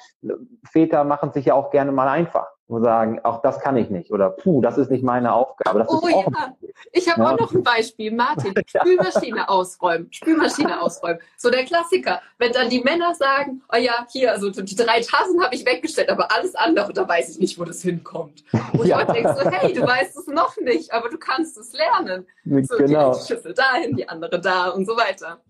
Väter 0.65 1.05
machen 1.05 1.33
sich 1.33 1.47
ja 1.47 1.55
auch 1.55 1.71
gerne 1.71 1.93
mal 1.93 2.09
einfach 2.09 2.47
und 2.69 2.83
sagen, 2.83 3.21
auch 3.23 3.43
das 3.43 3.61
kann 3.61 3.77
ich 3.77 3.91
nicht 3.91 4.11
oder 4.11 4.31
puh, 4.31 4.61
das 4.61 4.77
ist 4.77 4.91
nicht 4.91 5.05
meine 5.05 5.33
Aufgabe. 5.33 5.81
Das 5.81 5.89
oh 5.89 6.09
ja, 6.09 6.25
ich 6.91 7.09
habe 7.09 7.23
ja. 7.23 7.31
auch 7.31 7.39
noch 7.39 7.53
ein 7.53 7.63
Beispiel. 7.63 8.13
Martin, 8.13 8.55
Spülmaschine 8.67 9.49
ausräumen, 9.49 10.09
Spülmaschine 10.11 10.81
ausräumen. 10.83 11.21
So 11.37 11.51
der 11.51 11.65
Klassiker. 11.65 12.21
Wenn 12.39 12.53
dann 12.53 12.69
die 12.69 12.81
Männer 12.81 13.15
sagen, 13.15 13.63
oh 13.73 13.77
ja, 13.77 14.05
hier, 14.11 14.33
also 14.33 14.51
die 14.51 14.75
drei 14.75 15.01
Tassen 15.01 15.43
habe 15.43 15.55
ich 15.55 15.65
weggestellt, 15.65 16.11
aber 16.11 16.33
alles 16.33 16.57
andere, 16.57 16.93
da 16.93 17.07
weiß 17.07 17.31
ich 17.31 17.39
nicht, 17.39 17.59
wo 17.59 17.65
das 17.65 17.83
hinkommt. 17.83 18.43
Und 18.73 18.87
ja. 18.87 19.01
ich 19.01 19.07
denke 19.07 19.37
so, 19.41 19.49
hey, 19.49 19.73
du 19.73 19.83
weißt 19.83 20.17
es 20.17 20.27
noch 20.27 20.57
nicht, 20.57 20.93
aber 20.93 21.09
du 21.09 21.19
kannst 21.19 21.57
es 21.57 21.73
lernen. 21.73 22.27
So, 22.45 22.77
genau. 22.79 23.15
die 23.15 23.27
Schüssel 23.27 23.55
dahin, 23.55 23.97
die 23.97 24.09
andere 24.09 24.41
da 24.41 24.71
und 24.71 24.87
so 24.87 24.97
weiter. 24.97 25.41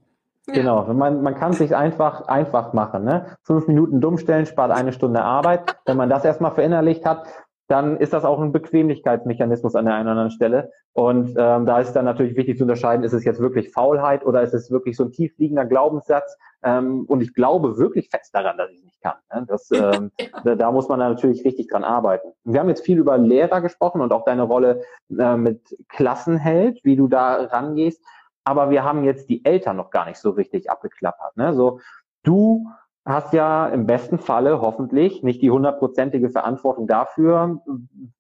Genau, 0.47 0.85
man, 0.93 1.23
man 1.23 1.35
kann 1.35 1.53
es 1.53 1.59
sich 1.59 1.75
einfach 1.75 2.29
einfach 2.29 2.73
machen. 2.73 3.05
Ne? 3.05 3.37
Fünf 3.43 3.67
Minuten 3.67 4.01
dumm 4.01 4.17
stellen 4.17 4.47
spart 4.47 4.71
eine 4.71 4.93
Stunde 4.93 5.23
Arbeit. 5.23 5.77
Wenn 5.87 5.97
man 5.97 6.09
das 6.09 6.25
erstmal 6.25 6.53
verinnerlicht 6.53 7.05
hat, 7.05 7.27
dann 7.69 7.97
ist 7.97 8.13
das 8.13 8.25
auch 8.25 8.41
ein 8.41 8.53
Bequemlichkeitsmechanismus 8.53 9.75
an 9.75 9.87
der 9.87 9.95
einen 9.95 10.05
oder 10.05 10.13
anderen 10.13 10.31
Stelle. 10.31 10.71
Und 10.93 11.35
ähm, 11.37 11.67
da 11.67 11.81
ist 11.81 11.93
dann 11.95 12.05
natürlich 12.05 12.37
wichtig 12.37 12.59
zu 12.59 12.65
unterscheiden, 12.65 13.05
ist 13.05 13.13
es 13.13 13.25
jetzt 13.25 13.41
wirklich 13.41 13.73
Faulheit 13.73 14.25
oder 14.25 14.43
ist 14.43 14.55
es 14.55 14.71
wirklich 14.71 14.97
so 14.97 15.05
ein 15.05 15.13
tiefliegender 15.13 15.67
Glaubenssatz? 15.67 16.39
Ähm, 16.63 17.05
und 17.09 17.23
ich 17.23 17.35
glaube 17.35 17.77
wirklich 17.77 18.09
fest 18.09 18.33
daran, 18.33 18.57
dass 18.57 18.71
ich 18.71 18.83
nicht 18.85 19.03
kann. 19.03 19.17
Ne? 19.35 19.47
Das, 19.49 19.69
ähm, 19.73 20.13
da, 20.45 20.55
da 20.55 20.71
muss 20.71 20.89
man 20.89 21.01
natürlich 21.01 21.45
richtig 21.45 21.69
dran 21.69 21.83
arbeiten. 21.83 22.29
Wir 22.45 22.61
haben 22.61 22.69
jetzt 22.69 22.85
viel 22.85 22.99
über 22.99 23.19
Lehrer 23.19 23.61
gesprochen 23.61 24.01
und 24.01 24.13
auch 24.13 24.25
deine 24.25 24.45
Rolle 24.45 24.83
äh, 25.19 25.37
mit 25.37 25.77
Klassenheld, 25.89 26.79
wie 26.85 26.97
du 26.97 27.09
da 27.09 27.35
rangehst 27.35 28.01
aber 28.47 28.71
wir 28.71 28.85
haben 28.85 29.03
jetzt 29.03 29.29
die 29.29 29.45
Eltern 29.45 29.77
noch 29.77 29.91
gar 29.91 30.07
nicht 30.07 30.19
so 30.19 30.31
richtig 30.31 30.71
abgeklappert. 30.71 31.37
Ne? 31.37 31.53
So, 31.53 31.81
du 32.23 32.69
hast 33.05 33.33
ja 33.33 33.67
im 33.67 33.87
besten 33.87 34.19
Falle 34.19 34.61
hoffentlich 34.61 35.25
nicht 35.25 35.43
die 35.43 35.51
hundertprozentige 35.51 36.31
Verantwortung 36.31 36.87
dafür, 36.87 37.61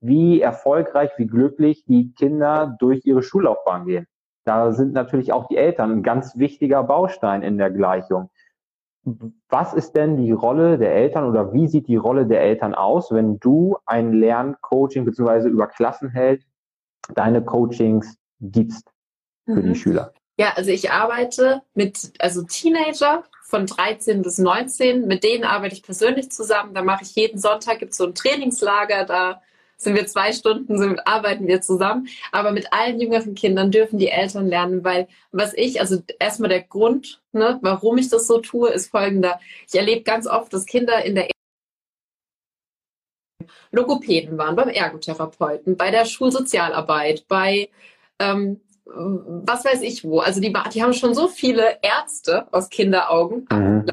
wie 0.00 0.40
erfolgreich, 0.40 1.10
wie 1.16 1.28
glücklich 1.28 1.84
die 1.84 2.12
Kinder 2.12 2.76
durch 2.80 3.06
ihre 3.06 3.22
Schullaufbahn 3.22 3.86
gehen. 3.86 4.06
Da 4.44 4.72
sind 4.72 4.92
natürlich 4.92 5.32
auch 5.32 5.46
die 5.46 5.56
Eltern 5.56 5.92
ein 5.92 6.02
ganz 6.02 6.36
wichtiger 6.36 6.82
Baustein 6.82 7.42
in 7.42 7.56
der 7.56 7.70
Gleichung. 7.70 8.30
Was 9.48 9.74
ist 9.74 9.94
denn 9.94 10.16
die 10.16 10.32
Rolle 10.32 10.76
der 10.76 10.92
Eltern 10.92 11.24
oder 11.28 11.52
wie 11.52 11.68
sieht 11.68 11.86
die 11.86 11.96
Rolle 11.96 12.26
der 12.26 12.40
Eltern 12.42 12.74
aus, 12.74 13.12
wenn 13.12 13.38
du 13.38 13.76
ein 13.86 14.12
Lerncoaching 14.12 15.04
beziehungsweise 15.04 15.48
über 15.48 15.68
Klassenheld 15.68 16.44
deine 17.14 17.44
Coachings 17.44 18.18
gibst? 18.40 18.90
Für 19.46 19.54
mhm. 19.54 19.72
die 19.72 19.78
Schüler? 19.78 20.12
Ja, 20.38 20.52
also 20.54 20.70
ich 20.70 20.90
arbeite 20.90 21.62
mit 21.74 22.12
also 22.18 22.42
Teenager 22.42 23.24
von 23.42 23.66
13 23.66 24.22
bis 24.22 24.38
19. 24.38 25.06
Mit 25.06 25.24
denen 25.24 25.44
arbeite 25.44 25.74
ich 25.74 25.82
persönlich 25.82 26.30
zusammen. 26.30 26.74
Da 26.74 26.82
mache 26.82 27.04
ich 27.04 27.14
jeden 27.14 27.38
Sonntag 27.38 27.78
gibt 27.78 27.92
es 27.92 27.98
so 27.98 28.04
ein 28.04 28.14
Trainingslager. 28.14 29.04
Da 29.04 29.40
sind 29.78 29.94
wir 29.94 30.06
zwei 30.06 30.32
Stunden, 30.32 30.78
sind, 30.78 31.06
arbeiten 31.06 31.46
wir 31.46 31.62
zusammen. 31.62 32.08
Aber 32.32 32.52
mit 32.52 32.72
allen 32.72 33.00
jüngeren 33.00 33.34
Kindern 33.34 33.70
dürfen 33.70 33.98
die 33.98 34.08
Eltern 34.08 34.46
lernen, 34.46 34.84
weil 34.84 35.08
was 35.32 35.54
ich, 35.54 35.80
also 35.80 36.02
erstmal 36.18 36.50
der 36.50 36.62
Grund, 36.62 37.22
ne, 37.32 37.58
warum 37.62 37.96
ich 37.96 38.10
das 38.10 38.26
so 38.26 38.38
tue, 38.38 38.70
ist 38.70 38.90
folgender. 38.90 39.40
Ich 39.68 39.74
erlebe 39.74 40.02
ganz 40.02 40.26
oft, 40.26 40.52
dass 40.52 40.66
Kinder 40.66 41.04
in 41.04 41.14
der 41.14 41.28
Logopäden 43.70 44.38
waren, 44.38 44.56
beim 44.56 44.68
Ergotherapeuten, 44.68 45.76
bei 45.76 45.90
der 45.90 46.04
Schulsozialarbeit, 46.04 47.26
bei 47.28 47.68
ähm, 48.18 48.60
was 48.86 49.64
weiß 49.64 49.82
ich 49.82 50.04
wo. 50.04 50.20
Also 50.20 50.40
die, 50.40 50.52
die 50.72 50.82
haben 50.82 50.92
schon 50.92 51.14
so 51.14 51.28
viele 51.28 51.78
Ärzte 51.82 52.46
aus 52.52 52.70
Kinderaugen 52.70 53.46
mhm. 53.50 53.84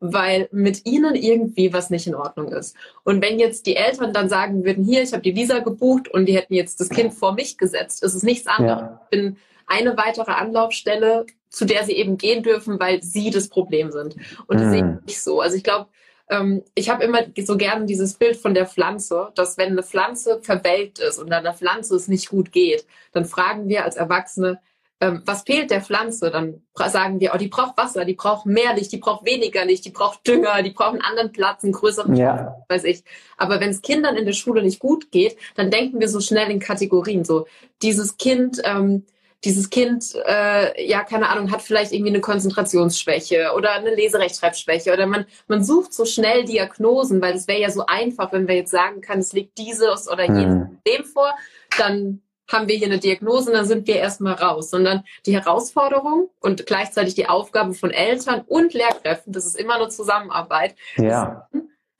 weil 0.00 0.48
mit 0.52 0.86
ihnen 0.86 1.14
irgendwie 1.14 1.72
was 1.72 1.90
nicht 1.90 2.06
in 2.06 2.14
Ordnung 2.14 2.52
ist. 2.52 2.76
Und 3.02 3.22
wenn 3.22 3.38
jetzt 3.38 3.66
die 3.66 3.76
Eltern 3.76 4.12
dann 4.12 4.28
sagen 4.28 4.64
würden, 4.64 4.84
hier, 4.84 5.02
ich 5.02 5.12
habe 5.12 5.22
die 5.22 5.34
Visa 5.34 5.58
gebucht 5.60 6.08
und 6.08 6.26
die 6.26 6.36
hätten 6.36 6.54
jetzt 6.54 6.80
das 6.80 6.90
Kind 6.90 7.14
vor 7.14 7.34
mich 7.34 7.58
gesetzt, 7.58 8.02
ist 8.02 8.14
es 8.14 8.22
nichts 8.22 8.46
anderes. 8.46 8.80
Ja. 8.82 9.00
Ich 9.04 9.18
bin 9.18 9.36
eine 9.66 9.96
weitere 9.96 10.32
Anlaufstelle, 10.32 11.26
zu 11.48 11.64
der 11.64 11.84
sie 11.84 11.92
eben 11.92 12.16
gehen 12.18 12.42
dürfen, 12.42 12.78
weil 12.80 13.02
sie 13.02 13.30
das 13.30 13.48
Problem 13.48 13.90
sind. 13.90 14.16
Und 14.46 14.60
das 14.60 14.66
mhm. 14.66 14.70
sehe 14.70 14.98
ich 15.00 15.06
nicht 15.06 15.22
so. 15.22 15.40
Also 15.40 15.56
ich 15.56 15.64
glaube, 15.64 15.88
ähm, 16.30 16.62
ich 16.74 16.88
habe 16.88 17.04
immer 17.04 17.20
so 17.44 17.56
gerne 17.56 17.84
dieses 17.84 18.14
Bild 18.14 18.36
von 18.36 18.54
der 18.54 18.66
Pflanze, 18.66 19.32
dass 19.34 19.58
wenn 19.58 19.72
eine 19.72 19.82
Pflanze 19.82 20.40
verwelkt 20.42 21.00
ist 21.00 21.18
und 21.18 21.28
der 21.28 21.54
Pflanze 21.54 21.96
es 21.96 22.08
nicht 22.08 22.30
gut 22.30 22.52
geht, 22.52 22.86
dann 23.12 23.24
fragen 23.24 23.68
wir 23.68 23.84
als 23.84 23.96
Erwachsene, 23.96 24.60
ähm, 25.02 25.22
was 25.24 25.42
fehlt 25.42 25.70
der 25.70 25.80
Pflanze? 25.80 26.30
Dann 26.30 26.62
sagen 26.74 27.20
wir, 27.20 27.32
oh, 27.34 27.38
die 27.38 27.48
braucht 27.48 27.76
Wasser, 27.78 28.04
die 28.04 28.14
braucht 28.14 28.46
mehr 28.46 28.74
Licht, 28.74 28.92
die 28.92 28.98
braucht 28.98 29.24
weniger 29.24 29.64
Licht, 29.64 29.84
die 29.86 29.90
braucht 29.90 30.26
Dünger, 30.26 30.62
die 30.62 30.70
braucht 30.70 30.92
einen 30.92 31.02
anderen 31.02 31.32
Platz, 31.32 31.64
einen 31.64 31.72
größeren 31.72 32.14
ja. 32.14 32.36
Platz, 32.36 32.54
weiß 32.68 32.84
ich. 32.84 33.02
Aber 33.36 33.60
wenn 33.60 33.70
es 33.70 33.82
Kindern 33.82 34.16
in 34.16 34.26
der 34.26 34.34
Schule 34.34 34.62
nicht 34.62 34.78
gut 34.78 35.10
geht, 35.10 35.36
dann 35.56 35.70
denken 35.70 36.00
wir 36.00 36.08
so 36.08 36.20
schnell 36.20 36.50
in 36.50 36.60
Kategorien. 36.60 37.24
So, 37.24 37.46
dieses 37.82 38.18
Kind 38.18 38.60
ähm, 38.64 39.06
dieses 39.44 39.70
Kind, 39.70 40.14
äh, 40.26 40.86
ja, 40.86 41.02
keine 41.02 41.28
Ahnung, 41.28 41.50
hat 41.50 41.62
vielleicht 41.62 41.92
irgendwie 41.92 42.10
eine 42.10 42.20
Konzentrationsschwäche 42.20 43.52
oder 43.56 43.72
eine 43.72 43.94
Leserechtschreibschwäche 43.94 44.92
oder 44.92 45.06
man, 45.06 45.26
man 45.48 45.64
sucht 45.64 45.94
so 45.94 46.04
schnell 46.04 46.44
Diagnosen, 46.44 47.22
weil 47.22 47.34
es 47.34 47.48
wäre 47.48 47.60
ja 47.60 47.70
so 47.70 47.86
einfach, 47.86 48.32
wenn 48.32 48.48
wir 48.48 48.56
jetzt 48.56 48.70
sagen 48.70 49.00
können, 49.00 49.20
es 49.20 49.32
liegt 49.32 49.56
dieses 49.56 50.08
oder 50.10 50.24
jenes 50.24 50.44
hm. 50.44 50.80
Problem 50.84 51.04
vor, 51.04 51.34
dann 51.78 52.22
haben 52.48 52.68
wir 52.68 52.76
hier 52.76 52.88
eine 52.88 52.98
Diagnose 52.98 53.50
und 53.50 53.56
dann 53.56 53.66
sind 53.66 53.86
wir 53.86 53.96
erstmal 53.96 54.34
raus, 54.34 54.70
sondern 54.70 55.04
die 55.24 55.34
Herausforderung 55.34 56.30
und 56.40 56.66
gleichzeitig 56.66 57.14
die 57.14 57.28
Aufgabe 57.28 57.74
von 57.74 57.90
Eltern 57.90 58.42
und 58.46 58.74
Lehrkräften, 58.74 59.32
das 59.32 59.46
ist 59.46 59.58
immer 59.58 59.76
eine 59.76 59.88
Zusammenarbeit, 59.88 60.74
ja. 60.96 61.48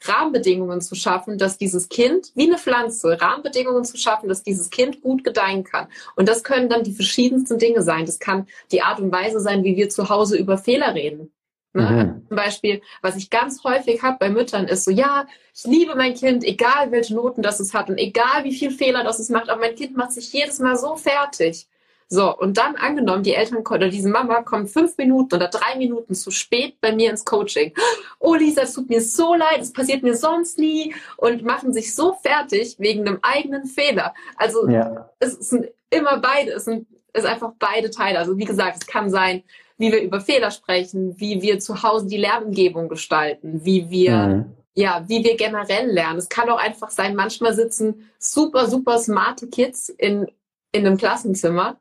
Rahmenbedingungen 0.03 0.81
zu 0.81 0.95
schaffen, 0.95 1.39
dass 1.39 1.59
dieses 1.59 1.89
Kind, 1.89 2.33
wie 2.35 2.47
eine 2.47 2.59
Pflanze, 2.59 3.21
Rahmenbedingungen 3.21 3.85
zu 3.85 3.97
schaffen, 3.97 4.29
dass 4.29 4.43
dieses 4.43 4.71
Kind 4.71 5.03
gut 5.03 5.25
gedeihen 5.25 5.65
kann. 5.65 5.89
Und 6.17 6.29
das 6.29 6.45
können 6.45 6.69
dann 6.69 6.85
die 6.85 6.93
verschiedensten 6.93 7.59
Dinge 7.59 7.83
sein. 7.83 8.07
Das 8.07 8.19
kann 8.19 8.47
die 8.73 8.83
Art 8.83 9.01
und 9.01 9.13
Weise 9.13 9.41
sein, 9.41 9.65
wie 9.65 9.77
wir 9.77 9.89
zu 9.89 10.09
Hause 10.09 10.37
über 10.37 10.59
Fehler 10.59 10.95
reden. 10.95 11.33
Ne? 11.73 11.83
Mhm. 11.83 12.29
Zum 12.29 12.37
Beispiel, 12.37 12.83
was 13.01 13.17
ich 13.17 13.31
ganz 13.31 13.63
häufig 13.63 14.03
habe 14.03 14.17
bei 14.19 14.29
Müttern, 14.29 14.67
ist 14.67 14.85
so, 14.85 14.91
ja, 14.91 15.27
ich 15.55 15.65
liebe 15.65 15.95
mein 15.95 16.15
Kind, 16.15 16.45
egal 16.45 16.91
welche 16.91 17.15
Noten 17.15 17.43
das 17.43 17.61
es 17.61 17.75
hat 17.75 17.91
und 17.91 17.99
egal 17.99 18.45
wie 18.45 18.55
viel 18.55 18.71
Fehler 18.71 19.05
das 19.05 19.21
es 19.21 19.29
macht, 19.29 19.49
aber 19.49 19.61
mein 19.61 19.77
Kind 19.77 19.97
macht 19.97 20.13
sich 20.13 20.33
jedes 20.33 20.59
Mal 20.59 20.77
so 20.77 20.97
fertig. 20.97 21.69
So, 22.13 22.37
und 22.37 22.59
dann 22.59 22.75
angenommen, 22.75 23.23
die 23.23 23.35
Eltern 23.35 23.59
oder 23.59 23.89
diese 23.89 24.09
Mama 24.09 24.43
kommt 24.43 24.69
fünf 24.69 24.99
Minuten 24.99 25.37
oder 25.37 25.47
drei 25.47 25.77
Minuten 25.79 26.17
zu 26.17 26.33
spät 26.33 26.81
bei 26.81 26.93
mir 26.93 27.09
ins 27.09 27.25
Coaching. 27.25 27.73
Oh 28.19 28.35
Lisa, 28.35 28.63
es 28.63 28.75
tut 28.75 28.91
mir 28.91 29.01
so 29.01 29.35
leid, 29.35 29.61
es 29.61 29.73
passiert 29.73 30.03
mir 30.03 30.17
sonst 30.17 30.59
nie 30.59 30.93
und 31.17 31.45
machen 31.45 31.73
sich 31.73 31.95
so 31.95 32.15
fertig 32.15 32.75
wegen 32.81 33.07
einem 33.07 33.21
eigenen 33.23 33.65
Fehler. 33.65 34.13
Also 34.37 34.69
ja. 34.69 35.09
es 35.21 35.35
sind 35.35 35.69
immer 35.91 36.19
beide, 36.19 36.51
es 36.51 36.65
sind 36.65 36.87
es 37.13 37.23
ist 37.25 37.31
einfach 37.31 37.53
beide 37.59 37.91
Teile. 37.91 38.19
Also 38.19 38.37
wie 38.39 38.45
gesagt, 38.45 38.79
es 38.81 38.87
kann 38.87 39.09
sein, 39.11 39.43
wie 39.79 39.93
wir 39.93 40.03
über 40.03 40.21
Fehler 40.21 40.51
sprechen, 40.51 41.15
wie 41.19 41.43
wir 41.43 41.61
zu 41.61 41.83
Hause 41.83 42.07
die 42.07 42.19
Lernumgebung 42.19 42.89
gestalten, 42.89 43.61
wie 43.65 43.89
wir 43.89 44.17
mhm 44.17 44.45
ja, 44.75 45.05
wie 45.09 45.25
wir 45.25 45.37
generell 45.37 45.91
lernen. 45.91 46.19
Es 46.19 46.29
kann 46.29 46.49
auch 46.49 46.59
einfach 46.59 46.91
sein, 46.91 47.17
manchmal 47.17 47.55
sitzen 47.55 48.09
super, 48.19 48.69
super 48.69 48.99
smarte 48.99 49.49
Kids 49.49 49.89
in, 49.89 50.29
in 50.73 50.87
einem 50.87 50.97
Klassenzimmer 50.97 51.79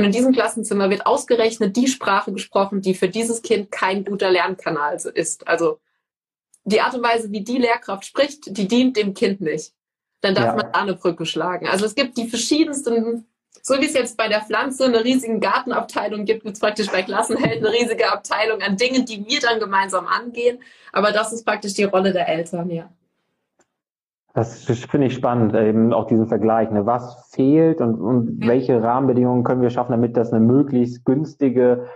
und 0.00 0.06
in 0.06 0.12
diesem 0.12 0.32
Klassenzimmer 0.32 0.88
wird 0.88 1.04
ausgerechnet 1.04 1.76
die 1.76 1.86
Sprache 1.86 2.32
gesprochen, 2.32 2.80
die 2.80 2.94
für 2.94 3.08
dieses 3.08 3.42
Kind 3.42 3.70
kein 3.70 4.04
guter 4.04 4.30
Lernkanal 4.30 4.94
ist. 5.14 5.46
Also 5.46 5.78
die 6.64 6.80
Art 6.80 6.94
und 6.94 7.02
Weise, 7.02 7.30
wie 7.30 7.42
die 7.42 7.58
Lehrkraft 7.58 8.06
spricht, 8.06 8.56
die 8.56 8.66
dient 8.66 8.96
dem 8.96 9.12
Kind 9.12 9.42
nicht. 9.42 9.74
Dann 10.22 10.34
darf 10.34 10.46
ja. 10.46 10.54
man 10.54 10.72
da 10.72 10.80
eine 10.80 10.94
Brücke 10.94 11.26
schlagen. 11.26 11.66
Also 11.68 11.84
es 11.84 11.94
gibt 11.94 12.16
die 12.16 12.28
verschiedensten, 12.28 13.26
so 13.62 13.78
wie 13.78 13.86
es 13.86 13.92
jetzt 13.92 14.16
bei 14.16 14.28
der 14.28 14.40
Pflanze 14.40 14.86
eine 14.86 15.04
riesige 15.04 15.38
Gartenabteilung 15.38 16.24
gibt, 16.24 16.44
gibt 16.44 16.54
es 16.54 16.60
praktisch 16.60 16.88
bei 16.88 17.02
Klassenhelden 17.02 17.66
eine 17.66 17.76
riesige 17.76 18.10
Abteilung 18.10 18.62
an 18.62 18.78
Dingen, 18.78 19.04
die 19.04 19.26
wir 19.26 19.40
dann 19.40 19.60
gemeinsam 19.60 20.06
angehen. 20.06 20.62
Aber 20.92 21.12
das 21.12 21.32
ist 21.32 21.44
praktisch 21.44 21.74
die 21.74 21.84
Rolle 21.84 22.12
der 22.12 22.26
Eltern, 22.26 22.70
ja. 22.70 22.90
Das 24.32 24.64
finde 24.64 25.08
ich 25.08 25.14
spannend, 25.14 25.54
eben 25.54 25.92
auch 25.92 26.06
diesen 26.06 26.28
Vergleich. 26.28 26.70
Ne? 26.70 26.86
Was 26.86 27.30
fehlt 27.30 27.80
und, 27.80 28.00
und 28.00 28.46
welche 28.46 28.80
Rahmenbedingungen 28.82 29.42
können 29.42 29.62
wir 29.62 29.70
schaffen, 29.70 29.92
damit 29.92 30.16
das 30.16 30.32
eine 30.32 30.44
möglichst 30.44 31.04
günstige 31.04 31.86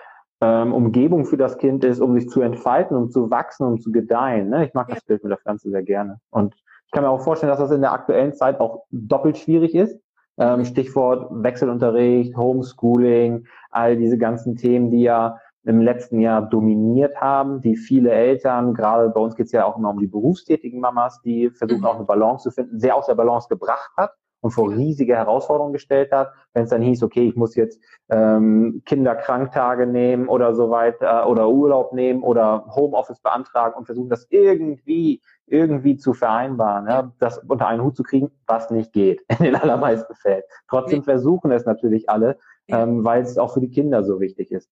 ähm, 0.41 0.73
Umgebung 0.73 1.27
für 1.27 1.37
das 1.37 1.59
Kind 1.59 1.85
ist, 1.85 2.01
um 2.01 2.15
sich 2.15 2.29
zu 2.29 2.41
entfalten, 2.41 2.97
um 2.97 3.11
zu 3.11 3.31
wachsen, 3.31 3.67
um 3.67 3.81
zu 3.81 3.93
gedeihen. 3.93 4.51
Ne? 4.51 4.67
Ich 4.67 4.75
mag 4.75 4.89
das 4.89 5.03
Bild 5.05 5.23
mit 5.23 5.31
der 5.31 5.39
Pflanze 5.39 5.71
sehr 5.71 5.83
gerne. 5.83 6.19
Und 6.31 6.55
ich 6.87 6.91
kann 6.91 7.05
mir 7.05 7.11
auch 7.11 7.23
vorstellen, 7.23 7.51
dass 7.51 7.61
das 7.61 7.71
in 7.71 7.83
der 7.83 7.93
aktuellen 7.93 8.33
Zeit 8.33 8.59
auch 8.59 8.85
doppelt 8.91 9.39
schwierig 9.39 9.75
ist. 9.75 9.99
Ähm. 10.37 10.65
Stichwort 10.65 11.29
Wechselunterricht, 11.31 12.37
Homeschooling, 12.37 13.47
all 13.71 13.97
diese 13.97 14.19
ganzen 14.19 14.57
Themen, 14.57 14.91
die 14.91 15.03
ja 15.03 15.39
im 15.65 15.81
letzten 15.81 16.21
Jahr 16.21 16.43
dominiert 16.43 17.21
haben, 17.21 17.61
die 17.61 17.77
viele 17.77 18.11
Eltern, 18.11 18.75
gerade 18.75 19.09
bei 19.11 19.21
uns 19.21 19.35
geht 19.35 19.47
es 19.47 19.53
ja 19.53 19.65
auch 19.65 19.79
immer 19.79 19.91
um 19.91 19.99
die 19.99 20.07
berufstätigen 20.07 20.81
Mamas, 20.81 21.21
die 21.23 21.51
versuchen 21.51 21.81
mhm. 21.81 21.87
auch 21.87 21.97
eine 21.97 22.05
Balance 22.05 22.45
zu 22.45 22.51
finden, 22.51 22.79
sehr 22.79 22.97
aus 22.97 23.07
der 23.07 23.15
Balance 23.15 23.49
gebracht 23.49 23.91
hat 23.97 24.13
und 24.45 24.51
vor 24.51 24.71
riesige 24.71 25.17
Herausforderungen 25.17 25.73
gestellt 25.73 26.13
hat, 26.13 26.31
wenn 26.53 26.65
es 26.65 26.71
dann 26.71 26.83
hieß, 26.83 27.03
okay, 27.03 27.27
ich 27.27 27.35
muss 27.35 27.57
jetzt 27.57 27.81
ähm, 28.11 28.83
Kinderkranktage 28.85 29.87
nehmen 29.87 30.29
oder 30.29 30.55
so 30.55 30.69
weiter 30.69 31.27
oder 31.31 31.49
Urlaub 31.49 31.95
nehmen 31.95 32.23
oder 32.23 32.67
Homeoffice 32.77 33.21
beantragen 33.21 33.75
und 33.75 33.87
versuchen 33.87 34.11
das 34.11 34.27
irgendwie 34.29 35.23
irgendwie 35.47 35.97
zu 35.97 36.13
vereinbaren, 36.13 36.87
ja, 36.89 37.13
das 37.19 37.39
unter 37.39 37.69
einen 37.69 37.83
Hut 37.83 37.97
zu 37.97 38.03
kriegen, 38.03 38.31
was 38.47 38.71
nicht 38.71 38.93
geht 38.93 39.23
in 39.39 39.45
den 39.45 39.57
allermeisten 39.57 40.15
Fällen. 40.15 40.43
Trotzdem 40.69 41.03
versuchen 41.05 41.51
es 41.51 41.65
natürlich 41.65 42.11
alle, 42.11 42.37
ähm, 42.69 43.03
weil 43.03 43.23
es 43.23 43.39
auch 43.39 43.55
für 43.55 43.61
die 43.61 43.71
Kinder 43.71 44.05
so 44.05 44.21
wichtig 44.21 44.53
ist. 44.53 44.71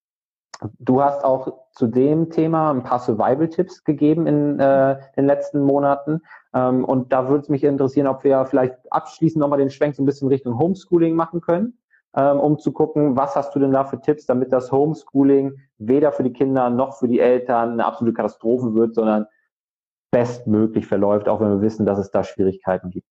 Du 0.78 1.02
hast 1.02 1.24
auch 1.24 1.66
zu 1.72 1.86
dem 1.86 2.30
Thema 2.30 2.70
ein 2.70 2.82
paar 2.82 2.98
Survival-Tipps 2.98 3.84
gegeben 3.84 4.26
in 4.26 4.60
äh, 4.60 4.98
den 5.16 5.26
letzten 5.26 5.62
Monaten. 5.62 6.20
Ähm, 6.54 6.84
und 6.84 7.12
da 7.12 7.28
würde 7.28 7.42
es 7.42 7.48
mich 7.48 7.64
interessieren, 7.64 8.06
ob 8.06 8.24
wir 8.24 8.44
vielleicht 8.44 8.76
abschließend 8.90 9.40
nochmal 9.40 9.58
den 9.58 9.70
Schwenk 9.70 9.94
so 9.94 10.02
ein 10.02 10.06
bisschen 10.06 10.28
Richtung 10.28 10.58
Homeschooling 10.58 11.14
machen 11.14 11.40
können, 11.40 11.78
ähm, 12.14 12.38
um 12.38 12.58
zu 12.58 12.72
gucken, 12.72 13.16
was 13.16 13.34
hast 13.36 13.54
du 13.54 13.58
denn 13.58 13.72
da 13.72 13.84
für 13.84 14.00
Tipps, 14.00 14.26
damit 14.26 14.52
das 14.52 14.70
Homeschooling 14.70 15.58
weder 15.78 16.12
für 16.12 16.22
die 16.22 16.32
Kinder 16.32 16.70
noch 16.70 16.98
für 16.98 17.08
die 17.08 17.20
Eltern 17.20 17.72
eine 17.72 17.84
absolute 17.84 18.14
Katastrophe 18.14 18.74
wird, 18.74 18.94
sondern 18.94 19.26
bestmöglich 20.10 20.86
verläuft, 20.86 21.28
auch 21.28 21.40
wenn 21.40 21.48
wir 21.48 21.62
wissen, 21.62 21.86
dass 21.86 21.98
es 21.98 22.10
da 22.10 22.22
Schwierigkeiten 22.22 22.90
gibt. 22.90 23.08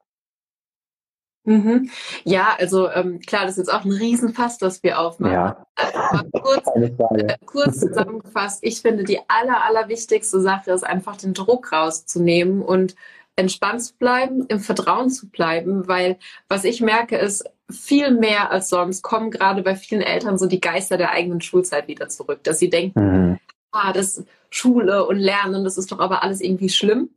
Mhm. 1.44 1.90
Ja, 2.24 2.56
also 2.60 2.90
ähm, 2.92 3.20
klar, 3.20 3.44
das 3.44 3.54
ist 3.54 3.68
jetzt 3.68 3.74
auch 3.74 3.84
ein 3.84 3.92
Riesenfass, 3.92 4.58
das 4.58 4.84
wir 4.84 5.00
aufmachen. 5.00 5.34
Ja. 5.34 5.66
Also 5.76 6.24
kurz, 6.32 6.68
äh, 6.76 7.38
kurz 7.46 7.80
zusammengefasst, 7.80 8.60
ich 8.62 8.82
finde, 8.82 9.04
die 9.04 9.20
aller, 9.28 9.64
aller 9.64 9.88
wichtigste 9.88 10.40
Sache 10.40 10.72
ist 10.72 10.84
einfach 10.84 11.18
den 11.18 11.34
Druck 11.34 11.72
rauszunehmen 11.72 12.62
und 12.62 12.96
entspannt 13.36 13.82
zu 13.82 13.96
bleiben, 13.96 14.46
im 14.48 14.60
Vertrauen 14.60 15.10
zu 15.10 15.30
bleiben, 15.30 15.88
weil 15.88 16.20
was 16.48 16.64
ich 16.64 16.82
merke 16.82 17.18
ist, 17.18 17.44
viel 17.72 18.12
mehr 18.12 18.52
als 18.52 18.70
sonst 18.70 19.02
kommen 19.02 19.32
gerade 19.32 19.64
bei 19.64 19.76
vielen 19.76 20.02
Eltern 20.02 20.38
so 20.38 20.46
die 20.46 20.60
Geister 20.60 20.98
der 20.98 21.12
eigenen 21.12 21.42
Schulzeit 21.42 21.88
wieder 21.88 22.10
zurück, 22.10 22.44
dass 22.44 22.60
sie 22.60 22.70
denken, 22.70 23.00
mhm. 23.00 23.40
ah, 23.72 23.94
das 23.94 24.24
Schule 24.50 25.08
und 25.08 25.18
Lernen, 25.18 25.64
das 25.64 25.78
ist 25.78 25.92
doch 25.92 26.00
aber 26.00 26.22
alles 26.24 26.42
irgendwie 26.42 26.70
schlimm 26.70 27.10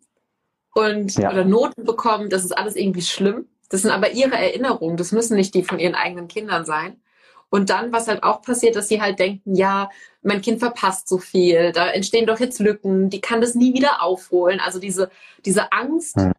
und 0.74 1.16
ja. 1.16 1.30
oder 1.30 1.44
Noten 1.44 1.84
bekommen, 1.84 2.30
das 2.30 2.44
ist 2.44 2.56
alles 2.56 2.76
irgendwie 2.76 3.02
schlimm. 3.02 3.46
Das 3.68 3.82
sind 3.82 3.90
aber 3.90 4.12
ihre 4.12 4.36
Erinnerungen, 4.36 4.96
das 4.96 5.12
müssen 5.12 5.36
nicht 5.36 5.54
die 5.54 5.64
von 5.64 5.78
ihren 5.78 5.94
eigenen 5.94 6.28
Kindern 6.28 6.64
sein. 6.64 7.00
Und 7.50 7.70
dann, 7.70 7.92
was 7.92 8.08
halt 8.08 8.24
auch 8.24 8.42
passiert, 8.42 8.74
dass 8.74 8.88
sie 8.88 9.00
halt 9.00 9.20
denken, 9.20 9.54
ja, 9.54 9.88
mein 10.22 10.42
Kind 10.42 10.58
verpasst 10.58 11.08
so 11.08 11.18
viel, 11.18 11.70
da 11.70 11.88
entstehen 11.88 12.26
doch 12.26 12.40
jetzt 12.40 12.58
Lücken, 12.58 13.10
die 13.10 13.20
kann 13.20 13.40
das 13.40 13.54
nie 13.54 13.74
wieder 13.74 14.02
aufholen. 14.02 14.58
Also 14.58 14.80
diese, 14.80 15.08
diese 15.44 15.70
Angst 15.72 16.16
hm. 16.16 16.32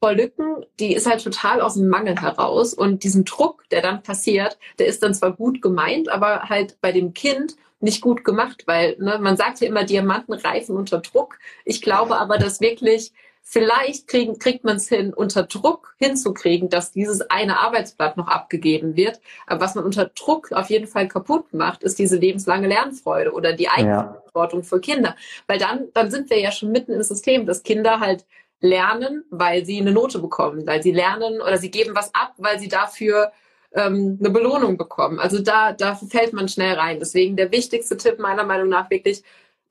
vor 0.00 0.12
Lücken, 0.12 0.64
die 0.78 0.94
ist 0.94 1.10
halt 1.10 1.24
total 1.24 1.60
aus 1.60 1.74
dem 1.74 1.88
Mangel 1.88 2.20
heraus. 2.20 2.74
Und 2.74 3.02
diesen 3.02 3.24
Druck, 3.24 3.68
der 3.70 3.82
dann 3.82 4.04
passiert, 4.04 4.56
der 4.78 4.86
ist 4.86 5.02
dann 5.02 5.14
zwar 5.14 5.32
gut 5.32 5.62
gemeint, 5.62 6.08
aber 6.08 6.48
halt 6.48 6.80
bei 6.80 6.92
dem 6.92 7.12
Kind 7.12 7.56
nicht 7.80 8.00
gut 8.00 8.22
gemacht, 8.22 8.62
weil 8.66 8.96
ne, 9.00 9.18
man 9.20 9.36
sagt 9.36 9.60
ja 9.60 9.66
immer, 9.66 9.82
Diamanten 9.82 10.34
reifen 10.34 10.76
unter 10.76 11.00
Druck. 11.00 11.38
Ich 11.64 11.82
glaube 11.82 12.18
aber, 12.18 12.38
dass 12.38 12.60
wirklich 12.60 13.12
Vielleicht 13.44 14.06
kriegen, 14.08 14.38
kriegt 14.38 14.64
man 14.64 14.76
es 14.76 14.88
hin, 14.88 15.12
unter 15.12 15.42
Druck 15.42 15.94
hinzukriegen, 15.98 16.70
dass 16.70 16.92
dieses 16.92 17.20
eine 17.30 17.58
Arbeitsblatt 17.58 18.16
noch 18.16 18.28
abgegeben 18.28 18.96
wird. 18.96 19.20
Aber 19.46 19.60
was 19.60 19.74
man 19.74 19.84
unter 19.84 20.06
Druck 20.06 20.52
auf 20.52 20.70
jeden 20.70 20.86
Fall 20.86 21.08
kaputt 21.08 21.52
macht, 21.52 21.82
ist 21.82 21.98
diese 21.98 22.16
lebenslange 22.16 22.68
Lernfreude 22.68 23.32
oder 23.32 23.52
die 23.52 23.68
Eigenverantwortung 23.68 24.60
ja. 24.60 24.66
für 24.66 24.80
Kinder. 24.80 25.16
Weil 25.48 25.58
dann, 25.58 25.88
dann 25.92 26.10
sind 26.10 26.30
wir 26.30 26.40
ja 26.40 26.52
schon 26.52 26.70
mitten 26.70 26.92
im 26.92 27.02
System, 27.02 27.44
dass 27.44 27.62
Kinder 27.62 28.00
halt 28.00 28.24
lernen, 28.60 29.24
weil 29.28 29.66
sie 29.66 29.80
eine 29.80 29.92
Note 29.92 30.20
bekommen, 30.20 30.66
weil 30.66 30.82
sie 30.82 30.92
lernen 30.92 31.40
oder 31.42 31.58
sie 31.58 31.70
geben 31.70 31.94
was 31.94 32.14
ab, 32.14 32.34
weil 32.38 32.58
sie 32.58 32.68
dafür 32.68 33.32
ähm, 33.74 34.18
eine 34.20 34.30
Belohnung 34.30 34.76
bekommen. 34.76 35.18
Also 35.18 35.40
da, 35.40 35.72
da 35.72 35.94
fällt 35.94 36.32
man 36.32 36.48
schnell 36.48 36.74
rein. 36.74 37.00
Deswegen 37.00 37.36
der 37.36 37.50
wichtigste 37.52 37.96
Tipp 37.96 38.18
meiner 38.18 38.44
Meinung 38.44 38.68
nach 38.68 38.88
wirklich 38.90 39.22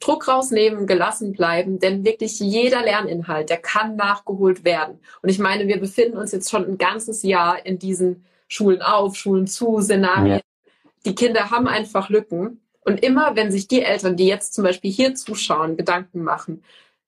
Druck 0.02 0.28
rausnehmen, 0.28 0.88
gelassen 0.88 1.32
bleiben, 1.32 1.80
denn 1.80 2.04
wirklich 2.04 2.40
jeder 2.40 2.82
Lerninhalt, 2.82 3.50
der 3.50 3.58
kann 3.58 3.96
nachgeholt 3.96 4.66
werden. 4.66 5.00
Und 5.22 5.30
ich 5.30 5.40
meine, 5.40 5.68
wir 5.68 5.80
befinden 5.80 6.18
uns 6.18 6.32
jetzt 6.32 6.50
schon 6.50 6.66
ein 6.66 6.78
ganzes 6.78 7.24
Jahr 7.24 7.66
in 7.66 7.80
diesen 7.80 8.26
Schulen 8.48 8.82
auf, 8.82 9.16
Schulen 9.16 9.48
zu, 9.48 9.80
Szenarien. 9.80 10.38
Ja. 10.38 10.72
Die 11.06 11.16
Kinder 11.16 11.52
haben 11.52 11.68
einfach 11.68 12.10
Lücken. 12.10 12.60
Und 12.84 13.04
immer, 13.04 13.36
wenn 13.36 13.52
sich 13.52 13.68
die 13.68 13.84
Eltern, 13.84 14.18
die 14.18 14.26
jetzt 14.26 14.54
zum 14.54 14.64
Beispiel 14.64 14.92
hier 14.92 15.14
zuschauen, 15.14 15.78
Gedanken 15.78 16.24
machen, 16.24 16.64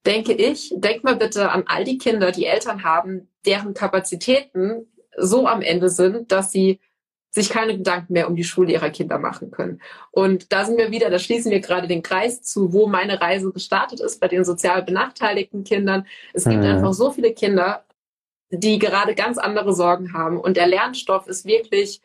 denke 0.05 0.33
ich, 0.33 0.71
denk 0.75 1.03
mal 1.03 1.15
bitte 1.15 1.51
an 1.51 1.63
all 1.65 1.83
die 1.83 1.97
Kinder, 1.97 2.31
die 2.31 2.45
Eltern 2.45 2.83
haben, 2.83 3.27
deren 3.45 3.73
Kapazitäten 3.73 4.87
so 5.17 5.47
am 5.47 5.61
Ende 5.61 5.89
sind, 5.89 6.31
dass 6.31 6.51
sie 6.51 6.79
sich 7.33 7.49
keine 7.49 7.75
Gedanken 7.75 8.13
mehr 8.13 8.29
um 8.29 8.35
die 8.35 8.43
Schule 8.43 8.71
ihrer 8.71 8.91
Kinder 8.91 9.17
machen 9.17 9.49
können. 9.49 9.81
Und 10.11 10.53
da 10.53 10.65
sind 10.65 10.77
wir 10.77 10.91
wieder, 10.91 11.09
da 11.09 11.17
schließen 11.17 11.51
wir 11.51 11.61
gerade 11.61 11.87
den 11.87 12.03
Kreis 12.03 12.43
zu, 12.43 12.73
wo 12.73 12.85
meine 12.85 13.19
Reise 13.19 13.51
gestartet 13.51 13.99
ist 14.01 14.19
bei 14.19 14.27
den 14.27 14.45
sozial 14.45 14.83
benachteiligten 14.83 15.63
Kindern. 15.63 16.05
Es 16.33 16.43
gibt 16.43 16.57
mhm. 16.61 16.65
einfach 16.65 16.93
so 16.93 17.11
viele 17.11 17.33
Kinder, 17.33 17.85
die 18.51 18.77
gerade 18.77 19.15
ganz 19.15 19.39
andere 19.39 19.73
Sorgen 19.73 20.13
haben. 20.13 20.39
Und 20.39 20.57
der 20.57 20.67
Lernstoff 20.67 21.25
ist 21.25 21.45
wirklich, 21.45 22.01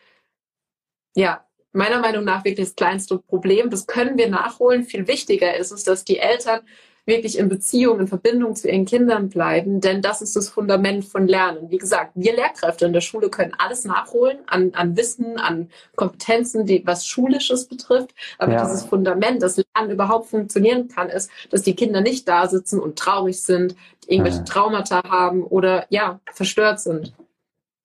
ja, 1.14 1.44
meiner 1.72 2.00
Meinung 2.00 2.24
nach 2.24 2.44
wirklich 2.46 2.68
das 2.68 2.76
kleinste 2.76 3.18
Problem. 3.18 3.68
Das 3.68 3.86
können 3.86 4.16
wir 4.16 4.30
nachholen. 4.30 4.84
Viel 4.84 5.06
wichtiger 5.06 5.54
ist 5.58 5.72
es, 5.72 5.84
dass 5.84 6.06
die 6.06 6.18
Eltern 6.18 6.60
wirklich 7.08 7.38
in 7.38 7.48
Beziehung, 7.48 7.98
in 7.98 8.06
Verbindung 8.06 8.54
zu 8.54 8.68
ihren 8.68 8.84
Kindern 8.84 9.30
bleiben, 9.30 9.80
denn 9.80 10.02
das 10.02 10.22
ist 10.22 10.36
das 10.36 10.50
Fundament 10.50 11.06
von 11.06 11.26
Lernen. 11.26 11.70
Wie 11.70 11.78
gesagt, 11.78 12.12
wir 12.14 12.36
Lehrkräfte 12.36 12.84
in 12.84 12.92
der 12.92 13.00
Schule 13.00 13.30
können 13.30 13.54
alles 13.58 13.84
nachholen 13.84 14.38
an, 14.46 14.72
an 14.74 14.96
Wissen, 14.96 15.38
an 15.38 15.70
Kompetenzen, 15.96 16.66
die 16.66 16.86
was 16.86 17.06
Schulisches 17.06 17.66
betrifft. 17.66 18.14
Aber 18.38 18.52
ja. 18.52 18.62
dieses 18.62 18.84
Fundament, 18.84 19.42
das 19.42 19.56
Lernen 19.56 19.90
überhaupt 19.90 20.28
funktionieren 20.28 20.88
kann, 20.88 21.08
ist, 21.08 21.30
dass 21.50 21.62
die 21.62 21.74
Kinder 21.74 22.02
nicht 22.02 22.28
da 22.28 22.46
sitzen 22.46 22.78
und 22.78 22.98
traurig 22.98 23.42
sind, 23.42 23.74
irgendwelche 24.06 24.44
Traumata 24.44 25.02
haben 25.08 25.42
oder 25.42 25.86
ja, 25.88 26.20
verstört 26.32 26.78
sind. 26.80 27.14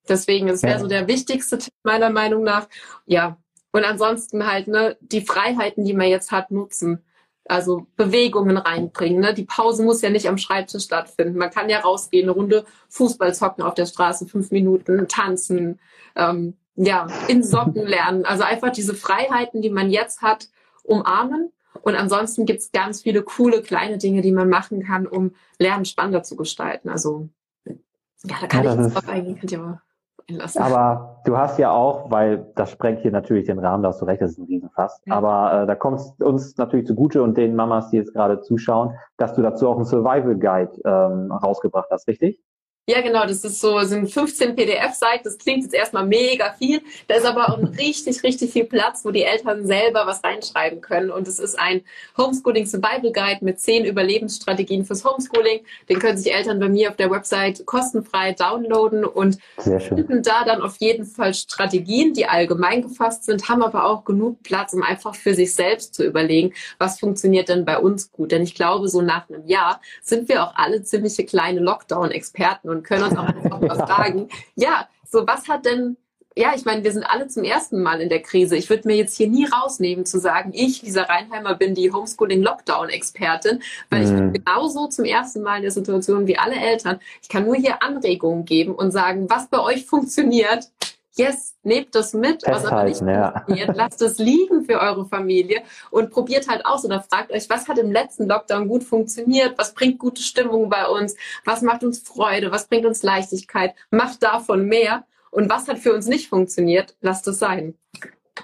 Deswegen, 0.06 0.48
es 0.48 0.62
wäre 0.62 0.74
ja. 0.74 0.80
so 0.80 0.86
der 0.86 1.08
wichtigste 1.08 1.56
Tipp 1.56 1.72
meiner 1.82 2.10
Meinung 2.10 2.42
nach. 2.42 2.68
Ja. 3.06 3.38
Und 3.72 3.84
ansonsten 3.84 4.46
halt, 4.46 4.68
ne, 4.68 4.98
die 5.00 5.22
Freiheiten, 5.22 5.84
die 5.84 5.94
man 5.94 6.08
jetzt 6.08 6.30
hat, 6.30 6.50
nutzen. 6.50 7.02
Also 7.46 7.86
Bewegungen 7.96 8.56
reinbringen. 8.56 9.20
Ne? 9.20 9.34
Die 9.34 9.44
Pause 9.44 9.82
muss 9.82 10.00
ja 10.00 10.08
nicht 10.08 10.28
am 10.28 10.38
Schreibtisch 10.38 10.84
stattfinden. 10.84 11.38
Man 11.38 11.50
kann 11.50 11.68
ja 11.68 11.80
rausgehen, 11.80 12.24
eine 12.24 12.32
Runde 12.32 12.64
Fußball 12.88 13.34
zocken 13.34 13.62
auf 13.62 13.74
der 13.74 13.86
Straße, 13.86 14.26
fünf 14.26 14.50
Minuten, 14.50 15.06
tanzen, 15.08 15.78
ähm, 16.16 16.56
ja, 16.76 17.06
in 17.28 17.44
Socken 17.44 17.86
lernen. 17.86 18.24
Also 18.24 18.44
einfach 18.44 18.72
diese 18.72 18.94
Freiheiten, 18.94 19.60
die 19.60 19.70
man 19.70 19.90
jetzt 19.90 20.22
hat, 20.22 20.48
umarmen. 20.82 21.52
Und 21.82 21.96
ansonsten 21.96 22.46
gibt's 22.46 22.72
ganz 22.72 23.02
viele 23.02 23.22
coole 23.22 23.62
kleine 23.62 23.98
Dinge, 23.98 24.22
die 24.22 24.32
man 24.32 24.48
machen 24.48 24.82
kann, 24.82 25.06
um 25.06 25.34
Lernen 25.58 25.84
spannender 25.84 26.22
zu 26.22 26.36
gestalten. 26.36 26.88
Also 26.88 27.28
ja, 27.66 28.36
da 28.40 28.46
kann 28.46 28.64
ja, 28.64 28.72
ich 28.72 28.80
jetzt 28.80 28.94
drauf 28.94 29.08
eingehen, 29.08 29.38
könnt 29.38 29.52
ihr 29.52 29.58
mal 29.58 29.82
einlassen. 30.28 30.62
Aber 30.62 31.20
du 31.24 31.36
hast 31.36 31.58
ja 31.58 31.70
auch, 31.70 32.10
weil 32.10 32.46
das 32.54 32.70
sprengt 32.70 33.00
hier 33.00 33.10
natürlich 33.10 33.46
den 33.46 33.58
Rahmen, 33.58 33.82
da 33.82 33.90
hast 33.90 34.00
du 34.00 34.04
recht, 34.04 34.22
das 34.22 34.32
ist 34.32 34.38
ein 34.38 34.46
Riesenfass. 34.46 35.00
Ja. 35.06 35.14
Aber 35.14 35.62
äh, 35.62 35.66
da 35.66 35.74
kommt 35.74 36.00
es 36.00 36.14
uns 36.20 36.56
natürlich 36.56 36.86
zugute 36.86 37.22
und 37.22 37.36
den 37.36 37.56
Mamas, 37.56 37.90
die 37.90 37.96
jetzt 37.96 38.14
gerade 38.14 38.40
zuschauen, 38.40 38.94
dass 39.16 39.34
du 39.34 39.42
dazu 39.42 39.68
auch 39.68 39.76
einen 39.76 39.84
Survival 39.84 40.36
Guide 40.36 40.72
ähm, 40.84 41.32
rausgebracht 41.32 41.88
hast, 41.90 42.08
richtig? 42.08 42.40
Ja, 42.86 43.00
genau, 43.00 43.24
das 43.24 43.42
ist 43.44 43.62
so, 43.62 43.80
sind 43.80 44.12
15 44.12 44.54
PDF-Seiten, 44.54 45.24
das 45.24 45.38
klingt 45.38 45.62
jetzt 45.62 45.72
erstmal 45.72 46.04
mega 46.04 46.52
viel. 46.52 46.82
Da 47.08 47.14
ist 47.14 47.24
aber 47.24 47.48
auch 47.48 47.58
richtig, 47.78 48.22
richtig 48.22 48.52
viel 48.52 48.64
Platz, 48.64 49.06
wo 49.06 49.10
die 49.10 49.22
Eltern 49.22 49.66
selber 49.66 50.06
was 50.06 50.22
reinschreiben 50.22 50.82
können. 50.82 51.10
Und 51.10 51.26
es 51.26 51.38
ist 51.38 51.58
ein 51.58 51.80
Homeschooling 52.18 52.66
Survival 52.66 53.10
Guide 53.10 53.42
mit 53.42 53.58
zehn 53.58 53.86
Überlebensstrategien 53.86 54.84
fürs 54.84 55.02
Homeschooling. 55.02 55.60
Den 55.88 55.98
können 55.98 56.18
sich 56.18 56.34
Eltern 56.34 56.60
bei 56.60 56.68
mir 56.68 56.90
auf 56.90 56.96
der 56.96 57.10
Website 57.10 57.64
kostenfrei 57.64 58.32
downloaden 58.32 59.06
und 59.06 59.38
finden 59.56 60.22
da 60.22 60.44
dann 60.44 60.60
auf 60.60 60.76
jeden 60.76 61.06
Fall 61.06 61.32
Strategien, 61.32 62.12
die 62.12 62.26
allgemein 62.26 62.82
gefasst 62.82 63.24
sind, 63.24 63.48
haben 63.48 63.62
aber 63.62 63.86
auch 63.86 64.04
genug 64.04 64.42
Platz, 64.42 64.74
um 64.74 64.82
einfach 64.82 65.14
für 65.14 65.32
sich 65.32 65.54
selbst 65.54 65.94
zu 65.94 66.04
überlegen, 66.04 66.52
was 66.78 67.00
funktioniert 67.00 67.48
denn 67.48 67.64
bei 67.64 67.78
uns 67.78 68.12
gut. 68.12 68.30
Denn 68.30 68.42
ich 68.42 68.54
glaube, 68.54 68.88
so 68.88 69.00
nach 69.00 69.30
einem 69.30 69.46
Jahr 69.46 69.80
sind 70.02 70.28
wir 70.28 70.44
auch 70.44 70.54
alle 70.56 70.82
ziemliche 70.82 71.24
kleine 71.24 71.60
Lockdown-Experten 71.60 72.73
und 72.74 72.84
können 72.84 73.04
uns 73.04 73.16
auch 73.16 73.60
mal 73.60 73.76
fragen, 73.86 74.28
ja, 74.54 74.88
so 75.08 75.26
was 75.26 75.48
hat 75.48 75.64
denn 75.64 75.96
ja, 76.36 76.52
ich 76.56 76.64
meine, 76.64 76.82
wir 76.82 76.92
sind 76.92 77.04
alle 77.04 77.28
zum 77.28 77.44
ersten 77.44 77.80
Mal 77.80 78.00
in 78.00 78.08
der 78.08 78.20
Krise. 78.20 78.56
Ich 78.56 78.68
würde 78.68 78.88
mir 78.88 78.96
jetzt 78.96 79.16
hier 79.16 79.28
nie 79.28 79.46
rausnehmen 79.46 80.04
zu 80.04 80.18
sagen, 80.18 80.50
ich, 80.52 80.82
Lisa 80.82 81.02
Reinheimer, 81.02 81.54
bin 81.54 81.74
die 81.74 81.92
Homeschooling-Lockdown-Expertin, 81.92 83.62
weil 83.88 84.00
mhm. 84.00 84.04
ich 84.04 84.12
bin 84.12 84.32
genauso 84.32 84.88
zum 84.88 85.04
ersten 85.04 85.42
Mal 85.42 85.58
in 85.58 85.62
der 85.62 85.70
Situation 85.70 86.26
wie 86.26 86.36
alle 86.36 86.56
Eltern. 86.56 86.98
Ich 87.22 87.28
kann 87.28 87.44
nur 87.44 87.54
hier 87.54 87.82
Anregungen 87.82 88.44
geben 88.44 88.74
und 88.74 88.90
sagen, 88.90 89.30
was 89.30 89.46
bei 89.46 89.60
euch 89.60 89.86
funktioniert, 89.86 90.70
yes, 91.16 91.56
nehmt 91.62 91.94
das 91.94 92.14
mit, 92.14 92.42
was 92.46 92.64
aber 92.64 92.84
nicht 92.84 93.00
ja. 93.00 93.30
funktioniert. 93.30 93.76
Lasst 93.76 94.02
es 94.02 94.18
liegen 94.18 94.64
für 94.64 94.80
eure 94.80 95.06
Familie 95.06 95.62
und 95.90 96.10
probiert 96.10 96.48
halt 96.48 96.66
aus 96.66 96.84
oder 96.84 97.00
fragt 97.00 97.32
euch, 97.32 97.48
was 97.48 97.68
hat 97.68 97.78
im 97.78 97.92
letzten 97.92 98.26
Lockdown 98.28 98.68
gut 98.68 98.84
funktioniert? 98.84 99.56
Was 99.58 99.74
bringt 99.74 99.98
gute 99.98 100.22
Stimmung 100.22 100.68
bei 100.68 100.86
uns? 100.86 101.16
Was 101.44 101.62
macht 101.62 101.84
uns 101.84 102.00
Freude? 102.00 102.50
Was 102.50 102.66
bringt 102.66 102.86
uns 102.86 103.02
Leichtigkeit? 103.02 103.74
Macht 103.90 104.22
davon 104.22 104.66
mehr. 104.66 105.04
Und 105.30 105.50
was 105.50 105.66
hat 105.68 105.78
für 105.78 105.92
uns 105.92 106.06
nicht 106.06 106.28
funktioniert? 106.28 106.96
Lasst 107.00 107.26
es 107.26 107.38
sein. 107.38 107.74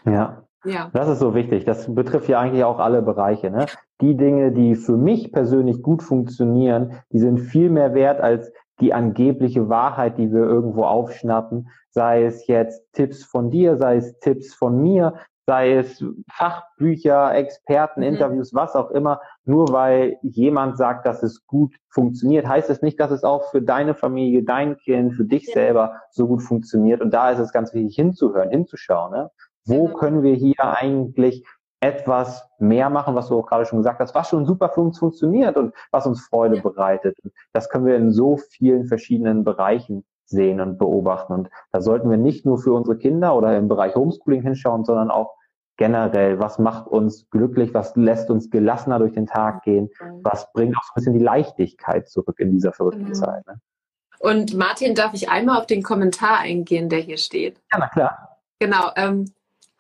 Ja. 0.05 0.45
Ja. 0.65 0.91
Das 0.93 1.09
ist 1.09 1.21
so 1.21 1.35
wichtig. 1.35 1.65
Das 1.65 1.93
betrifft 1.95 2.29
ja 2.29 2.39
eigentlich 2.39 2.65
auch 2.65 2.81
alle 2.81 3.01
Bereiche. 3.01 3.51
Ne? 3.51 3.67
Die 4.03 4.17
Dinge, 4.17 4.53
die 4.53 4.75
für 4.75 4.97
mich 4.97 5.33
persönlich 5.33 5.83
gut 5.83 6.03
funktionieren, 6.03 7.01
die 7.13 7.19
sind 7.19 7.39
viel 7.39 7.71
mehr 7.71 7.95
wert 7.95 8.21
als 8.21 8.53
die 8.81 8.95
angebliche 8.95 9.69
Wahrheit, 9.69 10.19
die 10.19 10.33
wir 10.33 10.43
irgendwo 10.43 10.85
aufschnappen, 10.85 11.69
sei 11.91 12.25
es 12.25 12.47
jetzt 12.47 12.93
Tipps 12.93 13.25
von 13.25 13.51
dir, 13.51 13.77
sei 13.77 13.97
es 13.97 14.19
Tipps 14.21 14.55
von 14.55 14.81
mir, 14.81 15.15
sei 15.47 15.73
es 15.75 16.05
Fachbücher, 16.31 17.35
Experten, 17.35 18.01
mhm. 18.01 18.07
Interviews, 18.07 18.55
was 18.55 18.77
auch 18.77 18.91
immer. 18.93 19.21
Nur 19.45 19.73
weil 19.73 20.17
jemand 20.23 20.79
sagt, 20.79 21.07
dass 21.07 21.25
es 21.25 21.45
gut 21.47 21.75
funktioniert, 21.89 22.47
heißt 22.47 22.71
es 22.71 22.83
nicht, 22.83 23.01
dass 23.01 23.11
es 23.11 23.25
auch 23.25 23.51
für 23.51 23.61
deine 23.61 23.95
Familie, 23.95 24.45
dein 24.45 24.77
Kind, 24.77 25.15
für 25.15 25.25
dich 25.25 25.49
ja. 25.49 25.55
selber 25.55 25.97
so 26.11 26.29
gut 26.29 26.43
funktioniert. 26.43 27.01
Und 27.01 27.13
da 27.13 27.31
ist 27.31 27.41
es 27.41 27.53
ganz 27.53 27.75
wichtig 27.75 27.97
hinzuhören, 27.97 28.51
hinzuschauen. 28.51 29.13
Ne? 29.13 29.31
Wo 29.65 29.87
genau. 29.87 29.99
können 29.99 30.23
wir 30.23 30.35
hier 30.35 30.61
eigentlich 30.61 31.45
etwas 31.81 32.47
mehr 32.59 32.91
machen, 32.91 33.15
was 33.15 33.29
du 33.29 33.39
auch 33.39 33.47
gerade 33.47 33.65
schon 33.65 33.79
gesagt 33.79 34.01
hast, 34.01 34.15
was 34.15 34.29
schon 34.29 34.45
super 34.45 34.69
für 34.69 34.83
uns 34.83 34.99
funktioniert 34.99 35.57
und 35.57 35.75
was 35.91 36.07
uns 36.07 36.21
Freude 36.27 36.57
ja. 36.57 36.63
bereitet. 36.63 37.17
Das 37.53 37.69
können 37.71 37.87
wir 37.87 37.97
in 37.97 38.13
so 38.13 38.37
vielen 38.37 38.87
verschiedenen 38.87 39.45
Bereichen 39.45 40.05
sehen 40.27 40.61
und 40.61 40.79
beobachten. 40.79 41.33
Und 41.33 41.51
da 41.73 41.81
sollten 41.81 42.11
wir 42.11 42.19
nicht 42.19 42.45
nur 42.45 42.59
für 42.59 42.73
unsere 42.73 42.99
Kinder 42.99 43.35
oder 43.35 43.57
im 43.57 43.69
Bereich 43.69 43.95
Homeschooling 43.95 44.43
hinschauen, 44.43 44.85
sondern 44.85 45.11
auch 45.11 45.35
generell, 45.77 46.39
was 46.39 46.59
macht 46.59 46.87
uns 46.87 47.29
glücklich, 47.31 47.73
was 47.73 47.97
lässt 47.97 48.31
uns 48.31 48.51
gelassener 48.51 48.99
durch 48.99 49.13
den 49.13 49.27
Tag 49.27 49.63
gehen, 49.63 49.89
was 50.23 50.53
bringt 50.53 50.77
auch 50.77 50.83
so 50.83 50.91
ein 50.91 50.95
bisschen 50.97 51.15
die 51.15 51.25
Leichtigkeit 51.25 52.09
zurück 52.09 52.39
in 52.39 52.53
dieser 52.53 52.73
verrückten 52.73 53.09
mhm. 53.09 53.15
Zeit. 53.15 53.47
Ne? 53.47 53.59
Und 54.19 54.55
Martin, 54.55 54.95
darf 54.95 55.15
ich 55.15 55.31
einmal 55.31 55.59
auf 55.59 55.67
den 55.67 55.83
Kommentar 55.83 56.41
eingehen, 56.41 56.91
der 56.91 56.99
hier 56.99 57.17
steht? 57.17 57.63
Ja, 57.73 57.79
na 57.79 57.89
klar. 57.89 58.39
Genau. 58.59 58.91
Ähm, 58.95 59.25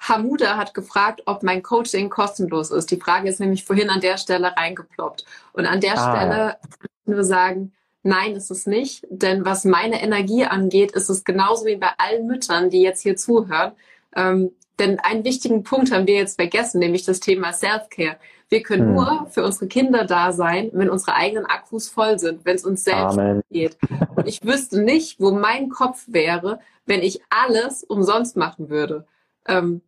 Hamuda 0.00 0.56
hat 0.56 0.74
gefragt, 0.74 1.22
ob 1.26 1.42
mein 1.42 1.62
Coaching 1.62 2.08
kostenlos 2.08 2.70
ist. 2.70 2.90
Die 2.90 2.96
Frage 2.96 3.28
ist 3.28 3.38
nämlich 3.38 3.64
vorhin 3.64 3.90
an 3.90 4.00
der 4.00 4.16
Stelle 4.16 4.56
reingeploppt. 4.56 5.24
Und 5.52 5.66
an 5.66 5.80
der 5.80 5.98
ah, 5.98 6.10
Stelle 6.10 6.36
ja. 6.36 6.56
nur 7.04 7.22
sagen, 7.22 7.72
nein, 8.02 8.34
ist 8.34 8.50
es 8.50 8.66
nicht. 8.66 9.06
Denn 9.10 9.44
was 9.44 9.64
meine 9.64 10.02
Energie 10.02 10.44
angeht, 10.44 10.92
ist 10.92 11.10
es 11.10 11.24
genauso 11.24 11.66
wie 11.66 11.76
bei 11.76 11.90
allen 11.98 12.26
Müttern, 12.26 12.70
die 12.70 12.80
jetzt 12.80 13.02
hier 13.02 13.16
zuhören. 13.16 13.72
Ähm, 14.16 14.52
denn 14.78 14.98
einen 14.98 15.24
wichtigen 15.24 15.62
Punkt 15.62 15.92
haben 15.92 16.06
wir 16.06 16.14
jetzt 16.14 16.36
vergessen, 16.36 16.78
nämlich 16.78 17.04
das 17.04 17.20
Thema 17.20 17.52
Self-Care. 17.52 18.16
Wir 18.48 18.62
können 18.62 18.86
hm. 18.86 18.94
nur 18.94 19.26
für 19.30 19.44
unsere 19.44 19.68
Kinder 19.68 20.06
da 20.06 20.32
sein, 20.32 20.70
wenn 20.72 20.88
unsere 20.88 21.14
eigenen 21.14 21.44
Akkus 21.44 21.90
voll 21.90 22.18
sind, 22.18 22.46
wenn 22.46 22.56
es 22.56 22.64
uns 22.64 22.84
selbst 22.84 23.18
Amen. 23.18 23.42
geht. 23.50 23.76
Und 24.16 24.26
ich 24.26 24.42
wüsste 24.42 24.82
nicht, 24.82 25.20
wo 25.20 25.30
mein 25.30 25.68
Kopf 25.68 26.04
wäre, 26.08 26.58
wenn 26.86 27.02
ich 27.02 27.20
alles 27.28 27.84
umsonst 27.84 28.36
machen 28.38 28.70
würde. 28.70 29.06
Ähm, 29.46 29.82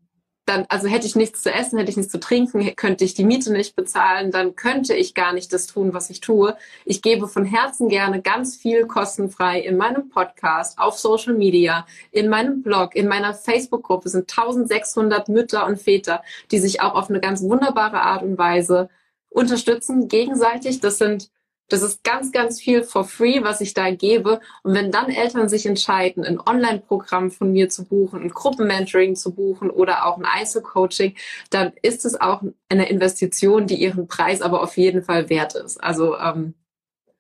dann, 0.45 0.67
also 0.69 0.89
hätte 0.89 1.07
ich 1.07 1.15
nichts 1.15 1.43
zu 1.43 1.53
essen, 1.53 1.79
hätte 1.79 1.91
ich 1.91 1.97
nichts 1.97 2.11
zu 2.11 2.19
trinken, 2.19 2.75
könnte 2.75 3.05
ich 3.05 3.15
die 3.15 3.25
Miete 3.25 3.53
nicht 3.53 3.77
bezahlen, 3.77 4.33
dann 4.33 4.57
könnte 4.57 4.95
ich 4.95 5.15
gar 5.15 5.33
nicht 5.33 5.53
das 5.53 5.67
tun, 5.67 5.95
was 5.95 6.11
ich 6.11 6.21
tue. 6.21 6.57
Ich 6.85 7.01
gebe 7.01 7.29
von 7.29 7.45
Herzen 7.45 7.89
gerne 7.89 8.21
ganz 8.21 8.57
viel 8.57 8.87
kostenfrei 8.87 9.61
in 9.61 9.77
meinem 9.77 10.09
Podcast, 10.09 10.79
auf 10.79 10.99
Social 10.99 11.35
Media, 11.35 11.87
in 12.11 12.29
meinem 12.29 12.63
Blog, 12.63 12.97
in 12.97 13.07
meiner 13.07 13.35
Facebook-Gruppe 13.35 14.09
sind 14.09 14.31
1600 14.31 15.29
Mütter 15.29 15.67
und 15.67 15.81
Väter, 15.81 16.23
die 16.51 16.59
sich 16.59 16.81
auch 16.81 16.95
auf 16.95 17.09
eine 17.09 17.21
ganz 17.21 17.43
wunderbare 17.43 18.01
Art 18.01 18.23
und 18.23 18.37
Weise 18.37 18.89
unterstützen, 19.31 20.09
gegenseitig. 20.09 20.81
Das 20.81 20.99
sind 20.99 21.31
das 21.73 21.83
ist 21.83 22.05
ganz, 22.05 22.33
ganz 22.33 22.61
viel 22.61 22.83
for 22.83 23.05
free, 23.05 23.43
was 23.43 23.63
ich 23.63 23.73
da 23.73 23.91
gebe. 23.91 24.41
Und 24.63 24.75
wenn 24.75 24.91
dann 24.91 25.09
Eltern 25.11 25.49
sich 25.49 25.65
entscheiden, 25.65 26.23
ein 26.23 26.39
Online-Programm 26.39 27.31
von 27.31 27.51
mir 27.51 27.71
zu 27.71 27.85
buchen, 27.85 28.21
ein 28.21 28.29
Gruppenmentoring 28.29 29.17
zu 29.17 29.35
buchen 29.35 29.71
oder 29.71 30.07
auch 30.07 30.19
ein 30.19 30.27
Einzelcoaching, 30.27 31.15
dann 31.49 31.73
ist 31.81 32.05
es 32.05 32.21
auch 32.21 32.43
eine 32.69 32.91
Investition, 32.91 33.67
die 33.67 33.77
ihren 33.77 34.07
Preis 34.07 34.43
aber 34.43 34.63
auf 34.63 34.77
jeden 34.77 35.03
Fall 35.03 35.31
wert 35.31 35.55
ist. 35.55 35.83
Also 35.83 36.19
ähm, 36.19 36.55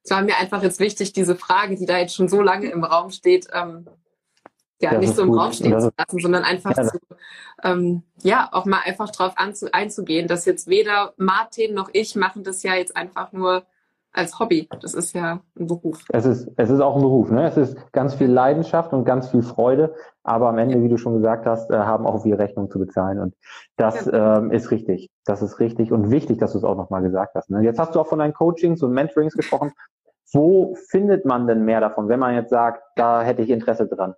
es 0.05 0.11
war 0.11 0.21
mir 0.21 0.37
einfach 0.37 0.63
jetzt 0.63 0.81
wichtig, 0.81 1.15
diese 1.15 1.37
Frage, 1.37 1.77
die 1.77 1.87
da 1.87 1.97
jetzt 1.97 2.15
schon 2.15 2.29
so 2.29 2.43
lange 2.43 2.71
im 2.71 2.85
Raum 2.85 3.11
steht, 3.11 3.49
ähm, 3.55 3.87
ja, 4.83 4.91
das 4.91 5.01
nicht 5.01 5.17
so 5.17 5.23
im 5.23 5.31
gut. 5.31 5.39
Raum 5.39 5.53
stehen 5.53 5.81
zu 5.81 5.93
lassen, 5.97 6.19
sondern 6.21 6.43
einfach 6.43 6.77
ja, 6.77 6.85
zu, 6.85 6.99
ähm, 7.63 8.03
ja, 8.23 8.49
auch 8.53 8.67
mal 8.67 8.81
einfach 8.85 9.11
drauf 9.11 9.35
einzugehen, 9.37 10.29
dass 10.29 10.45
jetzt 10.45 10.67
weder 10.67 11.15
Martin 11.17 11.73
noch 11.73 11.89
ich 11.93 12.17
machen 12.17 12.45
das 12.45 12.63
ja 12.65 12.75
jetzt 12.75 12.97
einfach 12.97 13.33
nur 13.33 13.65
als 14.13 14.39
Hobby. 14.39 14.69
Das 14.81 14.95
ist 14.95 15.15
ja 15.15 15.41
ein 15.59 15.67
Beruf. 15.67 16.05
Es 16.11 16.27
ist, 16.27 16.51
es 16.57 16.71
ist 16.71 16.81
auch 16.81 16.97
ein 16.97 17.03
Beruf. 17.03 17.31
Ne? 17.31 17.47
Es 17.47 17.57
ist 17.57 17.77
ganz 17.93 18.15
viel 18.15 18.31
Leidenschaft 18.31 18.93
und 18.93 19.05
ganz 19.05 19.31
viel 19.31 19.43
Freude. 19.43 19.95
Aber 20.23 20.49
am 20.49 20.59
Ende, 20.59 20.83
wie 20.83 20.89
du 20.89 20.99
schon 20.99 21.15
gesagt 21.15 21.47
hast, 21.47 21.71
äh, 21.71 21.77
haben 21.77 22.07
auch 22.07 22.25
wir 22.25 22.39
Rechnung 22.39 22.71
zu 22.71 22.79
bezahlen. 22.79 23.19
Und 23.19 23.35
das 23.77 24.07
ja. 24.07 24.39
ähm, 24.39 24.51
ist 24.51 24.71
richtig. 24.71 25.11
Das 25.25 25.43
ist 25.43 25.61
richtig 25.61 25.93
und 25.93 26.11
wichtig, 26.11 26.39
dass 26.39 26.53
du 26.53 26.59
es 26.59 26.65
auch 26.65 26.77
nochmal 26.77 27.03
gesagt 27.03 27.35
hast. 27.35 27.51
Ne? 27.51 27.63
Jetzt 27.63 27.79
hast 27.79 27.95
du 27.95 28.01
auch 28.01 28.07
von 28.07 28.19
deinen 28.19 28.35
Coachings 28.35 28.83
und 28.83 28.93
Mentorings 28.93 29.35
gesprochen. 29.35 29.73
Wo 30.33 30.75
findet 30.89 31.25
man 31.25 31.47
denn 31.47 31.65
mehr 31.65 31.81
davon, 31.81 32.09
wenn 32.09 32.21
man 32.21 32.35
jetzt 32.35 32.51
sagt, 32.51 32.83
da 32.97 33.23
hätte 33.23 33.43
ich 33.43 33.51
Interesse 33.51 33.87
dran? 33.87 34.15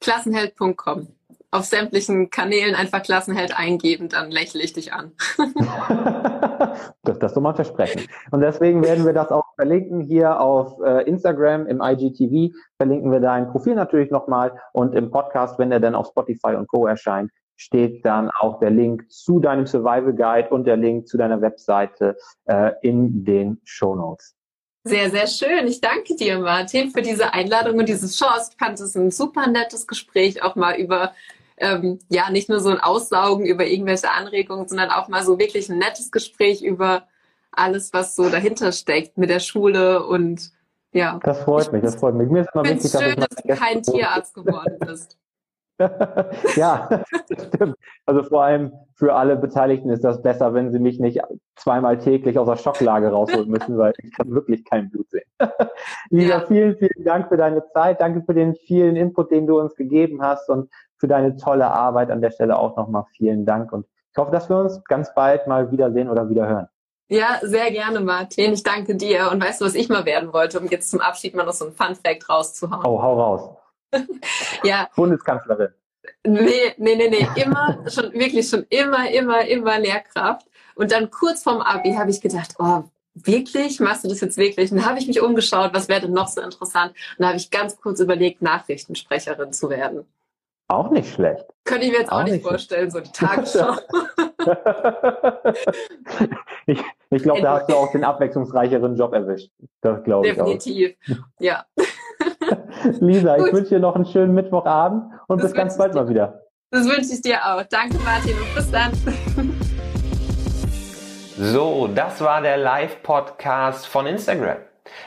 Klassenheld.com. 0.00 1.08
auf 1.50 1.64
sämtlichen 1.64 2.30
Kanälen 2.30 2.74
einfach 2.74 3.02
Klassenheld 3.02 3.58
eingeben, 3.58 4.08
dann 4.08 4.30
lächle 4.30 4.62
ich 4.62 4.74
dich 4.74 4.92
an. 4.92 5.12
das, 7.02 7.18
das 7.18 7.34
soll 7.34 7.42
man 7.42 7.54
versprechen. 7.54 8.02
Und 8.30 8.40
deswegen 8.40 8.82
werden 8.82 9.06
wir 9.06 9.14
das 9.14 9.30
auch 9.30 9.44
verlinken 9.56 10.00
hier 10.00 10.40
auf 10.40 10.80
äh, 10.84 11.08
Instagram, 11.08 11.66
im 11.66 11.80
IGTV, 11.82 12.54
verlinken 12.76 13.10
wir 13.10 13.20
dein 13.20 13.50
Profil 13.50 13.74
natürlich 13.74 14.10
nochmal 14.10 14.60
und 14.72 14.94
im 14.94 15.10
Podcast, 15.10 15.58
wenn 15.58 15.72
er 15.72 15.80
dann 15.80 15.94
auf 15.94 16.08
Spotify 16.08 16.54
und 16.54 16.68
Co. 16.68 16.86
erscheint, 16.86 17.30
steht 17.56 18.04
dann 18.04 18.30
auch 18.30 18.60
der 18.60 18.70
Link 18.70 19.10
zu 19.10 19.40
deinem 19.40 19.66
Survival 19.66 20.14
Guide 20.14 20.50
und 20.50 20.64
der 20.64 20.76
Link 20.76 21.08
zu 21.08 21.16
deiner 21.16 21.40
Webseite 21.40 22.16
äh, 22.44 22.72
in 22.82 23.24
den 23.24 23.60
Show 23.64 23.94
Notes. 23.94 24.34
Sehr, 24.84 25.10
sehr 25.10 25.26
schön. 25.26 25.66
Ich 25.66 25.80
danke 25.80 26.14
dir, 26.14 26.38
Martin, 26.38 26.90
für 26.90 27.02
diese 27.02 27.34
Einladung 27.34 27.78
und 27.78 27.88
diese 27.88 28.06
Chance. 28.06 28.52
Ich 28.52 28.64
fand 28.64 28.80
es 28.80 28.94
ein 28.94 29.10
super 29.10 29.46
nettes 29.48 29.86
Gespräch, 29.86 30.42
auch 30.42 30.56
mal 30.56 30.76
über, 30.76 31.12
ähm, 31.60 31.98
ja, 32.08 32.30
nicht 32.30 32.48
nur 32.48 32.60
so 32.60 32.70
ein 32.70 32.80
Aussaugen 32.80 33.46
über 33.46 33.66
irgendwelche 33.66 34.10
Anregungen, 34.10 34.68
sondern 34.68 34.90
auch 34.90 35.08
mal 35.08 35.24
so 35.24 35.38
wirklich 35.38 35.68
ein 35.68 35.78
nettes 35.78 36.10
Gespräch 36.10 36.62
über 36.62 37.06
alles, 37.52 37.92
was 37.92 38.14
so 38.14 38.28
dahinter 38.28 38.72
steckt 38.72 39.18
mit 39.18 39.30
der 39.30 39.40
Schule 39.40 40.04
und 40.06 40.52
ja. 40.92 41.18
Das 41.22 41.42
freut 41.42 41.72
mich, 41.72 41.82
das 41.82 41.96
freut 41.96 42.14
mich. 42.14 42.28
Mir 42.28 42.42
ist 42.42 42.50
immer 42.54 42.64
wichtig, 42.64 42.90
schön, 42.90 43.16
dass, 43.16 43.28
dass 43.28 43.42
du 43.42 43.54
kein 43.54 43.82
Tierarzt 43.82 44.34
geworden 44.34 44.78
bist. 44.80 45.18
ja, 46.56 46.88
das 47.28 47.46
stimmt. 47.46 47.76
Also 48.04 48.24
vor 48.24 48.42
allem 48.42 48.72
für 48.94 49.14
alle 49.14 49.36
Beteiligten 49.36 49.90
ist 49.90 50.02
das 50.02 50.20
besser, 50.22 50.52
wenn 50.52 50.72
sie 50.72 50.80
mich 50.80 50.98
nicht 50.98 51.20
zweimal 51.54 51.98
täglich 51.98 52.36
aus 52.36 52.48
der 52.48 52.56
Schocklage 52.56 53.10
rausholen 53.10 53.48
müssen, 53.48 53.78
weil 53.78 53.92
ich 54.02 54.12
kann 54.12 54.30
wirklich 54.32 54.64
kein 54.64 54.90
Blut 54.90 55.08
sehen. 55.10 55.28
Lisa, 56.10 56.40
ja. 56.40 56.46
vielen, 56.46 56.76
vielen 56.76 57.04
Dank 57.04 57.28
für 57.28 57.36
deine 57.36 57.64
Zeit. 57.72 58.00
Danke 58.00 58.22
für 58.22 58.34
den 58.34 58.56
vielen 58.56 58.96
Input, 58.96 59.30
den 59.30 59.46
du 59.46 59.60
uns 59.60 59.76
gegeben 59.76 60.20
hast 60.20 60.48
und 60.48 60.68
für 60.98 61.08
deine 61.08 61.36
tolle 61.36 61.70
Arbeit 61.70 62.10
an 62.10 62.20
der 62.20 62.30
Stelle 62.30 62.58
auch 62.58 62.76
nochmal 62.76 63.04
vielen 63.16 63.46
Dank. 63.46 63.72
Und 63.72 63.86
ich 64.12 64.18
hoffe, 64.18 64.30
dass 64.30 64.48
wir 64.48 64.56
uns 64.56 64.82
ganz 64.84 65.14
bald 65.14 65.46
mal 65.46 65.70
wiedersehen 65.70 66.08
oder 66.10 66.28
wieder 66.28 66.46
hören. 66.46 66.68
Ja, 67.08 67.38
sehr 67.40 67.70
gerne, 67.70 68.00
Martin. 68.00 68.52
Ich 68.52 68.62
danke 68.62 68.94
dir. 68.94 69.30
Und 69.32 69.42
weißt 69.42 69.60
du, 69.60 69.64
was 69.64 69.74
ich 69.74 69.88
mal 69.88 70.04
werden 70.04 70.32
wollte, 70.32 70.60
um 70.60 70.66
jetzt 70.66 70.90
zum 70.90 71.00
Abschied 71.00 71.34
mal 71.34 71.44
noch 71.44 71.54
so 71.54 71.66
ein 71.66 71.72
Fun 71.72 71.94
Fact 71.94 72.28
rauszuhauen? 72.28 72.84
Oh, 72.84 73.00
hau 73.02 73.20
raus 73.20 73.56
ja. 74.62 74.88
Bundeskanzlerin. 74.94 75.68
Nee, 76.24 76.74
nee, 76.76 76.96
nee, 76.96 77.08
nee. 77.08 77.26
Immer, 77.42 77.78
schon, 77.88 78.12
wirklich 78.12 78.48
schon 78.48 78.66
immer, 78.68 79.10
immer, 79.10 79.46
immer 79.46 79.78
Lehrkraft. 79.78 80.46
Und 80.74 80.92
dann 80.92 81.10
kurz 81.10 81.42
vorm 81.42 81.60
Abi 81.60 81.94
habe 81.94 82.10
ich 82.10 82.20
gedacht, 82.20 82.54
oh, 82.58 82.82
wirklich? 83.14 83.80
Machst 83.80 84.04
du 84.04 84.08
das 84.08 84.20
jetzt 84.20 84.36
wirklich? 84.36 84.70
Und 84.70 84.78
dann 84.78 84.86
habe 84.86 84.98
ich 84.98 85.06
mich 85.06 85.20
umgeschaut, 85.20 85.72
was 85.72 85.88
wäre 85.88 86.02
denn 86.02 86.12
noch 86.12 86.28
so 86.28 86.40
interessant? 86.40 86.90
Und 86.90 87.20
dann 87.20 87.28
habe 87.28 87.38
ich 87.38 87.50
ganz 87.50 87.80
kurz 87.80 88.00
überlegt, 88.00 88.42
Nachrichtensprecherin 88.42 89.52
zu 89.52 89.70
werden. 89.70 90.06
Auch 90.68 90.90
nicht 90.90 91.14
schlecht. 91.14 91.46
Könnte 91.64 91.86
ich 91.86 91.92
mir 91.92 92.00
jetzt 92.00 92.12
auch, 92.12 92.20
auch 92.20 92.24
nicht 92.24 92.42
vorstellen, 92.42 92.90
so 92.90 93.00
die 93.00 93.10
Tagesschau. 93.10 93.76
ich 96.66 96.78
ich 97.10 97.22
glaube, 97.22 97.40
da 97.40 97.54
hast 97.54 97.70
du 97.70 97.74
auch 97.74 97.90
den 97.90 98.04
abwechslungsreicheren 98.04 98.94
Job 98.94 99.14
erwischt. 99.14 99.50
Das 99.80 100.04
glaube 100.04 100.28
ich 100.28 100.34
Definitiv, 100.34 100.94
ja. 101.38 101.64
Lisa, 103.00 103.38
ich 103.38 103.50
wünsche 103.52 103.70
dir 103.70 103.80
noch 103.80 103.94
einen 103.94 104.04
schönen 104.04 104.34
Mittwochabend 104.34 105.10
und 105.26 105.42
das 105.42 105.52
bis 105.52 105.56
ganz 105.56 105.78
bald 105.78 105.94
mal 105.94 106.06
wieder. 106.08 106.42
Das 106.70 106.86
wünsche 106.86 107.14
ich 107.14 107.22
dir 107.22 107.38
auch. 107.42 107.62
Danke, 107.70 107.96
Martin, 108.04 108.36
und 108.36 108.54
bis 108.54 108.70
dann. 108.70 108.92
So, 111.38 111.88
das 111.94 112.20
war 112.20 112.42
der 112.42 112.58
Live-Podcast 112.58 113.86
von 113.86 114.06
Instagram. 114.06 114.58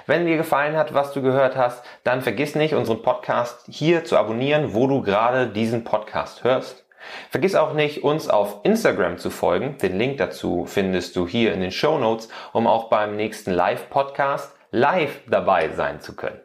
Wenn 0.05 0.25
dir 0.25 0.37
gefallen 0.37 0.75
hat, 0.75 0.93
was 0.93 1.13
du 1.13 1.21
gehört 1.21 1.55
hast, 1.55 1.83
dann 2.03 2.21
vergiss 2.21 2.55
nicht, 2.55 2.73
unseren 2.73 3.01
Podcast 3.01 3.65
hier 3.69 4.03
zu 4.03 4.17
abonnieren, 4.17 4.73
wo 4.73 4.87
du 4.87 5.01
gerade 5.01 5.47
diesen 5.47 5.83
Podcast 5.83 6.43
hörst. 6.43 6.85
Vergiss 7.29 7.55
auch 7.55 7.73
nicht, 7.73 8.03
uns 8.03 8.29
auf 8.29 8.59
Instagram 8.63 9.17
zu 9.17 9.29
folgen. 9.29 9.77
Den 9.77 9.97
Link 9.97 10.17
dazu 10.17 10.65
findest 10.65 11.15
du 11.15 11.27
hier 11.27 11.53
in 11.53 11.61
den 11.61 11.71
Show 11.71 11.97
Notes, 11.97 12.29
um 12.53 12.67
auch 12.67 12.89
beim 12.89 13.15
nächsten 13.15 13.51
Live-Podcast 13.51 14.55
live 14.71 15.21
dabei 15.27 15.69
sein 15.69 15.99
zu 15.99 16.15
können. 16.15 16.39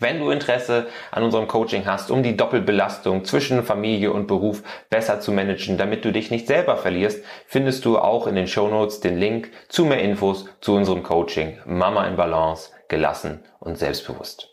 Wenn 0.00 0.18
du 0.18 0.30
Interesse 0.30 0.86
an 1.10 1.22
unserem 1.22 1.48
Coaching 1.48 1.86
hast, 1.86 2.10
um 2.10 2.22
die 2.22 2.36
Doppelbelastung 2.36 3.24
zwischen 3.24 3.62
Familie 3.62 4.12
und 4.12 4.26
Beruf 4.26 4.62
besser 4.90 5.20
zu 5.20 5.32
managen, 5.32 5.78
damit 5.78 6.04
du 6.04 6.12
dich 6.12 6.30
nicht 6.30 6.46
selber 6.46 6.76
verlierst, 6.76 7.24
findest 7.46 7.84
du 7.84 7.98
auch 7.98 8.26
in 8.26 8.34
den 8.34 8.46
Show 8.46 8.68
Notes 8.68 9.00
den 9.00 9.18
Link 9.18 9.50
zu 9.68 9.84
mehr 9.84 10.00
Infos 10.00 10.46
zu 10.60 10.74
unserem 10.74 11.02
Coaching 11.02 11.58
Mama 11.64 12.06
in 12.06 12.16
Balance, 12.16 12.70
gelassen 12.88 13.44
und 13.60 13.78
selbstbewusst. 13.78 14.48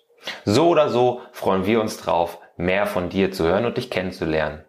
So 0.45 0.69
oder 0.69 0.89
so 0.89 1.21
freuen 1.31 1.65
wir 1.65 1.81
uns 1.81 1.97
drauf, 1.97 2.39
mehr 2.57 2.85
von 2.85 3.09
dir 3.09 3.31
zu 3.31 3.45
hören 3.45 3.65
und 3.65 3.77
dich 3.77 3.89
kennenzulernen. 3.89 4.63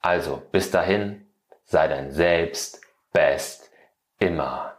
Also, 0.00 0.42
bis 0.52 0.70
dahin, 0.70 1.26
sei 1.64 1.88
dein 1.88 2.12
Selbst 2.12 2.80
best 3.12 3.70
immer. 4.18 4.73